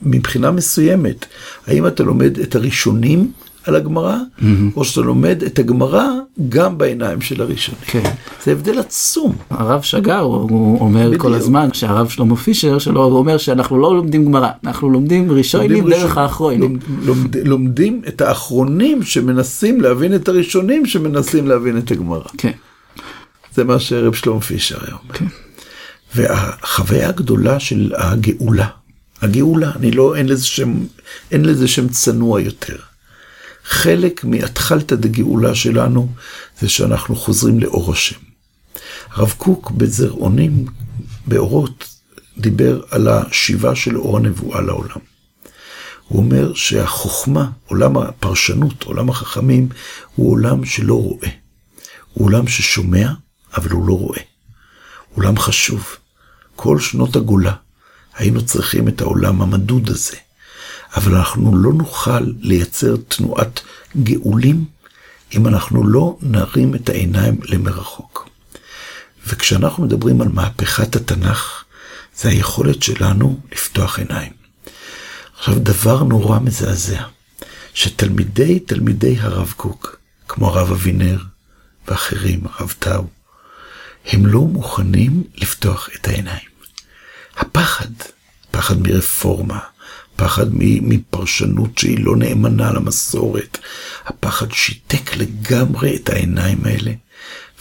מבחינה 0.03 0.51
מסוימת, 0.51 1.27
האם 1.67 1.87
אתה 1.87 2.03
לומד 2.03 2.39
את 2.39 2.55
הראשונים 2.55 3.33
על 3.67 3.77
הגמרא, 3.77 4.17
mm-hmm. 4.17 4.45
או 4.77 4.85
שאתה 4.85 5.01
לומד 5.01 5.43
את 5.47 5.59
הגמרא 5.59 6.07
גם 6.49 6.79
בעיניים 6.79 7.21
של 7.21 7.43
הראשונים. 7.43 7.81
כן. 7.87 8.03
זה 8.45 8.53
הבדל 8.53 8.79
עצום. 8.79 9.37
הרב 9.51 9.83
שגר, 9.83 10.19
הוא 10.19 10.81
אומר 10.81 11.07
בדיוק. 11.07 11.23
כל 11.23 11.35
הזמן, 11.35 11.69
שהרב 11.73 12.09
שלמה 12.09 12.37
פישר 12.37 12.79
שלו, 12.79 13.05
הוא 13.05 13.19
אומר 13.19 13.39
שאנחנו 13.39 13.79
לא 13.79 13.97
לומדים 13.97 14.25
גמרא, 14.25 14.49
אנחנו 14.65 14.91
לומדים 14.91 15.33
ראשונים 15.33 15.71
לומדים 15.71 15.91
דרך 15.91 16.03
ראשון- 16.11 16.23
האחרונים. 16.23 16.61
לומד, 16.61 16.81
לומד, 17.07 17.37
לומדים 17.37 18.03
את 18.09 18.21
האחרונים 18.21 19.03
שמנסים 19.03 19.81
להבין 19.81 20.15
את 20.15 20.29
הראשונים 20.29 20.87
שמנסים 20.87 21.49
להבין 21.49 21.79
את 21.79 21.91
הגמרא. 21.91 22.21
כן. 22.39 22.53
זה 23.55 23.65
מה 23.65 23.79
שרב 23.79 24.15
שלום 24.15 24.41
פישר 24.41 24.77
היה 24.87 24.95
אומר. 25.03 25.15
כן. 25.15 25.25
והחוויה 26.15 27.09
הגדולה 27.09 27.61
של 27.61 27.93
הגאולה, 27.97 28.67
הגאולה, 29.23 29.71
אני 29.77 29.91
לא, 29.91 30.17
אין 30.17 30.27
לזה 30.29 30.47
שם, 30.47 30.75
אין 31.33 31.45
לזה 31.45 31.69
שם 31.69 31.89
צנוע 31.89 32.41
יותר. 32.41 32.77
חלק 33.69 34.25
מהתחלתא 34.25 34.95
דגאולה 34.95 35.55
שלנו 35.55 36.13
זה 36.61 36.69
שאנחנו 36.69 37.17
חוזרים 37.17 37.61
לאור 37.61 37.93
השם. 37.93 38.17
הרב 39.11 39.35
קוק 39.39 39.71
בזרעונים, 39.71 40.67
באורות, 41.27 41.89
דיבר 42.39 42.81
על 42.91 43.09
השיבה 43.09 43.75
של 43.75 43.97
אור 43.97 44.17
הנבואה 44.17 44.61
לעולם. 44.61 45.01
הוא 46.09 46.23
אומר 46.23 46.55
שהחוכמה, 46.55 47.51
עולם 47.67 47.97
הפרשנות, 47.97 48.83
עולם 48.83 49.11
החכמים, 49.11 49.69
הוא 50.15 50.33
עולם 50.33 50.65
שלא 50.65 50.95
רואה. 50.95 51.29
הוא 52.13 52.27
עולם 52.27 52.49
ששומע, 52.49 53.11
אבל 53.57 53.71
הוא 53.71 53.89
לא 53.89 53.93
רואה. 53.93 54.21
עולם 55.15 55.39
חשוב. 55.39 55.87
כל 56.57 56.81
שנות 56.81 57.17
הגולה 57.17 57.53
היינו 58.15 58.45
צריכים 58.45 58.89
את 58.89 59.01
העולם 59.01 59.43
המדוד 59.43 59.89
הזה. 59.89 60.17
אבל 60.97 61.15
אנחנו 61.15 61.57
לא 61.57 61.73
נוכל 61.73 62.21
לייצר 62.41 62.97
תנועת 63.09 63.61
גאולים 64.03 64.65
אם 65.35 65.47
אנחנו 65.47 65.89
לא 65.89 66.19
נרים 66.23 66.75
את 66.75 66.89
העיניים 66.89 67.41
למרחוק. 67.45 68.29
וכשאנחנו 69.27 69.85
מדברים 69.85 70.21
על 70.21 70.29
מהפכת 70.29 70.97
התנ"ך, 70.97 71.65
זה 72.17 72.29
היכולת 72.29 72.83
שלנו 72.83 73.41
לפתוח 73.53 73.99
עיניים. 73.99 74.33
עכשיו, 75.39 75.55
דבר 75.59 76.03
נורא 76.03 76.39
מזעזע, 76.39 77.03
שתלמידי 77.75 78.61
תלמידי 78.61 79.17
הרב 79.21 79.55
קוק, 79.57 79.97
כמו 80.29 80.49
הרב 80.49 80.73
אבינר 80.73 81.19
ואחרים, 81.89 82.41
הרב 82.45 82.75
טאו, 82.79 83.05
הם 84.07 84.27
לא 84.27 84.41
מוכנים 84.41 85.25
לפתוח 85.35 85.89
את 85.95 86.09
העיניים. 86.09 86.49
הפחד, 87.37 87.91
פחד 88.51 88.81
מרפורמה, 88.81 89.59
פחד 90.17 90.47
מפרשנות 90.53 91.79
שהיא 91.79 92.05
לא 92.05 92.17
נאמנה 92.17 92.73
למסורת, 92.73 93.59
הפחד 94.07 94.53
שיתק 94.53 95.17
לגמרי 95.17 95.97
את 95.97 96.09
העיניים 96.09 96.59
האלה, 96.65 96.93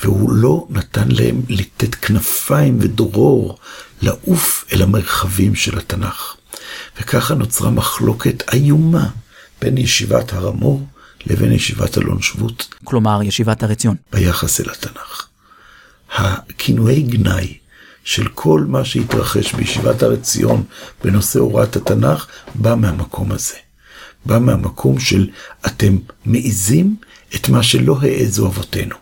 והוא 0.04 0.32
לא 0.32 0.68
נתן 0.70 1.08
להם 1.12 1.42
לתת 1.50 1.96
כנפיים 1.96 2.78
ודרור 2.82 3.58
לעוף 4.02 4.66
אל 4.74 4.82
המרחבים 4.82 5.56
של 5.56 5.78
התנ"ך. 5.78 6.36
וככה 7.00 7.34
נוצרה 7.34 7.70
מחלוקת 7.70 8.54
איומה 8.54 9.10
בין 9.62 9.78
ישיבת 9.78 10.34
הר 10.34 10.48
המור 10.48 10.88
לבין 11.26 11.52
ישיבת 11.52 11.98
אלון 11.98 12.22
שבות. 12.22 12.76
כלומר, 12.84 13.20
ישיבת 13.24 13.64
הר 13.64 13.72
עציון. 13.72 13.96
ביחס 14.14 14.62
אל 14.62 14.70
התנ"ך. 14.70 15.28
הכינויי 16.16 17.02
גנאי 17.02 17.58
של 18.06 18.28
כל 18.28 18.66
מה 18.68 18.86
שהתרחש 18.86 19.54
בישיבת 19.54 20.04
הר 20.04 20.14
עציון 20.14 20.64
בנושא 21.04 21.40
הוראת 21.40 21.76
התנ"ך, 21.76 22.28
בא 22.56 22.76
מהמקום 22.76 23.32
הזה. 23.32 23.56
בא 24.26 24.40
מהמקום 24.40 25.00
של 25.00 25.30
אתם 25.66 25.98
מעיזים 26.26 26.96
את 27.36 27.50
מה 27.50 27.64
שלא 27.64 27.98
העזו 28.02 28.48
אבותינו. 28.48 28.96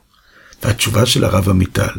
והתשובה 0.64 1.06
של 1.06 1.24
הרב 1.24 1.50
עמיטל, 1.50 1.94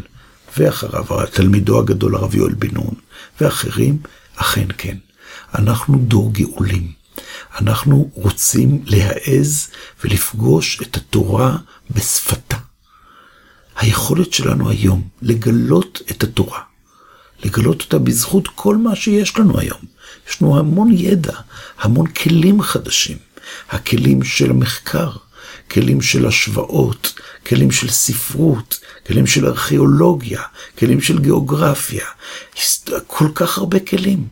ואחריו 0.59 1.05
תלמידו 1.33 1.79
הגדול 1.79 2.17
הרב 2.17 2.35
יואל 2.35 2.55
בן 2.55 2.69
נון, 2.73 2.95
ואחרים, 3.41 3.99
אכן 4.37 4.67
כן. 4.79 4.97
אנחנו 5.55 5.99
דור 5.99 6.33
גאולים. 6.33 6.93
אנחנו 7.61 8.11
רוצים 8.15 8.83
להעז 8.85 9.69
ולפגוש 10.05 10.83
את 10.83 10.97
התורה 10.97 11.57
בשפתה. 11.91 12.57
היכולת 13.77 14.33
שלנו 14.33 14.71
היום 14.71 15.09
לגלות 15.23 16.01
את 16.11 16.23
התורה, 16.23 16.61
לגלות 17.45 17.83
אותה 17.83 17.99
בזכות 17.99 18.49
כל 18.49 18.77
מה 18.77 18.97
שיש 18.97 19.39
לנו 19.39 19.61
היום. 19.61 19.81
יש 20.29 20.43
לנו 20.43 20.59
המון 20.59 20.93
ידע, 20.93 21.33
המון 21.79 22.07
כלים 22.07 22.63
חדשים. 22.63 23.19
הכלים 23.71 24.23
של 24.23 24.51
המחקר, 24.51 25.11
כלים 25.71 26.01
של 26.01 26.27
השוואות, 26.27 27.13
כלים 27.47 27.71
של 27.71 27.89
ספרות, 27.89 28.81
כלים 29.07 29.27
של 29.27 29.47
ארכיאולוגיה, 29.47 30.43
כלים 30.79 31.01
של 31.01 31.19
גיאוגרפיה, 31.19 32.05
כל 33.07 33.29
כך 33.35 33.59
הרבה 33.59 33.81
כלים. 33.81 34.29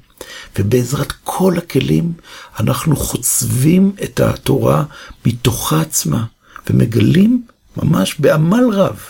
ובעזרת 0.58 1.12
כל 1.24 1.54
הכלים 1.58 2.12
אנחנו 2.60 2.96
חוצבים 2.96 3.92
את 4.04 4.20
התורה 4.20 4.84
מתוכה 5.26 5.80
עצמה, 5.80 6.24
ומגלים, 6.70 7.42
ממש 7.76 8.14
בעמל 8.18 8.64
רב, 8.72 9.00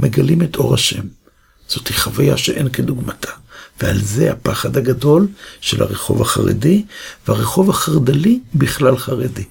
מגלים 0.00 0.42
את 0.42 0.56
אור 0.56 0.74
השם. 0.74 1.02
זאת 1.68 1.92
חוויה 1.92 2.36
שאין 2.36 2.68
כדוגמתה. 2.68 3.30
ועל 3.82 3.98
זה 3.98 4.32
הפחד 4.32 4.76
הגדול 4.76 5.28
של 5.60 5.82
הרחוב 5.82 6.22
החרדי, 6.22 6.84
והרחוב 7.28 7.70
החרד"לי 7.70 8.40
בכלל 8.54 8.96
חרדי. 8.96 9.44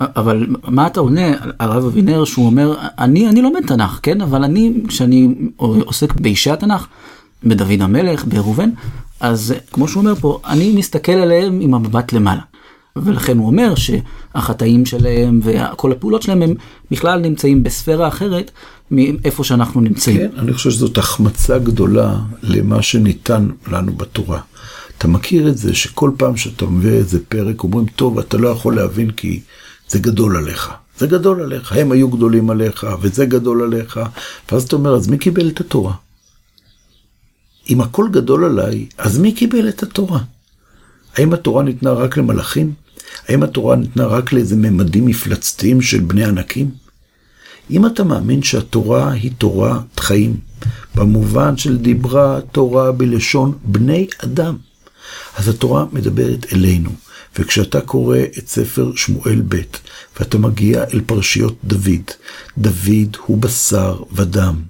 אבל 0.00 0.46
מה 0.68 0.86
אתה 0.86 1.00
עונה, 1.00 1.26
הרב 1.58 1.84
אבינר, 1.84 2.24
שהוא 2.24 2.46
אומר, 2.46 2.74
אני, 2.98 3.28
אני 3.28 3.42
לומד 3.42 3.66
תנ"ך, 3.66 4.00
כן? 4.02 4.20
אבל 4.20 4.44
אני, 4.44 4.72
כשאני 4.88 5.34
עוסק 5.56 6.12
באישי 6.12 6.50
התנ"ך, 6.50 6.86
בדוד 7.44 7.80
המלך, 7.80 8.24
בראובן, 8.24 8.70
אז 9.20 9.54
כמו 9.72 9.88
שהוא 9.88 10.00
אומר 10.00 10.14
פה, 10.14 10.40
אני 10.46 10.72
מסתכל 10.72 11.12
עליהם 11.12 11.60
עם 11.60 11.74
המבט 11.74 12.12
למעלה. 12.12 12.40
ולכן 12.96 13.38
הוא 13.38 13.46
אומר 13.46 13.74
שהחטאים 13.74 14.86
שלהם 14.86 15.40
וכל 15.42 15.92
הפעולות 15.92 16.22
שלהם 16.22 16.42
הם 16.42 16.54
בכלל 16.90 17.20
נמצאים 17.20 17.62
בספירה 17.62 18.08
אחרת 18.08 18.50
מאיפה 18.90 19.44
שאנחנו 19.44 19.80
נמצאים. 19.80 20.16
כן, 20.16 20.30
אני 20.38 20.52
חושב 20.52 20.70
שזאת 20.70 20.98
החמצה 20.98 21.58
גדולה 21.58 22.18
למה 22.42 22.82
שניתן 22.82 23.48
לנו 23.68 23.92
בתורה. 23.92 24.40
אתה 24.98 25.08
מכיר 25.08 25.48
את 25.48 25.58
זה 25.58 25.74
שכל 25.74 26.10
פעם 26.16 26.36
שאתה 26.36 26.66
מביא 26.66 26.90
איזה 26.90 27.18
פרק 27.28 27.62
אומרים, 27.62 27.86
טוב, 27.86 28.18
אתה 28.18 28.36
לא 28.36 28.48
יכול 28.48 28.76
להבין 28.76 29.10
כי 29.10 29.40
זה 29.88 29.98
גדול 29.98 30.36
עליך. 30.36 30.72
זה 30.98 31.06
גדול 31.06 31.42
עליך, 31.42 31.72
הם 31.72 31.92
היו 31.92 32.08
גדולים 32.08 32.50
עליך, 32.50 32.86
וזה 33.00 33.26
גדול 33.26 33.62
עליך. 33.62 34.00
ואז 34.52 34.62
אתה 34.62 34.76
אומר, 34.76 34.94
אז 34.94 35.08
מי 35.08 35.18
קיבל 35.18 35.48
את 35.48 35.60
התורה? 35.60 35.92
אם 37.70 37.80
הכל 37.80 38.06
גדול 38.10 38.44
עליי, 38.44 38.86
אז 38.98 39.18
מי 39.18 39.32
קיבל 39.32 39.68
את 39.68 39.82
התורה? 39.82 40.20
האם 41.16 41.32
התורה 41.32 41.62
ניתנה 41.62 41.92
רק 41.92 42.16
למלאכים? 42.16 42.81
האם 43.28 43.42
התורה 43.42 43.76
ניתנה 43.76 44.06
רק 44.06 44.32
לאיזה 44.32 44.56
ממדים 44.56 45.06
מפלצתיים 45.06 45.82
של 45.82 46.00
בני 46.00 46.24
ענקים? 46.24 46.70
אם 47.70 47.86
אתה 47.86 48.04
מאמין 48.04 48.42
שהתורה 48.42 49.12
היא 49.12 49.30
תורת 49.38 50.00
חיים, 50.00 50.36
במובן 50.94 51.56
של 51.56 51.78
דיברה 51.78 52.40
תורה 52.52 52.92
בלשון 52.92 53.58
בני 53.64 54.06
אדם, 54.18 54.56
אז 55.36 55.48
התורה 55.48 55.84
מדברת 55.92 56.46
אלינו. 56.52 56.90
וכשאתה 57.38 57.80
קורא 57.80 58.18
את 58.38 58.48
ספר 58.48 58.92
שמואל 58.96 59.42
ב', 59.48 59.60
ואתה 60.18 60.38
מגיע 60.38 60.84
אל 60.94 61.00
פרשיות 61.06 61.56
דוד, 61.64 62.10
דוד 62.58 63.16
הוא 63.26 63.38
בשר 63.38 64.02
ודם. 64.12 64.62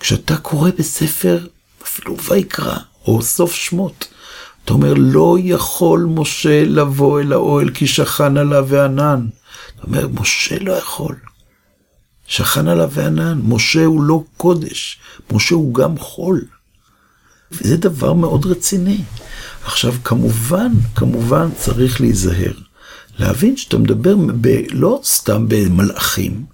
כשאתה 0.00 0.36
קורא 0.36 0.70
בספר, 0.78 1.46
אפילו 1.82 2.16
ויקרא, 2.28 2.76
או 3.06 3.22
סוף 3.22 3.54
שמות, 3.54 4.08
אתה 4.64 4.72
אומר, 4.72 4.94
לא 4.94 5.36
יכול 5.40 6.06
משה 6.08 6.64
לבוא 6.64 7.20
אל 7.20 7.32
האוהל 7.32 7.70
כי 7.70 7.86
שכן 7.86 8.36
עליו 8.36 8.76
הענן. 8.76 9.26
אתה 9.76 9.86
אומר, 9.86 10.08
משה 10.20 10.58
לא 10.58 10.72
יכול. 10.72 11.16
שכן 12.26 12.68
עליו 12.68 12.90
הענן, 12.96 13.40
משה 13.44 13.84
הוא 13.84 14.02
לא 14.02 14.22
קודש, 14.36 14.98
משה 15.32 15.54
הוא 15.54 15.74
גם 15.74 15.98
חול. 15.98 16.44
וזה 17.52 17.76
דבר 17.76 18.12
מאוד 18.12 18.46
רציני. 18.46 19.00
עכשיו, 19.64 19.94
כמובן, 20.04 20.72
כמובן 20.94 21.48
צריך 21.56 22.00
להיזהר. 22.00 22.52
להבין 23.18 23.56
שאתה 23.56 23.78
מדבר 23.78 24.14
ב, 24.40 24.48
לא 24.70 25.00
סתם 25.04 25.48
במלאכים, 25.48 26.44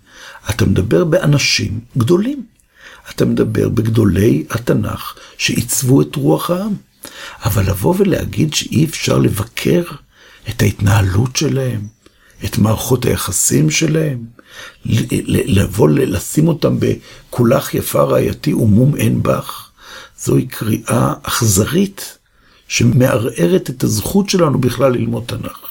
אתה 0.50 0.66
מדבר 0.66 1.04
באנשים 1.04 1.80
גדולים. 1.98 2.46
אתה 3.10 3.24
מדבר 3.24 3.68
בגדולי 3.68 4.44
התנ"ך 4.50 5.14
שעיצבו 5.38 6.02
את 6.02 6.16
רוח 6.16 6.50
העם. 6.50 6.74
אבל 7.44 7.70
לבוא 7.70 7.94
ולהגיד 7.98 8.54
שאי 8.54 8.84
אפשר 8.84 9.18
לבקר 9.18 9.82
את 10.48 10.62
ההתנהלות 10.62 11.36
שלהם, 11.36 11.80
את 12.44 12.58
מערכות 12.58 13.04
היחסים 13.04 13.70
שלהם, 13.70 14.24
לבוא 15.24 15.88
לשים 15.88 16.48
אותם 16.48 16.76
בכולך 16.80 17.74
יפה 17.74 18.02
רעייתי 18.02 18.54
ומום 18.54 18.96
אין 18.96 19.22
בך, 19.22 19.70
זוהי 20.24 20.46
קריאה 20.46 21.14
אכזרית 21.22 22.18
שמערערת 22.68 23.70
את 23.70 23.84
הזכות 23.84 24.28
שלנו 24.28 24.58
בכלל 24.58 24.92
ללמוד 24.92 25.24
תנ"ך. 25.26 25.68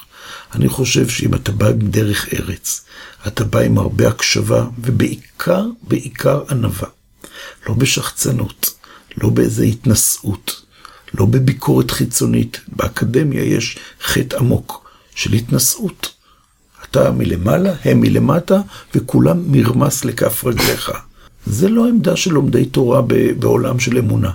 אני 0.55 0.69
חושב 0.69 1.09
שאם 1.09 1.33
אתה 1.33 1.51
בא 1.51 1.67
עם 1.67 1.79
דרך 1.79 2.33
ארץ, 2.33 2.85
אתה 3.27 3.43
בא 3.43 3.59
עם 3.59 3.77
הרבה 3.77 4.07
הקשבה, 4.07 4.65
ובעיקר, 4.79 5.65
בעיקר 5.81 6.43
ענווה. 6.49 6.87
לא 7.67 7.73
בשחצנות, 7.73 8.73
לא 9.17 9.29
באיזו 9.29 9.63
התנשאות, 9.63 10.61
לא 11.13 11.25
בביקורת 11.25 11.91
חיצונית. 11.91 12.59
באקדמיה 12.67 13.43
יש 13.43 13.77
חטא 14.03 14.35
עמוק 14.35 14.91
של 15.15 15.33
התנשאות. 15.33 16.13
אתה 16.89 17.11
מלמעלה, 17.11 17.73
הם 17.85 18.01
מלמטה, 18.01 18.61
וכולם 18.95 19.51
מרמס 19.51 20.05
לכף 20.05 20.45
רגליך. 20.45 20.91
זה 21.45 21.69
לא 21.69 21.87
עמדה 21.87 22.15
של 22.15 22.31
לומדי 22.31 22.65
תורה 22.65 23.01
בעולם 23.39 23.79
של 23.79 23.97
אמונה. 23.97 24.31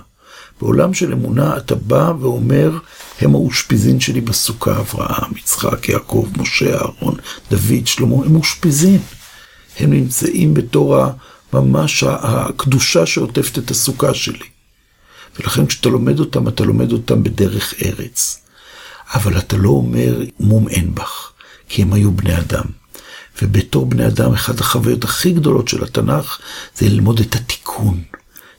בעולם 0.61 0.93
של 0.93 1.13
אמונה 1.13 1.57
אתה 1.57 1.75
בא 1.75 2.13
ואומר, 2.19 2.77
הם 3.21 3.35
האושפיזין 3.35 3.99
שלי 3.99 4.21
בסוכה, 4.21 4.79
אברהם, 4.79 5.31
יצחק, 5.37 5.89
יעקב, 5.89 6.27
משה, 6.37 6.75
אהרון, 6.75 7.15
דוד, 7.51 7.87
שלמה, 7.87 8.25
הם 8.25 8.35
אושפיזין. 8.35 8.99
הם 9.79 9.93
נמצאים 9.93 10.53
בתור 10.53 10.97
ממש 11.53 12.03
הקדושה 12.07 13.05
שעוטפת 13.05 13.57
את 13.57 13.71
הסוכה 13.71 14.13
שלי. 14.13 14.52
ולכן 15.39 15.65
כשאתה 15.65 15.89
לומד 15.89 16.19
אותם, 16.19 16.47
אתה 16.47 16.63
לומד 16.63 16.91
אותם 16.91 17.23
בדרך 17.23 17.73
ארץ. 17.85 18.39
אבל 19.13 19.37
אתה 19.37 19.57
לא 19.57 19.69
אומר 19.69 20.21
מום 20.39 20.67
אין 20.67 20.95
בך, 20.95 21.31
כי 21.69 21.81
הם 21.81 21.93
היו 21.93 22.11
בני 22.11 22.37
אדם. 22.37 22.65
ובתור 23.41 23.85
בני 23.85 24.07
אדם, 24.07 24.33
אחת 24.33 24.59
החוויות 24.59 25.03
הכי 25.03 25.31
גדולות 25.31 25.67
של 25.67 25.83
התנ"ך 25.83 26.39
זה 26.77 26.89
ללמוד 26.89 27.19
את 27.19 27.35
התיקון. 27.35 28.03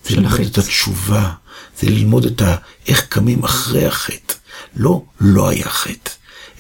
זה 0.04 0.16
ללמוד 0.16 0.32
החטא. 0.32 0.42
את 0.42 0.58
התשובה, 0.58 1.32
זה 1.80 1.90
ללמוד 1.90 2.24
את 2.24 2.42
ה... 2.42 2.56
איך 2.88 3.06
קמים 3.08 3.44
אחרי 3.44 3.86
החטא. 3.86 4.34
לא, 4.76 5.02
לא 5.20 5.48
היה 5.48 5.68
חטא, 5.68 6.10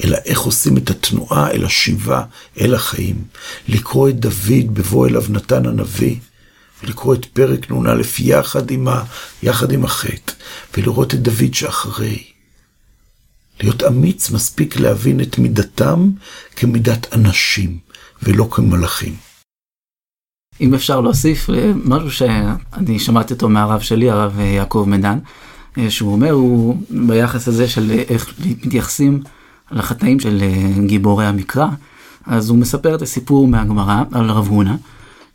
אלא 0.04 0.18
איך 0.24 0.40
עושים 0.40 0.76
את 0.76 0.90
התנועה 0.90 1.50
אל 1.50 1.64
השיבה, 1.64 2.22
אל 2.60 2.74
החיים. 2.74 3.24
לקרוא 3.68 4.08
את 4.08 4.20
דוד 4.20 4.74
בבוא 4.74 5.06
אליו 5.06 5.24
נתן 5.28 5.66
הנביא, 5.66 6.16
ולקרוא 6.84 7.14
את 7.14 7.24
פרק 7.24 7.70
נ"א 7.70 8.02
יחד 8.18 8.70
עם, 8.70 8.88
ה... 8.88 9.04
יחד 9.42 9.72
עם 9.72 9.84
החטא, 9.84 10.32
ולראות 10.76 11.14
את 11.14 11.22
דוד 11.22 11.54
שאחרי. 11.54 12.24
להיות 13.60 13.82
אמיץ 13.82 14.30
מספיק 14.30 14.76
להבין 14.76 15.20
את 15.20 15.38
מידתם 15.38 16.10
כמידת 16.56 17.14
אנשים, 17.14 17.78
ולא 18.22 18.48
כמלאכים. 18.50 19.14
אם 20.60 20.74
אפשר 20.74 21.00
להוסיף 21.00 21.50
אה, 21.50 21.72
משהו 21.84 22.10
שאני 22.10 22.98
שמעתי 22.98 23.34
אותו 23.34 23.48
מהרב 23.48 23.80
שלי, 23.80 24.10
הרב 24.10 24.38
אה, 24.38 24.44
יעקב 24.44 24.84
מדן, 24.88 25.18
אה, 25.78 25.90
שהוא 25.90 26.12
אומר, 26.12 26.30
הוא 26.30 26.76
ביחס 26.90 27.48
הזה 27.48 27.68
של 27.68 27.90
איך 28.08 28.34
מתייחסים 28.64 29.22
לחטאים 29.70 30.20
של 30.20 30.42
גיבורי 30.86 31.26
המקרא, 31.26 31.66
אז 32.26 32.48
הוא 32.48 32.58
מספר 32.58 32.94
את 32.94 33.02
הסיפור 33.02 33.48
מהגמרא 33.48 34.02
על 34.12 34.30
רב 34.30 34.48
הונא, 34.48 34.74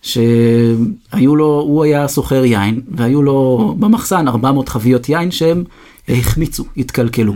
שהיו 0.02 1.36
לו, 1.36 1.60
הוא 1.68 1.84
היה 1.84 2.08
סוחר 2.08 2.46
יין, 2.46 2.82
והיו 2.92 3.24
לו 3.24 3.76
במחסן 3.80 4.28
400 4.28 4.70
חביות 4.70 5.10
יין 5.10 5.32
שהם 5.32 5.64
החמיצו, 6.08 6.66
התקלקלו. 6.78 7.34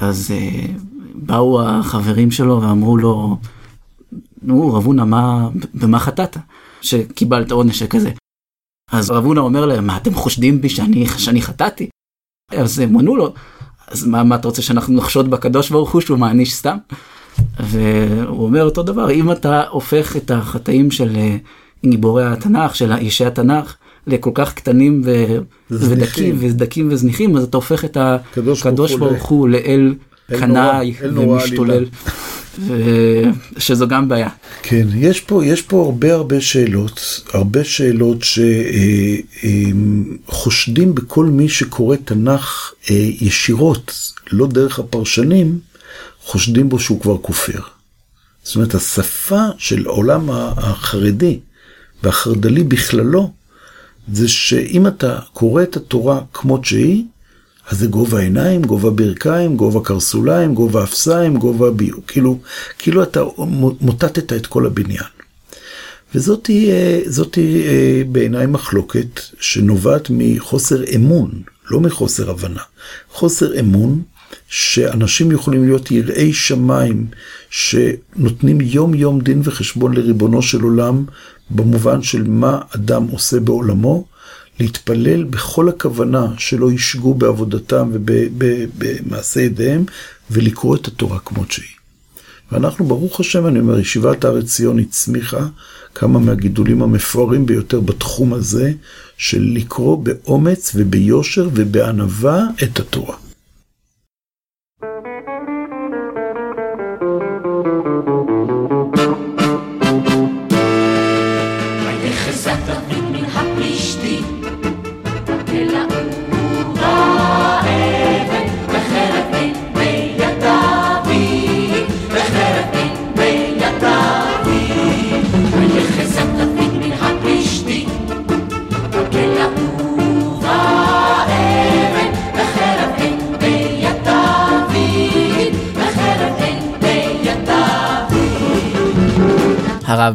אז 0.00 0.30
אה, 0.30 0.66
באו 1.14 1.62
החברים 1.62 2.30
שלו 2.30 2.62
ואמרו 2.62 2.96
לו, 2.96 3.38
נו, 4.42 4.74
רב 4.74 4.84
הונא, 4.84 5.04
מה, 5.04 5.48
במה 5.74 5.98
חטאת? 5.98 6.36
שקיבלת 6.80 7.50
עונש 7.50 7.82
כזה. 7.82 8.10
אז 8.92 9.10
רב 9.10 9.24
הונא 9.24 9.40
אומר 9.40 9.66
להם, 9.66 9.86
מה 9.86 9.96
אתם 9.96 10.14
חושדים 10.14 10.60
בי 10.60 10.68
שאני, 10.68 11.06
שאני 11.18 11.42
חטאתי? 11.42 11.88
אז 12.50 12.78
הם 12.78 12.98
ענו 12.98 13.16
לו, 13.16 13.32
אז 13.86 14.06
מה, 14.06 14.24
מה 14.24 14.34
אתה 14.34 14.48
רוצה 14.48 14.62
שאנחנו 14.62 14.94
נחשוד 14.94 15.30
בקדוש 15.30 15.70
ברוך 15.70 15.92
הוא 15.92 16.00
שהוא 16.00 16.18
מעניש 16.18 16.54
סתם? 16.54 16.76
והוא 17.60 18.44
אומר 18.44 18.64
אותו 18.64 18.82
דבר, 18.82 19.10
אם 19.10 19.32
אתה 19.32 19.62
הופך 19.70 20.16
את 20.16 20.30
החטאים 20.30 20.90
של 20.90 21.16
אה, 21.16 21.36
גיבורי 21.86 22.24
התנ"ך, 22.26 22.76
של 22.76 22.92
אישי 22.92 23.24
התנ"ך, 23.24 23.74
לכל 24.06 24.30
כך 24.34 24.54
קטנים 24.54 25.02
ו... 25.04 25.36
ודקים, 25.70 26.36
ודקים 26.40 26.88
וזניחים, 26.90 27.36
אז 27.36 27.44
אתה 27.44 27.56
הופך 27.56 27.84
את 27.84 27.96
קדוש 28.34 28.66
הקדוש 28.66 28.94
ברוך 28.94 29.26
הוא 29.26 29.48
לאל 29.48 29.94
אל 30.32 30.40
קנאי 30.40 30.94
ומשתולל. 31.02 31.84
ו- 32.58 33.22
שזו 33.58 33.88
גם 33.88 34.08
בעיה. 34.08 34.28
כן, 34.62 34.86
יש 34.94 35.20
פה, 35.20 35.44
יש 35.46 35.62
פה 35.62 35.82
הרבה 35.82 36.14
הרבה 36.14 36.40
שאלות, 36.40 37.22
הרבה 37.32 37.64
שאלות 37.64 38.18
שחושדים 40.26 40.94
בכל 40.94 41.26
מי 41.26 41.48
שקורא 41.48 41.96
תנ"ך 42.04 42.72
אה, 42.90 42.96
ישירות, 43.20 44.12
לא 44.32 44.46
דרך 44.46 44.78
הפרשנים, 44.78 45.58
חושדים 46.22 46.68
בו 46.68 46.78
שהוא 46.78 47.00
כבר 47.00 47.18
כופר. 47.18 47.60
זאת 48.42 48.56
אומרת, 48.56 48.74
השפה 48.74 49.44
של 49.58 49.86
העולם 49.86 50.30
החרדי 50.30 51.40
והחרד"לי 52.02 52.62
בכללו, 52.62 53.32
זה 54.12 54.28
שאם 54.28 54.86
אתה 54.86 55.18
קורא 55.32 55.62
את 55.62 55.76
התורה 55.76 56.20
כמות 56.32 56.64
שהיא, 56.64 57.04
אז 57.68 57.78
זה 57.78 57.86
גובה 57.86 58.20
עיניים, 58.20 58.62
גובה 58.62 58.90
ברכיים, 58.90 59.56
גובה 59.56 59.80
קרסוליים, 59.84 60.54
גובה 60.54 60.84
אפסיים, 60.84 61.36
גובה 61.36 61.70
ביו. 61.70 62.06
כאילו, 62.06 62.38
כאילו 62.78 63.02
אתה 63.02 63.22
מוטטת 63.80 64.32
את 64.32 64.46
כל 64.46 64.66
הבניין. 64.66 65.04
וזאת 66.14 66.46
היא, 66.46 66.72
אה, 66.72 67.00
היא 67.36 67.68
אה, 67.68 68.02
בעיניי 68.12 68.46
מחלוקת 68.46 69.20
שנובעת 69.40 70.08
מחוסר 70.10 70.84
אמון, 70.94 71.30
לא 71.70 71.80
מחוסר 71.80 72.30
הבנה. 72.30 72.62
חוסר 73.12 73.60
אמון 73.60 74.02
שאנשים 74.48 75.32
יכולים 75.32 75.64
להיות 75.64 75.90
יראי 75.90 76.32
שמיים 76.32 77.06
שנותנים 77.50 78.60
יום 78.60 78.94
יום 78.94 79.20
דין 79.20 79.40
וחשבון 79.44 79.94
לריבונו 79.94 80.42
של 80.42 80.62
עולם 80.62 81.04
במובן 81.50 82.02
של 82.02 82.22
מה 82.28 82.60
אדם 82.74 83.06
עושה 83.06 83.40
בעולמו, 83.40 84.04
להתפלל 84.60 85.24
בכל 85.24 85.68
הכוונה 85.68 86.26
שלא 86.38 86.72
ישגו 86.72 87.14
בעבודתם 87.14 87.90
ובמעשה 87.92 89.40
ידיהם 89.40 89.84
ולקרוא 90.30 90.76
את 90.76 90.86
התורה 90.88 91.18
כמות 91.18 91.50
שהיא. 91.50 91.66
ואנחנו, 92.52 92.84
ברוך 92.84 93.20
השם, 93.20 93.46
אני 93.46 93.60
אומר, 93.60 93.78
ישיבת 93.78 94.24
הר 94.24 94.36
עציון 94.38 94.78
הצמיחה 94.78 95.46
כמה 95.94 96.18
מהגידולים 96.18 96.82
המפוארים 96.82 97.46
ביותר 97.46 97.80
בתחום 97.80 98.34
הזה 98.34 98.72
של 99.16 99.50
לקרוא 99.54 100.04
באומץ 100.04 100.72
וביושר 100.74 101.48
ובענווה 101.54 102.44
את 102.62 102.80
התורה. 102.80 103.29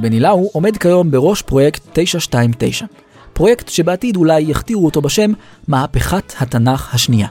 בן 0.05 0.13
אילאו 0.13 0.49
עומד 0.53 0.77
כיום 0.77 1.11
בראש 1.11 1.41
פרויקט 1.41 1.81
929, 1.93 2.85
פרויקט 3.33 3.69
שבעתיד 3.69 4.15
אולי 4.15 4.41
יכתירו 4.41 4.85
אותו 4.85 5.01
בשם 5.01 5.31
מהפכת 5.67 6.33
התנ"ך 6.39 6.93
השנייה. 6.93 7.27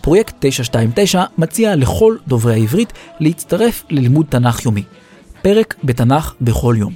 פרויקט 0.00 0.34
929 0.38 1.24
מציע 1.38 1.76
לכל 1.76 2.16
דוברי 2.26 2.52
העברית 2.52 2.92
להצטרף 3.20 3.84
ללימוד 3.90 4.26
תנ"ך 4.28 4.64
יומי, 4.64 4.82
פרק 5.42 5.74
בתנ"ך 5.84 6.34
בכל 6.40 6.74
יום. 6.78 6.92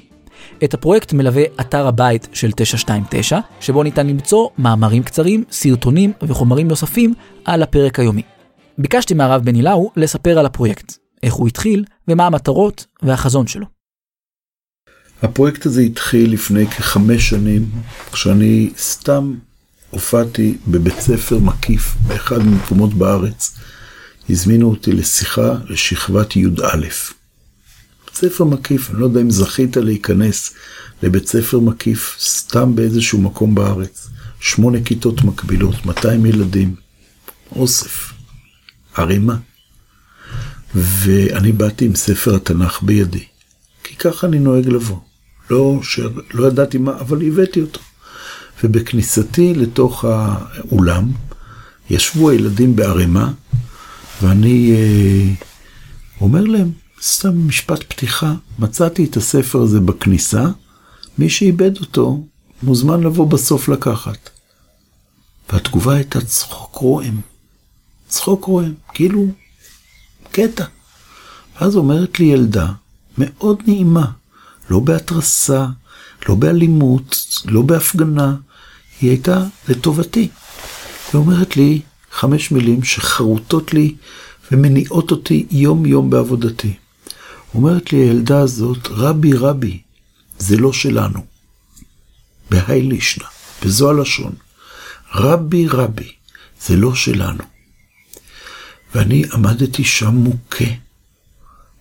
את 0.65 0.75
הפרויקט 0.75 1.13
מלווה 1.13 1.43
אתר 1.61 1.87
הבית 1.87 2.29
של 2.33 2.53
929, 2.53 3.39
שבו 3.61 3.83
ניתן 3.83 4.07
למצוא 4.07 4.49
מאמרים 4.59 5.03
קצרים, 5.03 5.45
סרטונים 5.51 6.13
וחומרים 6.23 6.69
נוספים 6.69 7.15
על 7.45 7.63
הפרק 7.63 7.99
היומי. 7.99 8.23
ביקשתי 8.79 9.15
מהרב 9.15 9.43
בן 9.43 9.55
אילאו 9.55 9.91
לספר 9.97 10.39
על 10.39 10.47
הפרויקט, 10.47 10.93
איך 11.23 11.35
הוא 11.35 11.49
התחיל 11.49 11.85
ומה 12.09 12.27
המטרות 12.27 12.87
והחזון 13.03 13.47
שלו. 13.47 13.78
הפרויקט 15.23 15.67
הזה 15.67 15.81
התחיל 15.81 16.33
לפני 16.33 16.67
כחמש 16.67 17.29
שנים, 17.29 17.71
כשאני 18.13 18.71
סתם 18.79 19.35
הופעתי 19.91 20.57
בבית 20.69 21.01
ספר 21.01 21.39
מקיף 21.39 21.95
באחד 22.07 22.39
ממקומות 22.39 22.95
בארץ. 22.95 23.55
הזמינו 24.31 24.71
אותי 24.71 24.93
לשיחה 24.93 25.55
לשכבת 25.69 26.37
י"א. 26.37 26.77
בית 28.07 28.15
ספר 28.15 28.45
מקיף, 28.45 28.91
אני 28.91 29.01
לא 29.01 29.05
יודע 29.05 29.21
אם 29.21 29.31
זכית 29.31 29.77
להיכנס 29.77 30.55
לבית 31.03 31.29
ספר 31.29 31.59
מקיף 31.59 32.17
סתם 32.21 32.77
באיזשהו 32.77 33.21
מקום 33.21 33.55
בארץ. 33.55 34.09
שמונה 34.41 34.79
כיתות 34.85 35.25
מקבילות, 35.25 35.87
200 35.87 36.27
ילדים, 36.27 36.75
אוסף, 37.53 38.13
ערימה. 38.95 39.37
ואני 40.75 41.53
באתי 41.53 41.85
עם 41.85 41.97
ספר 41.97 42.35
התנ"ך 42.35 42.83
בידי. 42.83 43.25
כי 43.85 43.97
ככה 43.97 44.27
אני 44.27 44.39
נוהג 44.39 44.69
לבוא. 44.69 44.99
לא, 45.51 45.81
ש... 45.83 46.01
לא 46.35 46.47
ידעתי 46.47 46.79
מה, 46.79 47.01
אבל 47.01 47.27
הבאתי 47.27 47.61
אותו. 47.61 47.81
ובכניסתי 48.65 49.55
לתוך 49.55 50.05
האולם, 50.05 51.13
ישבו 51.91 52.31
הילדים 52.31 52.77
בערימה, 52.77 53.33
ואני 54.23 54.73
אה, 54.73 55.47
אומר 56.21 56.45
להם, 56.45 56.71
סתם 57.03 57.49
משפט 57.49 57.83
פתיחה, 57.83 58.35
מצאתי 58.59 59.05
את 59.05 59.17
הספר 59.17 59.63
הזה 59.63 59.81
בכניסה, 59.81 60.47
מי 61.19 61.31
שאיבד 61.31 61.77
אותו 61.77 62.25
מוזמן 62.63 63.01
לבוא 63.01 63.27
בסוף 63.27 63.69
לקחת. 63.69 64.31
והתגובה 65.53 65.95
הייתה 65.95 66.21
צחוק 66.21 66.77
רועם. 66.77 67.21
צחוק 68.09 68.45
רועם, 68.45 68.75
כאילו 68.95 69.27
קטע. 70.33 70.65
ואז 71.61 71.77
אומרת 71.77 72.21
לי 72.21 72.27
ילדה, 72.27 72.73
מאוד 73.19 73.63
נעימה, 73.67 74.11
לא 74.71 74.81
בהתרסה, 74.81 75.67
לא 76.29 76.35
באלימות, 76.35 77.17
לא 77.45 77.63
בהפגנה, 77.63 78.37
היא 79.01 79.11
הייתה 79.11 79.45
לטובתי. 79.69 80.29
ואומרת 81.15 81.57
לי 81.57 81.81
חמש 82.13 82.51
מילים 82.51 82.85
שחרוטות 82.85 83.75
לי 83.75 83.95
ומניעות 84.53 85.11
אותי 85.11 85.47
יום-יום 85.51 86.11
בעבודתי. 86.11 86.75
אומרת 87.55 87.93
לי 87.93 87.99
הילדה 87.99 88.41
הזאת, 88.41 88.89
רבי 88.91 89.33
רבי, 89.33 89.81
זה 90.39 90.57
לא 90.57 90.73
שלנו. 90.73 91.25
בהאי 92.51 92.83
לישנא, 92.83 93.27
וזו 93.63 93.91
הלשון. 93.91 94.33
רבי 95.15 95.67
רבי, 95.69 96.13
זה 96.61 96.77
לא 96.77 96.95
שלנו. 96.95 97.45
ואני 98.95 99.25
עמדתי 99.33 99.85
שם 99.85 100.15
מוכה, 100.15 100.65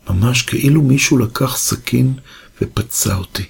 ממש 0.10 0.42
כאילו 0.42 0.82
מישהו 0.82 1.18
לקח 1.18 1.58
סכין 1.58 2.14
ופצע 2.62 3.16
אותי. 3.16 3.50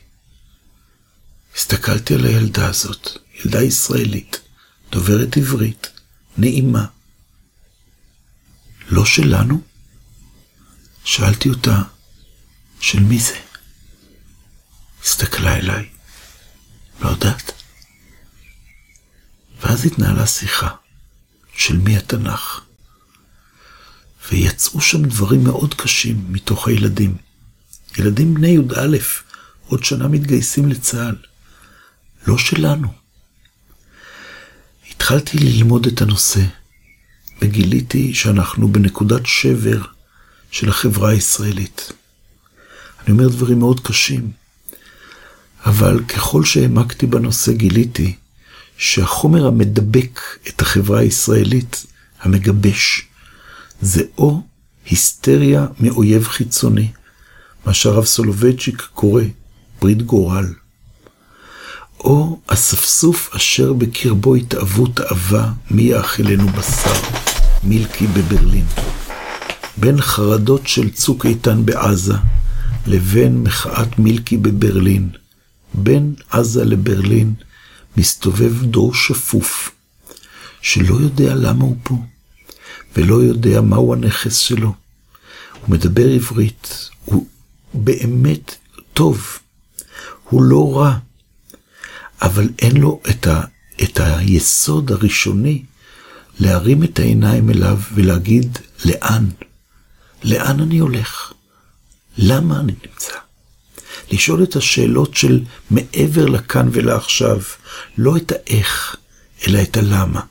הסתכלתי 1.55 2.13
על 2.13 2.25
הילדה 2.25 2.69
הזאת, 2.69 3.09
ילדה 3.35 3.63
ישראלית, 3.63 4.39
דוברת 4.91 5.37
עברית, 5.37 5.89
נעימה. 6.37 6.85
לא 8.89 9.05
שלנו? 9.05 9.61
שאלתי 11.03 11.49
אותה, 11.49 11.81
של 12.79 12.99
מי 12.99 13.19
זה? 13.19 13.39
הסתכלה 15.03 15.57
אליי, 15.57 15.89
לא 16.99 17.09
יודעת. 17.09 17.51
ואז 19.61 19.85
התנהלה 19.85 20.27
שיחה, 20.27 20.75
של 21.53 21.77
מי 21.77 21.97
התנ"ך. 21.97 22.61
ויצאו 24.31 24.81
שם 24.81 25.03
דברים 25.05 25.43
מאוד 25.43 25.73
קשים 25.73 26.25
מתוך 26.29 26.67
הילדים. 26.67 27.26
ילדים 27.97 28.33
בני 28.33 28.47
י"א, 28.47 28.97
עוד 29.67 29.83
שנה 29.83 30.07
מתגייסים 30.07 30.69
לצה"ל. 30.69 31.15
לא 32.27 32.37
שלנו. 32.37 32.87
התחלתי 34.91 35.37
ללמוד 35.37 35.87
את 35.87 36.01
הנושא, 36.01 36.41
וגיליתי 37.41 38.13
שאנחנו 38.13 38.67
בנקודת 38.67 39.25
שבר 39.25 39.81
של 40.51 40.69
החברה 40.69 41.09
הישראלית. 41.09 41.91
אני 42.99 43.11
אומר 43.11 43.27
דברים 43.27 43.59
מאוד 43.59 43.79
קשים, 43.79 44.31
אבל 45.65 46.03
ככל 46.03 46.45
שהעמקתי 46.45 47.05
בנושא 47.07 47.51
גיליתי 47.51 48.15
שהחומר 48.77 49.47
המדבק 49.47 50.19
את 50.47 50.61
החברה 50.61 50.99
הישראלית, 50.99 51.85
המגבש, 52.21 53.07
זה 53.81 54.03
או 54.17 54.41
היסטריה 54.85 55.67
מאויב 55.79 56.27
חיצוני, 56.27 56.91
מה 57.67 57.73
שהרב 57.73 58.05
סולובייצ'יק 58.05 58.87
קורא 58.93 59.23
ברית 59.81 60.01
גורל, 60.01 60.53
או 61.99 62.39
אספסוף 62.47 63.35
אשר 63.35 63.73
בקרבו 63.73 64.35
התאוו 64.35 64.87
תאווה, 64.87 65.51
מי 65.71 65.81
יאכילנו 65.81 66.47
בשר, 66.47 66.93
מילקי 67.63 68.07
בברלין. 68.07 68.65
בין 69.77 70.01
חרדות 70.01 70.67
של 70.67 70.89
צוק 70.89 71.25
איתן 71.25 71.65
בעזה, 71.65 72.13
לבין 72.85 73.43
מחאת 73.43 73.99
מילקי 73.99 74.37
בברלין, 74.37 75.09
בין 75.73 76.15
עזה 76.31 76.65
לברלין, 76.65 77.33
מסתובב 77.97 78.63
דור 78.63 78.93
שפוף, 78.93 79.71
שלא 80.61 80.95
יודע 80.95 81.35
למה 81.35 81.63
הוא 81.63 81.75
פה, 81.83 81.95
ולא 82.97 83.15
יודע 83.15 83.61
מהו 83.61 83.93
הנכס 83.93 84.37
שלו. 84.37 84.73
הוא 85.61 85.69
מדבר 85.69 86.09
עברית, 86.09 86.89
הוא 87.05 87.25
באמת 87.77 88.55
טוב, 88.93 89.39
הוא 90.23 90.43
לא 90.43 90.77
רע, 90.77 90.97
אבל 92.21 92.49
אין 92.59 92.77
לו 92.77 93.01
את, 93.09 93.27
ה, 93.27 93.41
את 93.83 93.99
היסוד 93.99 94.91
הראשוני 94.91 95.63
להרים 96.39 96.83
את 96.83 96.99
העיניים 96.99 97.49
אליו 97.49 97.79
ולהגיד, 97.93 98.57
לאן? 98.85 99.29
לאן 100.23 100.59
אני 100.59 100.77
הולך? 100.77 101.33
למה 102.17 102.59
אני 102.59 102.73
נמצא? 102.85 103.13
לשאול 104.11 104.43
את 104.43 104.55
השאלות 104.55 105.15
של 105.15 105.43
מעבר 105.71 106.25
לכאן 106.25 106.69
ולעכשיו, 106.71 107.41
לא 107.97 108.17
את 108.17 108.31
האיך, 108.31 108.95
אלא 109.47 109.61
את 109.61 109.77
הלמה. 109.77 110.21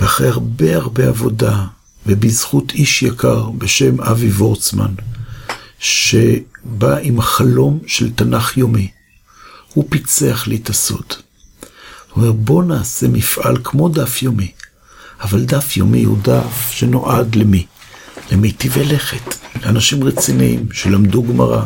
ואחרי 0.00 0.28
הרבה 0.28 0.76
הרבה 0.76 1.08
עבודה, 1.08 1.66
ובזכות 2.06 2.72
איש 2.72 3.02
יקר 3.02 3.50
בשם 3.50 4.00
אבי 4.00 4.30
וורצמן, 4.30 4.94
שבא 5.84 6.96
עם 7.02 7.18
החלום 7.18 7.78
של 7.86 8.12
תנ"ך 8.12 8.56
יומי, 8.56 8.90
הוא 9.74 9.84
פיצח 9.88 10.46
לי 10.46 10.56
את 10.56 10.70
הסוד. 10.70 11.04
הוא 11.10 12.16
אומר, 12.16 12.32
בוא 12.32 12.64
נעשה 12.64 13.08
מפעל 13.08 13.56
כמו 13.64 13.88
דף 13.88 14.22
יומי, 14.22 14.52
אבל 15.20 15.44
דף 15.44 15.76
יומי 15.76 16.04
הוא 16.04 16.18
דף 16.22 16.70
שנועד 16.70 17.34
למי? 17.34 17.66
למיטיבי 18.32 18.84
לכת, 18.84 19.34
לאנשים 19.62 20.04
רציניים 20.04 20.72
שלמדו 20.72 21.22
גמרא. 21.22 21.62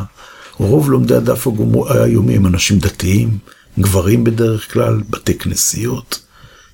רוב 0.57 0.91
לומדי 0.91 1.15
הדף 1.15 1.47
היומי 1.89 2.37
הם 2.37 2.47
אנשים 2.47 2.79
דתיים, 2.79 3.39
גברים 3.79 4.25
בדרך 4.25 4.73
כלל, 4.73 5.03
בתי 5.11 5.39
כנסיות. 5.39 6.23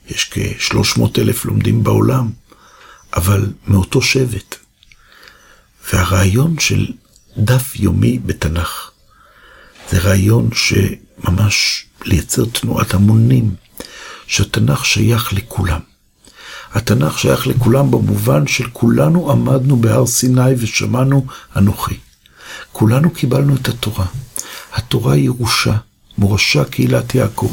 יש 0.09 0.30
כ-300 0.30 1.01
אלף 1.18 1.45
לומדים 1.45 1.84
בעולם, 1.84 2.30
אבל 3.16 3.47
מאותו 3.68 4.03
שבט. 4.03 4.57
והרעיון 5.92 6.59
של 6.59 6.86
דף 7.39 7.76
יומי 7.76 8.18
בתנ"ך 8.18 8.91
זה 9.91 9.99
רעיון 9.99 10.51
שממש 10.55 11.87
לייצר 12.05 12.45
תנועת 12.45 12.95
המונים, 12.95 13.55
שהתנ"ך 14.26 14.85
שייך 14.85 15.32
לכולם. 15.32 15.80
התנ"ך 16.72 17.18
שייך 17.18 17.47
לכולם 17.47 17.91
במובן 17.91 18.47
של 18.47 18.70
כולנו 18.72 19.30
עמדנו 19.30 19.76
בהר 19.76 20.07
סיני 20.07 20.55
ושמענו 20.59 21.26
אנוכי. 21.57 21.95
כולנו 22.72 23.11
קיבלנו 23.11 23.57
את 23.57 23.68
התורה. 23.68 24.07
התורה 24.72 25.14
היא 25.14 25.24
ירושה, 25.24 25.76
מורשה 26.18 26.64
קהילת 26.64 27.14
יעקב. 27.14 27.53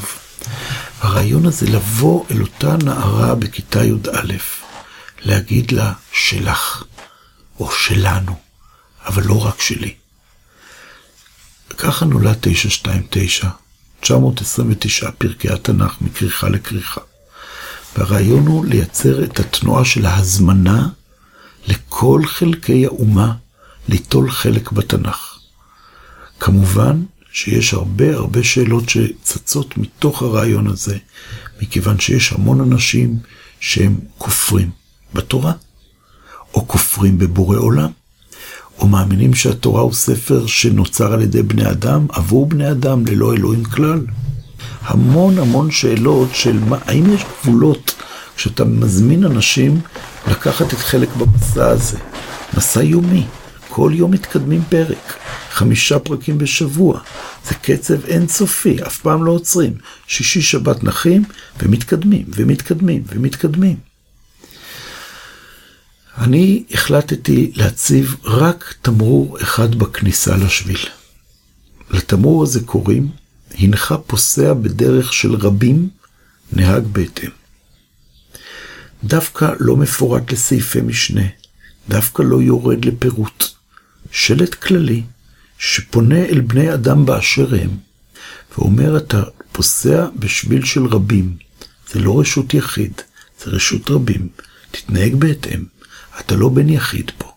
הרעיון 1.01 1.45
הזה 1.45 1.69
לבוא 1.69 2.25
אל 2.31 2.41
אותה 2.41 2.75
נערה 2.83 3.35
בכיתה 3.35 3.83
י"א, 3.83 4.33
להגיד 5.21 5.71
לה 5.71 5.93
שלך, 6.13 6.83
או 7.59 7.71
שלנו, 7.71 8.50
אבל 9.05 9.23
לא 9.23 9.45
רק 9.45 9.61
שלי. 9.61 9.93
ככה 11.77 12.05
נולד 12.05 12.37
929, 12.41 13.49
929 14.01 15.11
פרקי 15.11 15.49
התנ"ך 15.49 16.01
מכריכה 16.01 16.49
לכריכה. 16.49 17.01
והרעיון 17.95 18.47
הוא 18.47 18.65
לייצר 18.65 19.23
את 19.23 19.39
התנועה 19.39 19.85
של 19.85 20.05
ההזמנה 20.05 20.87
לכל 21.67 22.21
חלקי 22.25 22.85
האומה 22.85 23.33
ליטול 23.89 24.31
חלק 24.31 24.71
בתנ"ך. 24.71 25.39
כמובן 26.39 27.03
שיש 27.31 27.73
הרבה 27.73 28.15
הרבה 28.15 28.43
שאלות 28.43 28.89
שצצות 28.89 29.77
מתוך 29.77 30.21
הרעיון 30.21 30.67
הזה, 30.67 30.97
מכיוון 31.61 31.99
שיש 31.99 32.31
המון 32.31 32.61
אנשים 32.61 33.17
שהם 33.59 33.99
כופרים 34.17 34.69
בתורה, 35.13 35.53
או 36.53 36.67
כופרים 36.67 37.17
בבורא 37.17 37.57
עולם, 37.57 37.91
או 38.81 38.87
מאמינים 38.87 39.33
שהתורה 39.33 39.81
הוא 39.81 39.93
ספר 39.93 40.45
שנוצר 40.47 41.13
על 41.13 41.21
ידי 41.21 41.43
בני 41.43 41.69
אדם, 41.71 42.07
עבור 42.09 42.45
בני 42.45 42.71
אדם, 42.71 43.05
ללא 43.05 43.33
אלוהים 43.33 43.63
כלל. 43.63 44.05
המון 44.81 45.39
המון 45.39 45.71
שאלות 45.71 46.29
של 46.33 46.59
מה, 46.59 46.77
האם 46.85 47.13
יש 47.13 47.21
גבולות 47.41 47.95
כשאתה 48.35 48.65
מזמין 48.65 49.23
אנשים 49.25 49.81
לקחת 50.27 50.73
את 50.73 50.77
חלק 50.77 51.09
במסע 51.15 51.67
הזה. 51.67 51.97
מסע 52.57 52.83
יומי, 52.83 53.23
כל 53.69 53.91
יום 53.95 54.11
מתקדמים 54.11 54.61
פרק, 54.69 55.13
חמישה 55.51 55.99
פרקים 55.99 56.37
בשבוע. 56.37 56.99
זה 57.49 57.55
קצב 57.55 58.05
אינסופי, 58.05 58.77
אף 58.87 58.97
פעם 58.97 59.23
לא 59.23 59.31
עוצרים. 59.31 59.73
שישי 60.07 60.41
שבת 60.41 60.83
נחים 60.83 61.23
ומתקדמים 61.59 62.25
ומתקדמים 62.35 63.03
ומתקדמים. 63.07 63.90
אני 66.21 66.63
החלטתי 66.71 67.51
להציב 67.55 68.15
רק 68.23 68.75
תמרור 68.81 69.41
אחד 69.41 69.75
בכניסה 69.75 70.37
לשביל. 70.37 70.79
לתמרור 71.89 72.43
הזה 72.43 72.59
קוראים, 72.65 73.09
הנך 73.53 73.95
פוסע 74.07 74.53
בדרך 74.53 75.13
של 75.13 75.35
רבים, 75.35 75.89
נהג 76.53 76.83
בהתאם. 76.83 77.29
דווקא 79.03 79.53
לא 79.59 79.77
מפורט 79.77 80.31
לסעיפי 80.31 80.81
משנה, 80.81 81.25
דווקא 81.89 82.21
לא 82.21 82.41
יורד 82.41 82.85
לפירוט. 82.85 83.43
שלט 84.11 84.53
כללי 84.53 85.03
שפונה 85.57 86.25
אל 86.25 86.41
בני 86.41 86.73
אדם 86.73 87.05
באשר 87.05 87.55
הם, 87.55 87.69
ואומר 88.57 88.97
אתה 88.97 89.23
פוסע 89.51 90.07
בשביל 90.15 90.65
של 90.65 90.85
רבים, 90.85 91.37
זה 91.91 91.99
לא 91.99 92.19
רשות 92.19 92.53
יחיד, 92.53 92.93
זה 93.43 93.51
רשות 93.51 93.91
רבים, 93.91 94.27
תתנהג 94.71 95.15
בהתאם. 95.15 95.80
אתה 96.19 96.35
לא 96.35 96.49
בן 96.49 96.69
יחיד 96.69 97.11
פה. 97.17 97.31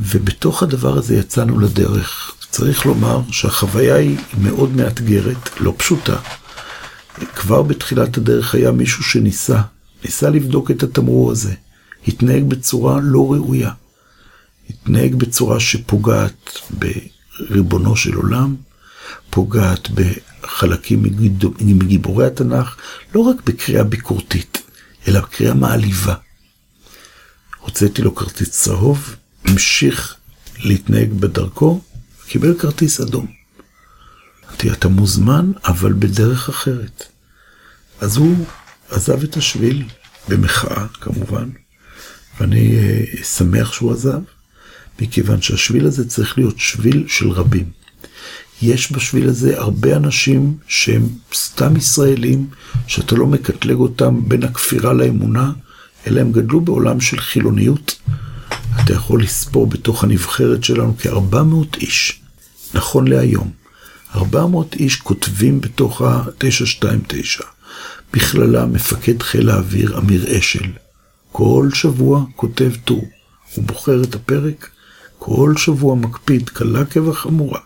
ובתוך 0.00 0.62
הדבר 0.62 0.98
הזה 0.98 1.16
יצאנו 1.16 1.60
לדרך. 1.60 2.32
צריך 2.50 2.86
לומר 2.86 3.20
שהחוויה 3.30 3.94
היא 3.94 4.18
מאוד 4.40 4.76
מאתגרת, 4.76 5.60
לא 5.60 5.74
פשוטה. 5.76 6.16
כבר 7.34 7.62
בתחילת 7.62 8.16
הדרך 8.16 8.54
היה 8.54 8.70
מישהו 8.70 9.02
שניסה, 9.02 9.60
ניסה 10.04 10.30
לבדוק 10.30 10.70
את 10.70 10.82
התמרור 10.82 11.30
הזה. 11.30 11.54
התנהג 12.08 12.44
בצורה 12.44 13.00
לא 13.02 13.32
ראויה. 13.32 13.70
התנהג 14.70 15.14
בצורה 15.14 15.60
שפוגעת 15.60 16.58
בריבונו 16.70 17.96
של 17.96 18.14
עולם, 18.14 18.56
פוגעת 19.30 19.88
בחלקים 19.90 21.02
מגיבורי 21.58 22.26
התנ"ך, 22.26 22.76
לא 23.14 23.20
רק 23.20 23.36
בקריאה 23.44 23.84
ביקורתית, 23.84 24.62
אלא 25.08 25.20
בקריאה 25.20 25.54
מעליבה. 25.54 26.14
הוצאתי 27.60 28.02
לו 28.02 28.14
כרטיס 28.14 28.50
צהוב, 28.50 29.14
המשיך 29.44 30.16
להתנהג 30.58 31.12
בדרכו, 31.12 31.80
קיבל 32.26 32.58
כרטיס 32.58 33.00
אדום. 33.00 33.26
אמרתי, 34.48 34.70
אתה 34.70 34.88
מוזמן, 34.88 35.52
אבל 35.64 35.92
בדרך 35.92 36.48
אחרת. 36.48 37.04
אז 38.00 38.16
הוא 38.16 38.46
עזב 38.90 39.22
את 39.22 39.36
השביל, 39.36 39.84
במחאה 40.28 40.86
כמובן, 41.00 41.48
ואני 42.40 42.78
uh, 42.78 43.24
שמח 43.24 43.72
שהוא 43.72 43.92
עזב, 43.92 44.20
מכיוון 45.00 45.42
שהשביל 45.42 45.86
הזה 45.86 46.08
צריך 46.08 46.38
להיות 46.38 46.58
שביל 46.58 47.04
של 47.08 47.30
רבים. 47.30 47.70
יש 48.62 48.92
בשביל 48.92 49.28
הזה 49.28 49.58
הרבה 49.58 49.96
אנשים 49.96 50.56
שהם 50.68 51.08
סתם 51.34 51.76
ישראלים, 51.76 52.46
שאתה 52.86 53.14
לא 53.14 53.26
מקטלג 53.26 53.76
אותם 53.76 54.28
בין 54.28 54.42
הכפירה 54.42 54.92
לאמונה, 54.92 55.52
אלא 56.08 56.20
הם 56.20 56.32
גדלו 56.32 56.60
בעולם 56.60 57.00
של 57.00 57.20
חילוניות. 57.20 57.98
אתה 58.84 58.92
יכול 58.92 59.22
לספור 59.22 59.66
בתוך 59.66 60.04
הנבחרת 60.04 60.64
שלנו 60.64 60.94
כ-400 60.98 61.76
איש, 61.80 62.20
נכון 62.74 63.08
להיום. 63.08 63.50
400 64.14 64.74
איש 64.74 64.96
כותבים 64.96 65.60
בתוך 65.60 66.02
ה-929. 66.02 67.44
בכללם 68.12 68.72
מפקד 68.72 69.22
חיל 69.22 69.50
האוויר 69.50 69.98
אמיר 69.98 70.38
אשל. 70.38 70.66
כל 71.32 71.68
שבוע 71.74 72.24
כותב 72.36 72.72
טור. 72.84 73.04
הוא 73.54 73.64
בוחר 73.64 74.02
את 74.02 74.14
הפרק, 74.14 74.70
כל 75.18 75.54
שבוע 75.56 75.94
מקפיד 75.94 76.48
קלה 76.48 76.84
כבחמורה. 76.84 77.60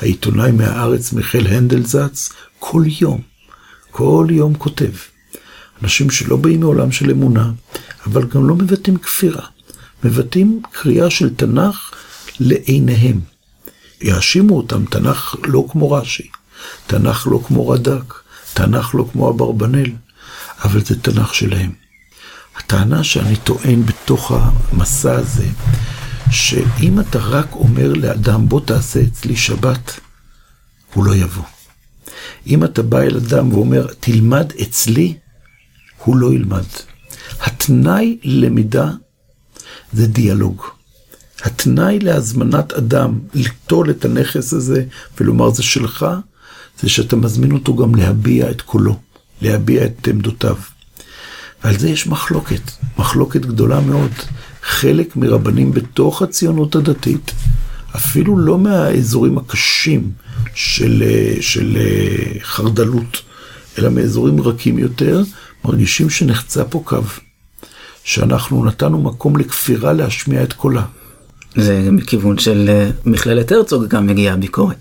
העיתונאי 0.00 0.52
מהארץ 0.52 1.12
מיכאל 1.12 1.46
הנדלזץ, 1.46 2.32
כל 2.58 2.82
יום, 3.00 3.20
כל 3.90 4.26
יום 4.30 4.54
כותב. 4.54 4.92
אנשים 5.82 6.10
שלא 6.10 6.36
באים 6.36 6.60
מעולם 6.60 6.92
של 6.92 7.10
אמונה, 7.10 7.50
אבל 8.06 8.24
גם 8.24 8.48
לא 8.48 8.54
מבטאים 8.54 8.96
כפירה. 8.96 9.46
מבטאים 10.04 10.62
קריאה 10.72 11.10
של 11.10 11.34
תנ"ך 11.34 11.90
לעיניהם. 12.40 13.20
יאשימו 14.00 14.56
אותם, 14.56 14.84
תנ"ך 14.84 15.34
לא 15.44 15.66
כמו 15.70 15.92
רש"י, 15.92 16.28
תנ"ך 16.86 17.26
לא 17.30 17.40
כמו 17.46 17.68
רד"ק, 17.68 18.14
תנ"ך 18.54 18.94
לא 18.94 19.08
כמו 19.12 19.30
אברבנאל, 19.30 19.90
אבל 20.64 20.84
זה 20.84 21.00
תנ"ך 21.00 21.34
שלהם. 21.34 21.72
הטענה 22.56 23.04
שאני 23.04 23.36
טוען 23.36 23.86
בתוך 23.86 24.32
המסע 24.34 25.14
הזה, 25.14 25.46
שאם 26.30 27.00
אתה 27.00 27.18
רק 27.18 27.52
אומר 27.52 27.92
לאדם, 27.92 28.48
בוא 28.48 28.60
תעשה 28.60 29.00
אצלי 29.02 29.36
שבת, 29.36 30.00
הוא 30.94 31.04
לא 31.04 31.14
יבוא. 31.14 31.44
אם 32.46 32.64
אתה 32.64 32.82
בא 32.82 33.00
אל 33.00 33.16
אדם 33.16 33.52
ואומר, 33.52 33.86
תלמד 34.00 34.52
אצלי, 34.62 35.16
הוא 36.06 36.16
לא 36.16 36.32
ילמד. 36.32 36.64
התנאי 37.40 38.18
ללמידה 38.22 38.90
זה 39.92 40.06
דיאלוג. 40.06 40.62
התנאי 41.42 41.98
להזמנת 41.98 42.72
אדם 42.72 43.18
ליטול 43.34 43.90
את 43.90 44.04
הנכס 44.04 44.52
הזה 44.52 44.84
ולומר 45.20 45.50
זה 45.50 45.62
שלך, 45.62 46.06
זה 46.80 46.88
שאתה 46.88 47.16
מזמין 47.16 47.52
אותו 47.52 47.76
גם 47.76 47.94
להביע 47.94 48.50
את 48.50 48.62
קולו, 48.62 48.96
להביע 49.42 49.84
את 49.84 50.08
עמדותיו. 50.08 50.56
ועל 51.64 51.78
זה 51.78 51.88
יש 51.88 52.06
מחלוקת, 52.06 52.60
מחלוקת 52.98 53.40
גדולה 53.40 53.80
מאוד. 53.80 54.12
חלק 54.62 55.16
מרבנים 55.16 55.72
בתוך 55.72 56.22
הציונות 56.22 56.76
הדתית, 56.76 57.32
אפילו 57.96 58.38
לא 58.38 58.58
מהאזורים 58.58 59.38
הקשים 59.38 60.10
של, 60.54 61.02
של 61.40 61.78
חרדלות, 62.42 63.22
אלא 63.78 63.90
מאזורים 63.90 64.40
רכים 64.40 64.78
יותר, 64.78 65.22
מרגישים 65.66 66.10
שנחצה 66.10 66.64
פה 66.64 66.82
קו, 66.84 67.02
שאנחנו 68.04 68.64
נתנו 68.64 69.02
מקום 69.02 69.36
לכפירה 69.36 69.92
להשמיע 69.92 70.42
את 70.42 70.52
קולה. 70.52 70.82
זה 71.56 71.88
מכיוון 71.92 72.38
של 72.38 72.66
אה, 72.68 72.90
מכללת 73.04 73.52
הרצוג 73.52 73.86
גם 73.88 74.06
מגיעה 74.06 74.36
ביקורת. 74.36 74.76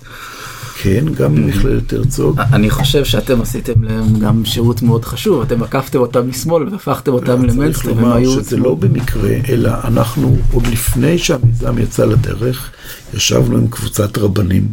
כן, 0.82 1.06
גם 1.18 1.36
ממכללת 1.36 1.94
הרצוג. 1.94 2.40
אני 2.40 2.70
חושב 2.70 3.06
שאתם 3.06 3.42
עשיתם 3.42 3.84
להם 3.84 4.20
גם 4.20 4.46
שירות 4.46 4.82
מאוד 4.82 5.06
חשוב, 5.06 5.42
אתם 5.42 5.64
עקפתם 5.64 6.00
אותם 6.00 6.30
משמאל 6.30 6.70
והפכתם 6.70 7.14
אותם 7.14 7.46
למיינסטרים, 7.46 7.98
הם 7.98 8.12
היו... 8.12 8.32
שזה 8.32 8.58
לא 8.58 8.76
במקרה, 8.76 9.30
אלא 9.50 9.72
אנחנו 9.84 10.38
עוד 10.52 10.68
לפני 10.68 11.18
שהמיזם 11.18 11.78
יצא 11.78 12.06
לדרך, 12.06 12.72
ישבנו 13.14 13.58
עם 13.58 13.68
קבוצת 13.68 14.18
רבנים, 14.18 14.68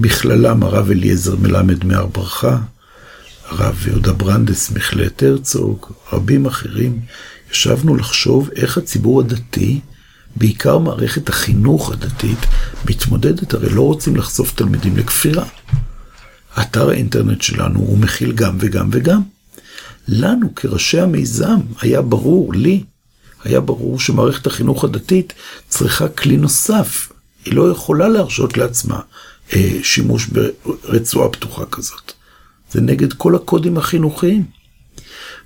בכללם 0.00 0.62
הרב 0.62 0.90
אליעזר 0.90 1.36
מלמד 1.36 1.84
מהר 1.84 2.06
ברכה, 2.06 2.58
הרב 3.52 3.86
יהודה 3.86 4.12
ברנדס 4.12 4.70
מכללת 4.70 5.22
הרצוג, 5.22 5.86
רבים 6.12 6.46
אחרים, 6.46 7.00
ישבנו 7.50 7.96
לחשוב 7.96 8.50
איך 8.56 8.78
הציבור 8.78 9.20
הדתי 9.20 9.80
בעיקר 10.36 10.78
מערכת 10.78 11.28
החינוך 11.28 11.92
הדתית 11.92 12.38
מתמודדת, 12.90 13.54
הרי 13.54 13.68
לא 13.68 13.82
רוצים 13.82 14.16
לחשוף 14.16 14.54
תלמידים 14.54 14.96
לכפירה. 14.96 15.44
אתר 16.60 16.90
האינטרנט 16.90 17.42
שלנו 17.42 17.78
הוא 17.78 17.98
מכיל 17.98 18.32
גם 18.32 18.56
וגם 18.60 18.88
וגם. 18.92 19.20
לנו 20.08 20.54
כראשי 20.54 21.00
המיזם 21.00 21.60
היה 21.80 22.02
ברור, 22.02 22.54
לי, 22.54 22.84
היה 23.44 23.60
ברור 23.60 24.00
שמערכת 24.00 24.46
החינוך 24.46 24.84
הדתית 24.84 25.32
צריכה 25.68 26.08
כלי 26.08 26.36
נוסף. 26.36 27.12
היא 27.44 27.54
לא 27.54 27.70
יכולה 27.70 28.08
להרשות 28.08 28.56
לעצמה 28.56 29.00
אה, 29.52 29.78
שימוש 29.82 30.26
ברצועה 30.26 31.28
פתוחה 31.28 31.64
כזאת. 31.66 32.12
זה 32.72 32.80
נגד 32.80 33.12
כל 33.12 33.34
הקודים 33.36 33.76
החינוכיים. 33.76 34.44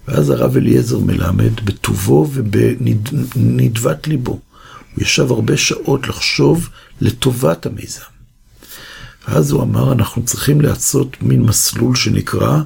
ואז 0.09 0.31
הרב 0.31 0.57
אליעזר 0.57 0.99
מלמד 0.99 1.65
בטובו 1.65 2.29
ובנדבת 2.33 4.07
ליבו 4.07 4.41
הוא 4.95 5.03
ישב 5.03 5.33
הרבה 5.33 5.57
שעות 5.57 6.09
לחשוב 6.09 6.69
לטובת 7.01 7.67
המיזם. 7.67 8.01
ואז 9.29 9.51
הוא 9.51 9.63
אמר, 9.63 9.93
אנחנו 9.93 10.25
צריכים 10.25 10.61
לעשות 10.61 11.23
מין 11.23 11.43
מסלול 11.43 11.97
שנקרא 11.97 12.59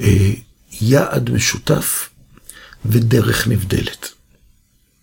אה, 0.00 0.32
יעד 0.80 1.30
משותף 1.30 2.08
ודרך 2.84 3.48
נבדלת. 3.48 4.08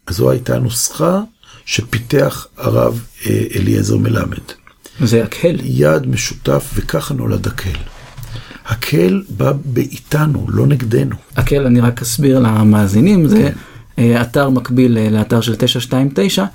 אז 0.07 0.16
זו 0.16 0.30
הייתה 0.32 0.56
הנוסחה 0.56 1.22
שפיתח 1.66 2.48
הרב 2.57 3.03
אה, 3.26 3.44
אליעזר 3.56 3.98
מלמד. 3.98 4.44
זה 5.03 5.24
הקהל. 5.24 5.56
יעד 5.64 6.07
משותף, 6.07 6.72
וככה 6.74 7.14
נולד 7.14 7.48
הקהל. 7.48 7.78
הקהל 8.69 9.23
בא 9.29 9.53
באיתנו, 9.65 10.45
לא 10.49 10.67
נגדנו. 10.67 11.15
הקהל, 11.37 11.65
אני 11.65 11.79
רק 11.79 12.01
אסביר 12.01 12.39
למאזינים, 12.39 13.27
זה 13.27 13.37
כן. 13.37 13.53
אה, 13.99 14.21
אתר 14.21 14.49
מקביל 14.49 14.97
אה, 14.97 15.09
לאתר 15.09 15.41
של 15.41 15.55
929, 15.55 16.45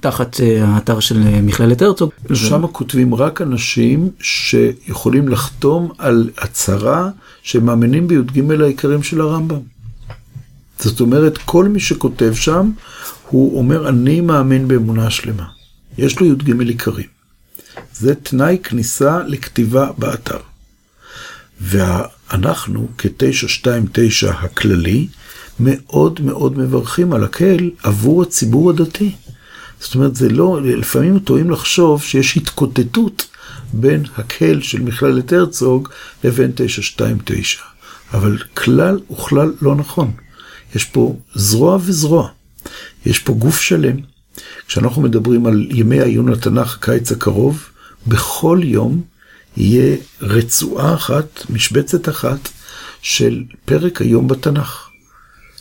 תחת 0.00 0.40
אה, 0.40 0.64
האתר 0.64 1.00
של 1.00 1.18
מכללת 1.42 1.82
הרצוג. 1.82 2.10
שם 2.34 2.64
ו... 2.64 2.72
כותבים 2.72 3.14
רק 3.14 3.42
אנשים 3.42 4.10
שיכולים 4.20 5.28
לחתום 5.28 5.90
על 5.98 6.30
הצהרה 6.38 7.10
שמאמינים 7.42 8.08
בי"ג 8.08 8.50
העיקרים 8.60 9.02
של 9.02 9.20
הרמב"ם. 9.20 9.60
זאת 10.78 11.00
אומרת, 11.00 11.38
כל 11.38 11.68
מי 11.68 11.80
שכותב 11.80 12.34
שם, 12.34 12.70
הוא 13.28 13.58
אומר, 13.58 13.88
אני 13.88 14.20
מאמין 14.20 14.68
באמונה 14.68 15.10
שלמה. 15.10 15.44
יש 15.98 16.20
לו 16.20 16.26
י"ג 16.26 16.60
עיקרים. 16.60 17.06
זה 17.94 18.14
תנאי 18.14 18.58
כניסה 18.62 19.18
לכתיבה 19.26 19.90
באתר. 19.98 20.47
ואנחנו, 21.60 22.88
כ-929 22.98 24.28
הכללי, 24.28 25.08
מאוד 25.60 26.20
מאוד 26.20 26.58
מברכים 26.58 27.12
על 27.12 27.24
הקהל 27.24 27.70
עבור 27.82 28.22
הציבור 28.22 28.70
הדתי. 28.70 29.12
זאת 29.80 29.94
אומרת, 29.94 30.16
זה 30.16 30.28
לא, 30.28 30.62
לפעמים 30.62 31.18
טועים 31.18 31.50
לחשוב 31.50 32.02
שיש 32.02 32.36
התקוטטות 32.36 33.26
בין 33.72 34.04
הקהל 34.16 34.62
של 34.62 34.82
מכללת 34.82 35.32
הרצוג 35.32 35.88
לבין 36.24 36.52
929. 36.54 37.62
אבל 38.14 38.38
כלל 38.54 39.00
וכלל 39.12 39.52
לא 39.62 39.74
נכון. 39.74 40.10
יש 40.74 40.84
פה 40.84 41.16
זרוע 41.34 41.78
וזרוע. 41.80 42.28
יש 43.06 43.18
פה 43.18 43.32
גוף 43.32 43.60
שלם. 43.60 43.96
כשאנחנו 44.66 45.02
מדברים 45.02 45.46
על 45.46 45.66
ימי 45.70 46.00
העיון 46.00 46.28
לתנ"ך, 46.28 46.76
הקיץ 46.76 47.12
הקרוב, 47.12 47.68
בכל 48.06 48.60
יום 48.62 49.02
יהיה 49.58 49.96
רצועה 50.20 50.94
אחת, 50.94 51.44
משבצת 51.50 52.08
אחת, 52.08 52.48
של 53.02 53.44
פרק 53.64 54.00
היום 54.00 54.28
בתנ"ך. 54.28 54.88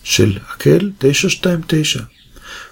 של 0.03 0.37
הקהל 0.49 0.91
929. 0.97 2.01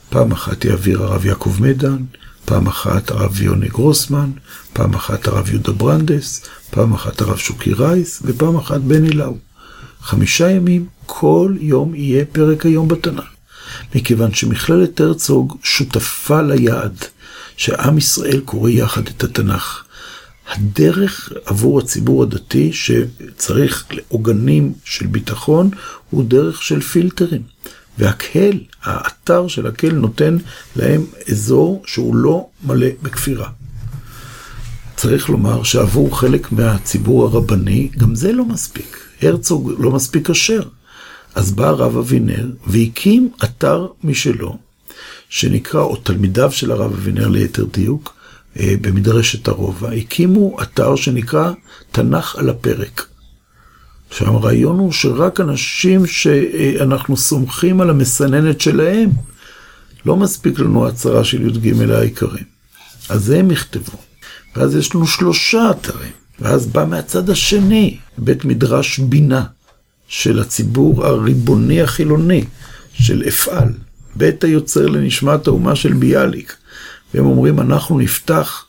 פעם 0.09 0.31
אחת 0.31 0.65
יעביר 0.65 1.03
הרב 1.03 1.25
יעקב 1.25 1.57
מדן, 1.59 1.97
פעם 2.45 2.67
אחת 2.67 3.11
הרב 3.11 3.41
יוני 3.41 3.67
גרוסמן, 3.67 4.31
פעם 4.73 4.93
אחת 4.93 5.27
הרב 5.27 5.49
יהודה 5.49 5.71
ברנדס, 5.71 6.45
פעם 6.69 6.93
אחת 6.93 7.21
הרב 7.21 7.37
שוקי 7.37 7.73
רייס, 7.73 8.21
ופעם 8.25 8.57
אחת 8.57 8.81
בני 8.81 9.09
לאו. 9.09 9.37
חמישה 10.01 10.51
ימים, 10.51 10.85
כל 11.05 11.53
יום 11.59 11.95
יהיה 11.95 12.25
פרק 12.25 12.65
היום 12.65 12.87
בתנ"ך. 12.87 13.25
מכיוון 13.95 14.33
שמכללת 14.33 14.99
הרצוג 14.99 15.57
שותפה 15.63 16.41
ליעד 16.41 16.97
שעם 17.57 17.97
ישראל 17.97 18.39
קורא 18.45 18.69
יחד 18.69 19.07
את 19.07 19.23
התנ"ך. 19.23 19.84
הדרך 20.47 21.33
עבור 21.45 21.79
הציבור 21.79 22.23
הדתי 22.23 22.73
שצריך 22.73 23.85
לעוגנים 23.91 24.73
של 24.83 25.07
ביטחון 25.07 25.69
הוא 26.09 26.23
דרך 26.23 26.61
של 26.61 26.81
פילטרים. 26.81 27.41
והקהל, 27.97 28.59
האתר 28.83 29.47
של 29.47 29.67
הקהל 29.67 29.91
נותן 29.93 30.37
להם 30.75 31.05
אזור 31.31 31.83
שהוא 31.85 32.15
לא 32.15 32.47
מלא 32.63 32.87
בכפירה. 33.01 33.49
צריך 34.95 35.29
לומר 35.29 35.63
שעבור 35.63 36.19
חלק 36.19 36.51
מהציבור 36.51 37.25
הרבני, 37.25 37.89
גם 37.97 38.15
זה 38.15 38.31
לא 38.31 38.45
מספיק. 38.45 38.99
הרצוג 39.21 39.71
לא 39.79 39.91
מספיק 39.91 40.31
כשר. 40.31 40.61
אז 41.35 41.51
בא 41.51 41.67
הרב 41.67 41.97
אבינר 41.97 42.47
והקים 42.67 43.29
אתר 43.43 43.87
משלו, 44.03 44.57
שנקרא, 45.29 45.81
או 45.81 45.95
תלמידיו 45.95 46.51
של 46.51 46.71
הרב 46.71 46.93
אבינר 46.93 47.27
ליתר 47.27 47.65
דיוק, 47.73 48.14
במדרשת 48.55 49.47
הרובע, 49.47 49.91
הקימו 49.91 50.57
אתר 50.61 50.95
שנקרא 50.95 51.51
תנ"ך 51.91 52.35
על 52.35 52.49
הפרק. 52.49 53.07
עכשיו 54.09 54.27
הרעיון 54.27 54.79
הוא 54.79 54.91
שרק 54.91 55.39
אנשים 55.39 56.05
שאנחנו 56.05 57.17
סומכים 57.17 57.81
על 57.81 57.89
המסננת 57.89 58.61
שלהם, 58.61 59.09
לא 60.05 60.15
מספיק 60.15 60.59
לנו 60.59 60.87
הצהרה 60.87 61.23
של 61.23 61.47
י"ג 61.47 61.91
העיקרים. 61.91 62.43
אז 63.09 63.29
הם 63.29 63.51
יכתבו. 63.51 63.97
ואז 64.55 64.75
יש 64.75 64.95
לנו 64.95 65.07
שלושה 65.07 65.71
אתרים. 65.71 66.11
ואז 66.39 66.67
בא 66.67 66.85
מהצד 66.85 67.29
השני, 67.29 67.97
בית 68.17 68.45
מדרש 68.45 68.99
בינה, 68.99 69.43
של 70.07 70.39
הציבור 70.39 71.05
הריבוני 71.05 71.81
החילוני, 71.81 72.43
של 72.93 73.23
אפעל, 73.27 73.69
בית 74.15 74.43
היוצר 74.43 74.85
לנשמת 74.85 75.47
האומה 75.47 75.75
של 75.75 75.93
ביאליק. 75.93 76.55
והם 77.13 77.25
אומרים, 77.25 77.59
אנחנו 77.59 77.99
נפתח 77.99 78.65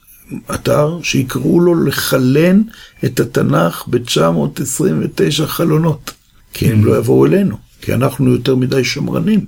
אתר 0.55 0.99
שיקראו 1.03 1.61
לו 1.61 1.85
לחלן 1.85 2.63
את 3.05 3.21
התנ"ך 3.21 3.85
ב-929 3.87 5.47
חלונות. 5.47 6.13
כי 6.53 6.73
הם 6.73 6.85
לא 6.85 6.99
יבואו 6.99 7.27
אלינו, 7.27 7.59
כי 7.81 7.95
אנחנו 7.95 8.33
יותר 8.33 8.57
מדי 8.57 8.85
שמרנים. 8.85 9.47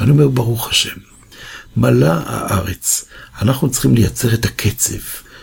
אני 0.00 0.10
אומר, 0.10 0.28
ברוך 0.28 0.70
השם, 0.70 0.96
מלאה 1.76 2.20
הארץ. 2.26 3.04
אנחנו 3.42 3.70
צריכים 3.70 3.94
לייצר 3.94 4.34
את 4.34 4.44
הקצב 4.44 4.98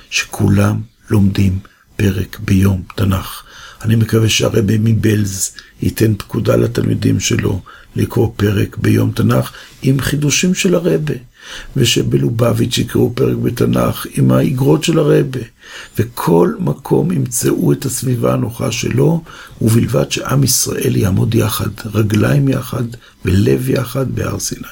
שכולם 0.09 0.81
לומדים 1.09 1.59
פרק 1.95 2.39
ביום 2.39 2.83
תנ"ך. 2.95 3.43
אני 3.81 3.95
מקווה 3.95 4.29
שהרבי 4.29 4.77
מבלז 4.79 5.51
ייתן 5.81 6.13
פקודה 6.17 6.55
לתלמידים 6.55 7.19
שלו 7.19 7.61
לקרוא 7.97 8.31
פרק 8.35 8.77
ביום 8.77 9.11
תנ"ך 9.11 9.51
עם 9.81 9.99
חידושים 9.99 10.53
של 10.53 10.75
הרבה, 10.75 11.13
ושבלובביץ' 11.75 12.77
יקראו 12.77 13.11
פרק 13.15 13.37
בתנ"ך 13.37 14.05
עם 14.13 14.31
האגרות 14.31 14.83
של 14.83 14.99
הרבה, 14.99 15.39
וכל 15.99 16.53
מקום 16.59 17.11
ימצאו 17.11 17.71
את 17.71 17.85
הסביבה 17.85 18.33
הנוחה 18.33 18.71
שלו, 18.71 19.21
ובלבד 19.61 20.11
שעם 20.11 20.43
ישראל 20.43 20.95
יעמוד 20.95 21.35
יחד, 21.35 21.69
רגליים 21.93 22.49
יחד 22.49 22.83
ולב 23.25 23.69
יחד 23.69 24.11
בהר 24.11 24.39
סיני. 24.39 24.67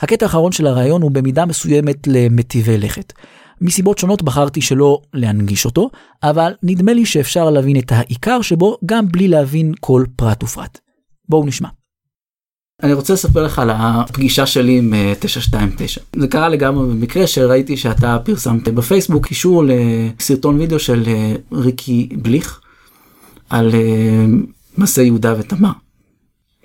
הקטע 0.00 0.26
האחרון 0.26 0.52
של 0.52 0.66
הרעיון 0.66 1.02
הוא 1.02 1.10
במידה 1.10 1.46
מסוימת 1.46 2.06
למטיבי 2.06 2.78
לכת. 2.78 3.12
מסיבות 3.60 3.98
שונות 3.98 4.22
בחרתי 4.22 4.60
שלא 4.60 5.02
להנגיש 5.14 5.64
אותו, 5.64 5.90
אבל 6.22 6.52
נדמה 6.62 6.92
לי 6.92 7.06
שאפשר 7.06 7.50
להבין 7.50 7.78
את 7.78 7.92
העיקר 7.92 8.42
שבו 8.42 8.78
גם 8.86 9.08
בלי 9.08 9.28
להבין 9.28 9.72
כל 9.80 10.04
פרט 10.16 10.42
ופרט. 10.42 10.78
בואו 11.28 11.46
נשמע. 11.46 11.68
אני 12.82 12.92
רוצה 12.92 13.12
לספר 13.12 13.42
לך 13.42 13.58
על 13.58 13.70
הפגישה 13.72 14.46
שלי 14.46 14.78
עם 14.78 14.94
929. 15.20 16.00
זה 16.16 16.28
קרה 16.28 16.48
לגמרי 16.48 16.88
במקרה 16.88 17.26
שראיתי 17.26 17.76
שאתה 17.76 18.18
פרסמת 18.24 18.68
בפייסבוק 18.68 19.26
קישור 19.26 19.64
לסרטון 19.66 20.58
וידאו 20.58 20.78
של 20.78 21.04
ריקי 21.52 22.08
בליך 22.22 22.60
על 23.50 23.70
מסי 24.78 25.02
יהודה 25.02 25.34
ותמר. 25.38 25.72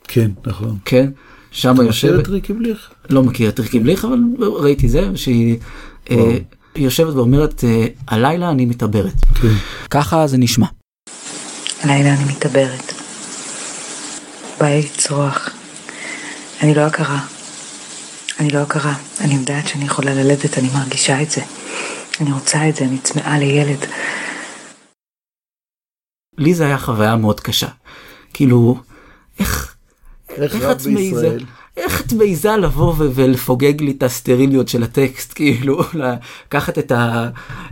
כן, 0.03 0.31
נכון. 0.47 0.77
כן, 0.85 1.09
שם 1.51 1.75
אתה 1.75 1.83
יושבת... 1.83 2.11
מכיר 2.11 2.21
את 2.21 2.27
ריקי 2.27 2.53
בליך? 2.53 2.89
לא 3.09 3.23
מכיר 3.23 3.49
את 3.49 3.59
ריקי 3.59 3.79
בליך, 3.79 4.05
אבל 4.05 4.19
ראיתי 4.39 4.89
זה, 4.89 5.09
שהיא 5.15 5.57
אה, 6.11 6.37
יושבת 6.75 7.13
ואומרת, 7.13 7.63
אה, 7.63 7.87
הלילה 8.07 8.51
אני 8.51 8.65
מתעברת. 8.65 9.25
כן. 9.41 9.53
ככה 9.89 10.27
זה 10.27 10.37
נשמע. 10.37 10.67
הלילה 11.81 12.13
אני 12.13 12.23
מתעברת. 12.23 12.92
בא 14.59 14.65
לי 14.67 14.81
לצרוח. 14.81 15.49
אני 16.61 16.73
לא 16.73 16.81
הכרה. 16.81 17.19
אני 18.39 18.49
לא 18.49 18.59
הכרה. 18.59 18.93
אני 19.21 19.35
יודעת 19.35 19.67
שאני 19.67 19.85
יכולה 19.85 20.13
ללדת, 20.13 20.57
אני 20.57 20.69
מרגישה 20.73 21.21
את 21.21 21.31
זה. 21.31 21.41
אני 22.21 22.31
רוצה 22.31 22.69
את 22.69 22.75
זה, 22.75 22.85
אני 22.85 22.97
צמאה 22.97 23.39
לילד. 23.39 23.85
לי 26.37 26.53
זה 26.53 26.65
היה 26.65 26.77
חוויה 26.77 27.15
מאוד 27.15 27.39
קשה. 27.39 27.67
כאילו, 28.33 28.77
איך, 29.39 29.75
איך 30.29 30.55
איך 30.55 30.63
מעיזה, 30.63 30.89
בישראל? 30.89 31.45
איך 31.77 32.01
את 32.01 32.13
מעיזה 32.13 32.57
לבוא 32.57 32.93
ו- 32.97 33.09
ולפוגג 33.13 33.81
לי 33.81 33.91
את 33.91 34.03
הסטריליות 34.03 34.67
של 34.67 34.83
הטקסט, 34.83 35.33
כאילו, 35.37 35.83
לקחת 35.93 36.77
את, 36.77 36.91
ה, 36.91 37.29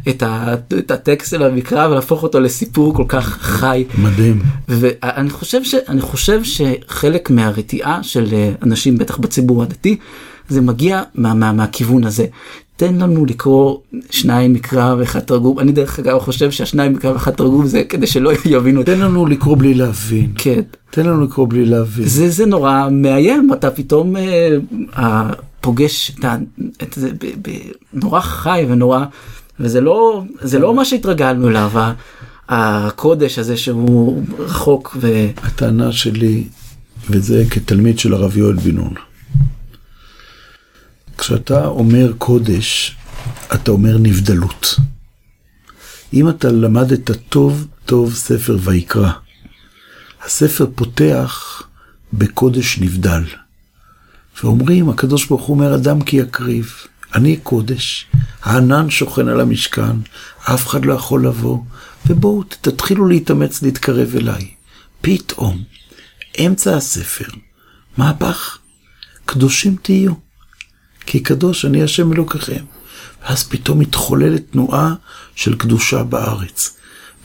את, 0.10 0.24
ה, 0.24 0.54
את 0.78 0.92
הטקסט 0.92 1.32
של 1.32 1.44
המקרא 1.44 1.88
ולהפוך 1.88 2.24
אותו 2.24 2.40
לסיפור 2.40 2.96
כל 2.96 3.06
כך 3.08 3.38
חי. 3.42 3.84
מדהים. 3.98 4.42
ואני 4.68 5.30
חושב, 5.30 5.64
ש, 5.64 5.76
חושב 6.02 6.42
שחלק 6.44 7.30
מהרתיעה 7.30 8.04
של 8.04 8.28
אה, 8.34 8.52
אנשים, 8.64 8.98
בטח 8.98 9.18
בציבור 9.18 9.64
הדתי, 9.64 9.98
זה 10.50 10.62
מגיע 10.62 11.02
מה, 11.16 11.34
מה, 11.34 11.52
מהכיוון 11.52 12.04
הזה. 12.04 12.26
תן 12.82 12.96
לנו 12.96 13.26
לקרוא 13.26 13.78
שניים 14.10 14.54
מקרא 14.54 14.96
ואחד 14.98 15.20
תרגום. 15.20 15.60
אני 15.60 15.72
דרך 15.72 16.00
אגב 16.00 16.20
חושב 16.20 16.52
שהשניים 16.52 16.94
מקרא 16.94 17.12
ואחד 17.12 17.32
תרגום 17.32 17.68
זה 17.68 17.84
כדי 17.84 18.08
שלא 18.08 18.32
יבינו. 18.46 18.84
תן 18.84 19.00
לנו 19.00 19.26
לקרוא 19.26 19.58
בלי 19.58 19.74
להבין. 19.74 20.32
כן. 20.36 20.62
תן 20.92 21.06
לנו 21.06 21.24
לקרוא 21.24 21.48
בלי 21.50 21.66
להבין. 21.66 22.06
זה, 22.08 22.30
זה 22.30 22.46
נורא 22.46 22.88
מאיים, 22.92 23.50
אתה 23.54 23.72
פתאום 23.72 24.16
אה, 24.98 25.30
פוגש 25.62 26.12
את, 26.20 26.26
את 26.84 26.94
זה 26.94 27.10
ב, 27.12 27.26
ב, 27.42 27.52
נורא 27.94 28.20
חי 28.20 28.66
ונורא, 28.70 29.06
וזה 29.60 29.82
לא, 29.82 30.24
זה 30.42 30.60
לא 30.60 30.74
מה 30.74 30.86
שהתרגלנו 30.86 31.48
אליו, 31.48 31.72
הקודש 32.50 33.40
הזה 33.40 33.58
שהוא 33.58 34.24
רחוק 34.40 34.98
ו... 35.02 35.28
הטענה 35.44 35.92
שלי, 35.92 36.44
וזה 37.10 37.44
כתלמיד 37.50 38.00
של 38.00 38.14
הרב 38.14 38.38
יואל 38.38 38.56
בן 38.56 38.76
נון, 38.76 38.94
כשאתה 41.22 41.66
אומר 41.68 42.14
קודש, 42.18 42.98
אתה 43.54 43.72
אומר 43.72 43.98
נבדלות. 43.98 44.76
אם 46.14 46.30
אתה 46.30 46.50
למדת 46.50 47.12
טוב 47.30 47.68
טוב 47.86 48.14
ספר 48.14 48.58
ויקרא, 48.62 49.12
הספר 50.26 50.68
פותח 50.76 51.62
בקודש 52.14 52.80
נבדל. 52.80 53.24
ואומרים, 54.44 54.90
הקדוש 54.90 55.26
ברוך 55.26 55.42
הוא 55.42 55.56
אומר, 55.56 55.76
אדם 55.76 56.02
כי 56.02 56.18
יקריב. 56.18 56.74
אני 57.16 57.38
קודש, 57.38 58.08
הענן 58.42 58.90
שוכן 58.90 59.28
על 59.28 59.40
המשכן, 59.40 59.96
אף 60.44 60.68
אחד 60.68 60.86
לא 60.86 60.94
יכול 60.94 61.28
לבוא, 61.28 61.60
ובואו 62.06 62.44
תתחילו 62.44 63.08
להתאמץ 63.08 63.62
להתקרב 63.62 64.16
אליי. 64.16 64.52
פתאום, 65.02 65.64
אמצע 66.40 66.78
הספר, 66.78 67.28
מהפך, 67.98 68.58
קדושים 69.26 69.76
תהיו, 69.82 70.31
כי 71.06 71.20
קדוש 71.20 71.66
אני 71.66 71.84
השם 71.84 72.14
אלוקיכם. 72.14 72.64
ואז 73.24 73.44
פתאום 73.44 73.80
מתחוללת 73.80 74.42
תנועה 74.52 74.94
של 75.36 75.56
קדושה 75.56 76.04
בארץ. 76.04 76.78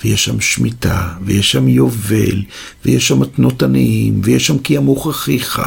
ויש 0.04 0.24
שם 0.24 0.40
שמיטה, 0.40 1.14
ויש 1.24 1.52
שם 1.52 1.68
יובל, 1.68 2.42
ויש 2.84 3.08
שם 3.08 3.20
מתנות 3.20 3.62
עניים, 3.62 4.20
ויש 4.24 4.46
שם 4.46 4.58
כי 4.58 4.74
ימוך 4.74 5.06
אחיך. 5.06 5.62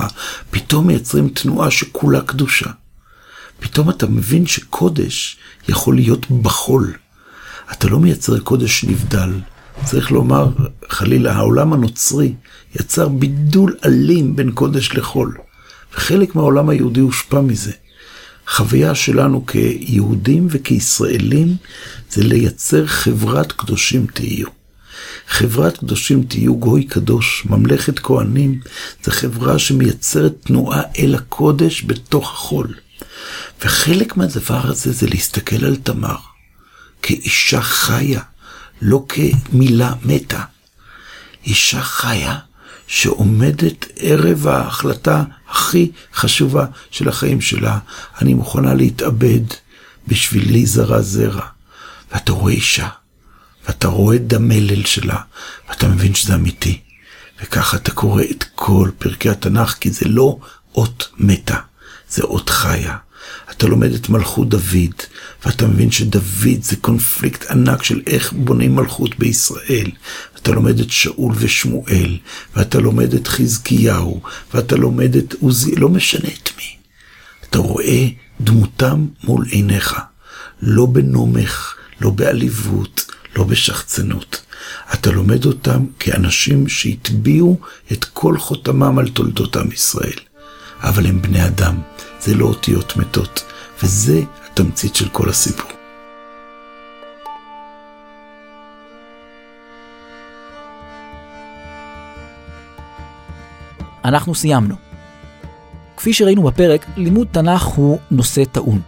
פתאום 0.51 0.87
מייצרים 0.87 1.29
תנועה 1.29 1.71
שכולה 1.71 2.21
קדושה. 2.21 2.69
פתאום 3.59 3.89
אתה 3.89 4.07
מבין 4.07 4.45
שקודש 4.45 5.37
יכול 5.69 5.95
להיות 5.95 6.31
בחול. 6.31 6.93
אתה 7.71 7.87
לא 7.87 7.99
מייצר 7.99 8.39
קודש 8.39 8.83
נבדל. 8.83 9.33
צריך 9.83 10.11
לומר, 10.11 10.49
חלילה, 10.89 11.33
העולם 11.33 11.73
הנוצרי 11.73 12.33
יצר 12.75 13.07
בידול 13.07 13.75
אלים 13.85 14.35
בין 14.35 14.51
קודש 14.51 14.91
לחול. 14.93 15.37
וחלק 15.95 16.35
מהעולם 16.35 16.69
היהודי 16.69 16.99
הושפע 16.99 17.41
מזה. 17.41 17.71
החוויה 18.49 18.95
שלנו 18.95 19.45
כיהודים 19.45 20.47
וכישראלים 20.49 21.55
זה 22.11 22.23
לייצר 22.23 22.87
חברת 22.87 23.51
קדושים 23.51 24.07
תהיו. 24.13 24.47
חברת 25.27 25.77
קדושים 25.77 26.23
תהיו 26.23 26.55
גוי 26.57 26.83
קדוש, 26.83 27.45
ממלכת 27.45 27.99
כהנים, 27.99 28.59
זה 29.03 29.11
חברה 29.11 29.59
שמייצרת 29.59 30.33
תנועה 30.43 30.81
אל 30.99 31.15
הקודש 31.15 31.83
בתוך 31.85 32.31
החול. 32.31 32.73
וחלק 33.65 34.17
מהדבר 34.17 34.61
הזה 34.63 34.91
זה 34.91 35.07
להסתכל 35.07 35.65
על 35.65 35.75
תמר 35.75 36.17
כאישה 37.01 37.61
חיה, 37.61 38.21
לא 38.81 39.05
כמילה 39.09 39.93
מתה. 40.05 40.43
אישה 41.45 41.81
חיה 41.81 42.37
שעומדת 42.89 43.85
ערב 43.95 44.47
ההחלטה 44.47 45.23
הכי 45.49 45.91
חשובה 46.13 46.65
של 46.91 47.09
החיים 47.09 47.41
שלה, 47.41 47.79
אני 48.21 48.33
מוכנה 48.33 48.73
להתאבד 48.73 49.41
בשביל 50.07 50.51
לי 50.51 50.65
זרע 50.65 51.01
זרע. 51.01 51.45
ואתה 52.11 52.31
רואה 52.31 52.53
אישה, 52.53 52.87
ואתה 53.67 53.87
רואה 53.87 54.15
את 54.15 54.33
המלל 54.33 54.85
שלה, 54.85 55.17
ואתה 55.69 55.87
מבין 55.87 56.15
שזה 56.15 56.35
אמיתי. 56.35 56.79
וככה 57.43 57.77
אתה 57.77 57.91
קורא 57.91 58.23
את 58.31 58.45
כל 58.55 58.89
פרקי 58.97 59.29
התנ"ך, 59.29 59.73
כי 59.73 59.89
זה 59.91 60.05
לא 60.05 60.39
אות 60.75 61.09
מתה, 61.17 61.57
זה 62.09 62.23
אות 62.23 62.49
חיה. 62.49 62.97
אתה 63.51 63.67
לומד 63.67 63.93
את 63.93 64.09
מלכות 64.09 64.49
דוד, 64.49 64.95
ואתה 65.45 65.67
מבין 65.67 65.91
שדוד 65.91 66.61
זה 66.61 66.75
קונפליקט 66.75 67.51
ענק 67.51 67.83
של 67.83 68.01
איך 68.07 68.33
בונים 68.33 68.75
מלכות 68.75 69.19
בישראל. 69.19 69.91
אתה 70.41 70.51
לומד 70.51 70.79
את 70.79 70.91
שאול 70.91 71.33
ושמואל, 71.37 72.17
ואתה 72.55 72.79
לומד 72.79 73.13
את 73.13 73.27
חזקיהו, 73.27 74.21
ואתה 74.53 74.75
לומד 74.75 75.15
את 75.15 75.35
עוזי, 75.41 75.75
לא 75.75 75.89
משנה 75.89 76.29
את 76.41 76.49
מי. 76.57 76.75
אתה 77.49 77.59
רואה 77.59 78.07
דמותם 78.41 79.05
מול 79.23 79.45
עיניך, 79.49 79.95
לא 80.61 80.85
בנומך, 80.85 81.75
לא 82.01 82.09
בעליבות, 82.09 83.11
לא 83.35 83.43
בשחצנות. 83.43 84.41
אתה 84.93 85.11
לומד 85.11 85.45
אותם 85.45 85.85
כאנשים 85.99 86.67
שהטביעו 86.67 87.59
את 87.91 88.05
כל 88.05 88.37
חותמם 88.37 88.99
על 88.99 89.09
תולדות 89.09 89.55
עם 89.55 89.71
ישראל. 89.71 90.19
אבל 90.81 91.05
הם 91.05 91.21
בני 91.21 91.45
אדם, 91.45 91.81
זה 92.21 92.35
לא 92.35 92.45
אותיות 92.45 92.97
מתות, 92.97 93.43
וזה 93.83 94.21
התמצית 94.45 94.95
של 94.95 95.09
כל 95.09 95.29
הסיפור. 95.29 95.78
אנחנו 104.09 104.35
סיימנו. 104.35 104.75
כפי 105.97 106.13
שראינו 106.13 106.43
בפרק, 106.43 106.85
לימוד 106.97 107.27
תנ"ך 107.31 107.63
הוא 107.63 107.97
נושא 108.11 108.43
טעון. 108.51 108.81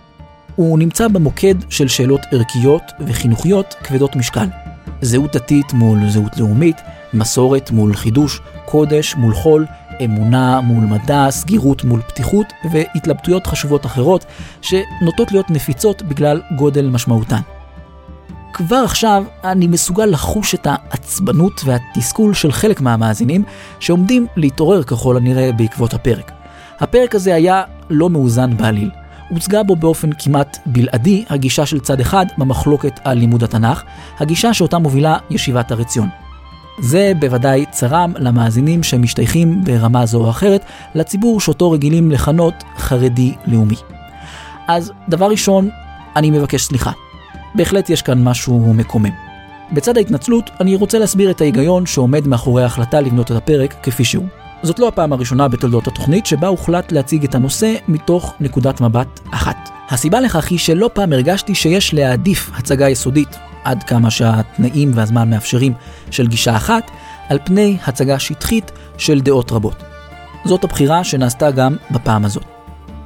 הוא 0.55 0.79
נמצא 0.79 1.07
במוקד 1.07 1.55
של 1.69 1.87
שאלות 1.87 2.21
ערכיות 2.31 2.81
וחינוכיות 2.99 3.75
כבדות 3.83 4.15
משקל. 4.15 4.47
זהות 5.01 5.35
דתית 5.35 5.73
מול 5.73 6.09
זהות 6.09 6.37
לאומית, 6.37 6.77
מסורת 7.13 7.71
מול 7.71 7.95
חידוש, 7.95 8.41
קודש 8.65 9.15
מול 9.15 9.33
חול, 9.33 9.65
אמונה 10.03 10.61
מול 10.61 10.83
מדע, 10.83 11.27
סגירות 11.29 11.83
מול 11.83 12.01
פתיחות 12.01 12.45
והתלבטויות 12.71 13.47
חשובות 13.47 13.85
אחרות 13.85 14.25
שנוטות 14.61 15.31
להיות 15.31 15.49
נפיצות 15.49 16.01
בגלל 16.01 16.41
גודל 16.55 16.89
משמעותן. 16.89 17.41
כבר 18.53 18.75
עכשיו 18.85 19.23
אני 19.43 19.67
מסוגל 19.67 20.05
לחוש 20.05 20.55
את 20.55 20.67
העצבנות 20.69 21.61
והתסכול 21.65 22.33
של 22.33 22.51
חלק 22.51 22.81
מהמאזינים 22.81 23.43
שעומדים 23.79 24.27
להתעורר 24.35 24.83
ככל 24.83 25.17
הנראה 25.17 25.51
בעקבות 25.51 25.93
הפרק. 25.93 26.31
הפרק 26.79 27.15
הזה 27.15 27.35
היה 27.35 27.63
לא 27.89 28.09
מאוזן 28.09 28.57
בעליל. 28.57 28.89
הוצגה 29.29 29.63
בו 29.63 29.75
באופן 29.75 30.09
כמעט 30.19 30.57
בלעדי 30.65 31.25
הגישה 31.29 31.65
של 31.65 31.79
צד 31.79 31.99
אחד 31.99 32.25
במחלוקת 32.37 32.99
על 33.03 33.17
לימוד 33.17 33.43
התנ"ך, 33.43 33.83
הגישה 34.19 34.53
שאותה 34.53 34.77
מובילה 34.77 35.17
ישיבת 35.29 35.71
הר 35.71 35.81
עציון. 35.81 36.09
זה 36.79 37.13
בוודאי 37.19 37.65
צרם 37.71 38.13
למאזינים 38.17 38.83
שמשתייכים 38.83 39.63
ברמה 39.63 40.05
זו 40.05 40.17
או 40.17 40.29
אחרת 40.29 40.65
לציבור 40.95 41.39
שאותו 41.39 41.71
רגילים 41.71 42.11
לכנות 42.11 42.63
חרדי 42.77 43.35
לאומי. 43.47 43.75
אז 44.67 44.91
דבר 45.09 45.29
ראשון, 45.29 45.69
אני 46.15 46.31
מבקש 46.31 46.63
סליחה. 46.63 46.91
בהחלט 47.55 47.89
יש 47.89 48.01
כאן 48.01 48.23
משהו 48.23 48.73
מקומם. 48.73 49.11
בצד 49.71 49.97
ההתנצלות, 49.97 50.49
אני 50.59 50.75
רוצה 50.75 50.99
להסביר 50.99 51.31
את 51.31 51.41
ההיגיון 51.41 51.85
שעומד 51.85 52.27
מאחורי 52.27 52.63
ההחלטה 52.63 53.01
לבנות 53.01 53.31
את 53.31 53.35
הפרק 53.35 53.75
כפי 53.83 54.03
שהוא. 54.03 54.25
זאת 54.63 54.79
לא 54.79 54.87
הפעם 54.87 55.13
הראשונה 55.13 55.47
בתולדות 55.47 55.87
התוכנית 55.87 56.25
שבה 56.25 56.47
הוחלט 56.47 56.91
להציג 56.91 57.23
את 57.23 57.35
הנושא 57.35 57.73
מתוך 57.87 58.33
נקודת 58.39 58.81
מבט 58.81 59.19
אחת. 59.31 59.69
הסיבה 59.89 60.21
לכך 60.21 60.49
היא 60.49 60.59
שלא 60.59 60.89
פעם 60.93 61.13
הרגשתי 61.13 61.55
שיש 61.55 61.93
להעדיף 61.93 62.51
הצגה 62.53 62.89
יסודית, 62.89 63.37
עד 63.63 63.83
כמה 63.83 64.11
שהתנאים 64.11 64.91
והזמן 64.95 65.29
מאפשרים, 65.29 65.73
של 66.11 66.27
גישה 66.27 66.55
אחת, 66.55 66.91
על 67.29 67.39
פני 67.45 67.77
הצגה 67.87 68.19
שטחית 68.19 68.71
של 68.97 69.21
דעות 69.21 69.51
רבות. 69.51 69.83
זאת 70.45 70.63
הבחירה 70.63 71.03
שנעשתה 71.03 71.51
גם 71.51 71.75
בפעם 71.91 72.25
הזאת. 72.25 72.60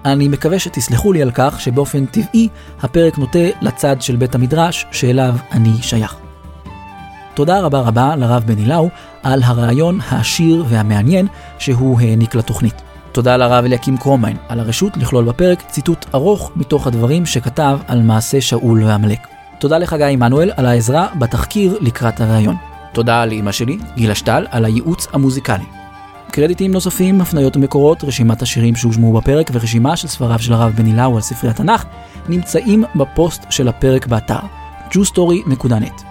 אני 0.05 0.27
מקווה 0.27 0.59
שתסלחו 0.59 1.13
לי 1.13 1.21
על 1.21 1.31
כך 1.33 1.61
שבאופן 1.61 2.05
טבעי 2.05 2.47
הפרק 2.81 3.17
נוטה 3.17 3.39
לצד 3.61 4.01
של 4.01 4.15
בית 4.15 4.35
המדרש 4.35 4.85
שאליו 4.91 5.35
אני 5.51 5.73
שייך. 5.81 6.15
תודה 7.33 7.59
רבה 7.59 7.79
רבה 7.79 8.15
לרב 8.15 8.43
בני 8.45 8.65
לאו 8.65 8.89
על 9.23 9.43
הרעיון 9.43 9.99
העשיר 10.07 10.65
והמעניין 10.67 11.27
שהוא 11.59 11.99
העניק 12.01 12.35
לתוכנית. 12.35 12.81
תודה 13.11 13.37
לרב 13.37 13.65
אליקים 13.65 13.97
קרומיין 13.97 14.37
על 14.49 14.59
הרשות 14.59 14.97
לכלול 14.97 15.25
בפרק 15.25 15.61
ציטוט 15.67 16.05
ארוך 16.15 16.51
מתוך 16.55 16.87
הדברים 16.87 17.25
שכתב 17.25 17.79
על 17.87 18.01
מעשה 18.01 18.41
שאול 18.41 18.83
ועמלק. 18.83 19.19
תודה 19.59 19.77
לחגי 19.77 20.03
עמנואל 20.03 20.51
על 20.57 20.65
העזרה 20.65 21.07
בתחקיר 21.19 21.77
לקראת 21.81 22.21
הרעיון. 22.21 22.55
תודה 22.93 23.25
לאמא 23.25 23.51
שלי, 23.51 23.77
גילה 23.95 24.15
שטל, 24.15 24.45
על 24.51 24.65
הייעוץ 24.65 25.07
המוזיקלי. 25.13 25.84
קרדיטים 26.31 26.71
נוספים, 26.71 27.21
הפניות 27.21 27.57
ומקורות, 27.57 28.03
רשימת 28.03 28.41
השירים 28.41 28.75
שהושמעו 28.75 29.13
בפרק 29.13 29.49
ורשימה 29.53 29.95
של 29.95 30.07
ספריו 30.07 30.39
של 30.39 30.53
הרב 30.53 30.73
בני 30.75 30.95
לאו 30.95 31.15
על 31.15 31.21
ספרי 31.21 31.49
התנ"ך 31.49 31.85
נמצאים 32.29 32.83
בפוסט 32.95 33.45
של 33.49 33.67
הפרק 33.67 34.07
באתר 34.07 34.39
jewstory.net. 34.91 36.03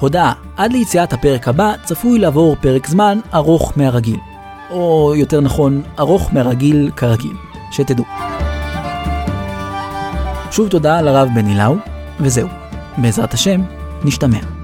הודעה, 0.00 0.32
עד 0.56 0.72
ליציאת 0.72 1.12
הפרק 1.12 1.48
הבא 1.48 1.74
צפוי 1.84 2.18
לעבור 2.18 2.56
פרק 2.60 2.86
זמן 2.86 3.18
ארוך 3.34 3.72
מהרגיל. 3.76 4.20
או 4.70 5.12
יותר 5.16 5.40
נכון, 5.40 5.82
ארוך 5.98 6.32
מהרגיל 6.32 6.90
כרגיל. 6.96 7.36
שתדעו. 7.70 8.04
שוב 10.50 10.68
תודה 10.68 11.00
לרב 11.00 11.28
בני 11.34 11.54
לאו, 11.58 11.74
וזהו. 12.20 12.48
בעזרת 12.98 13.34
השם, 13.34 13.60
נשתמע. 14.04 14.57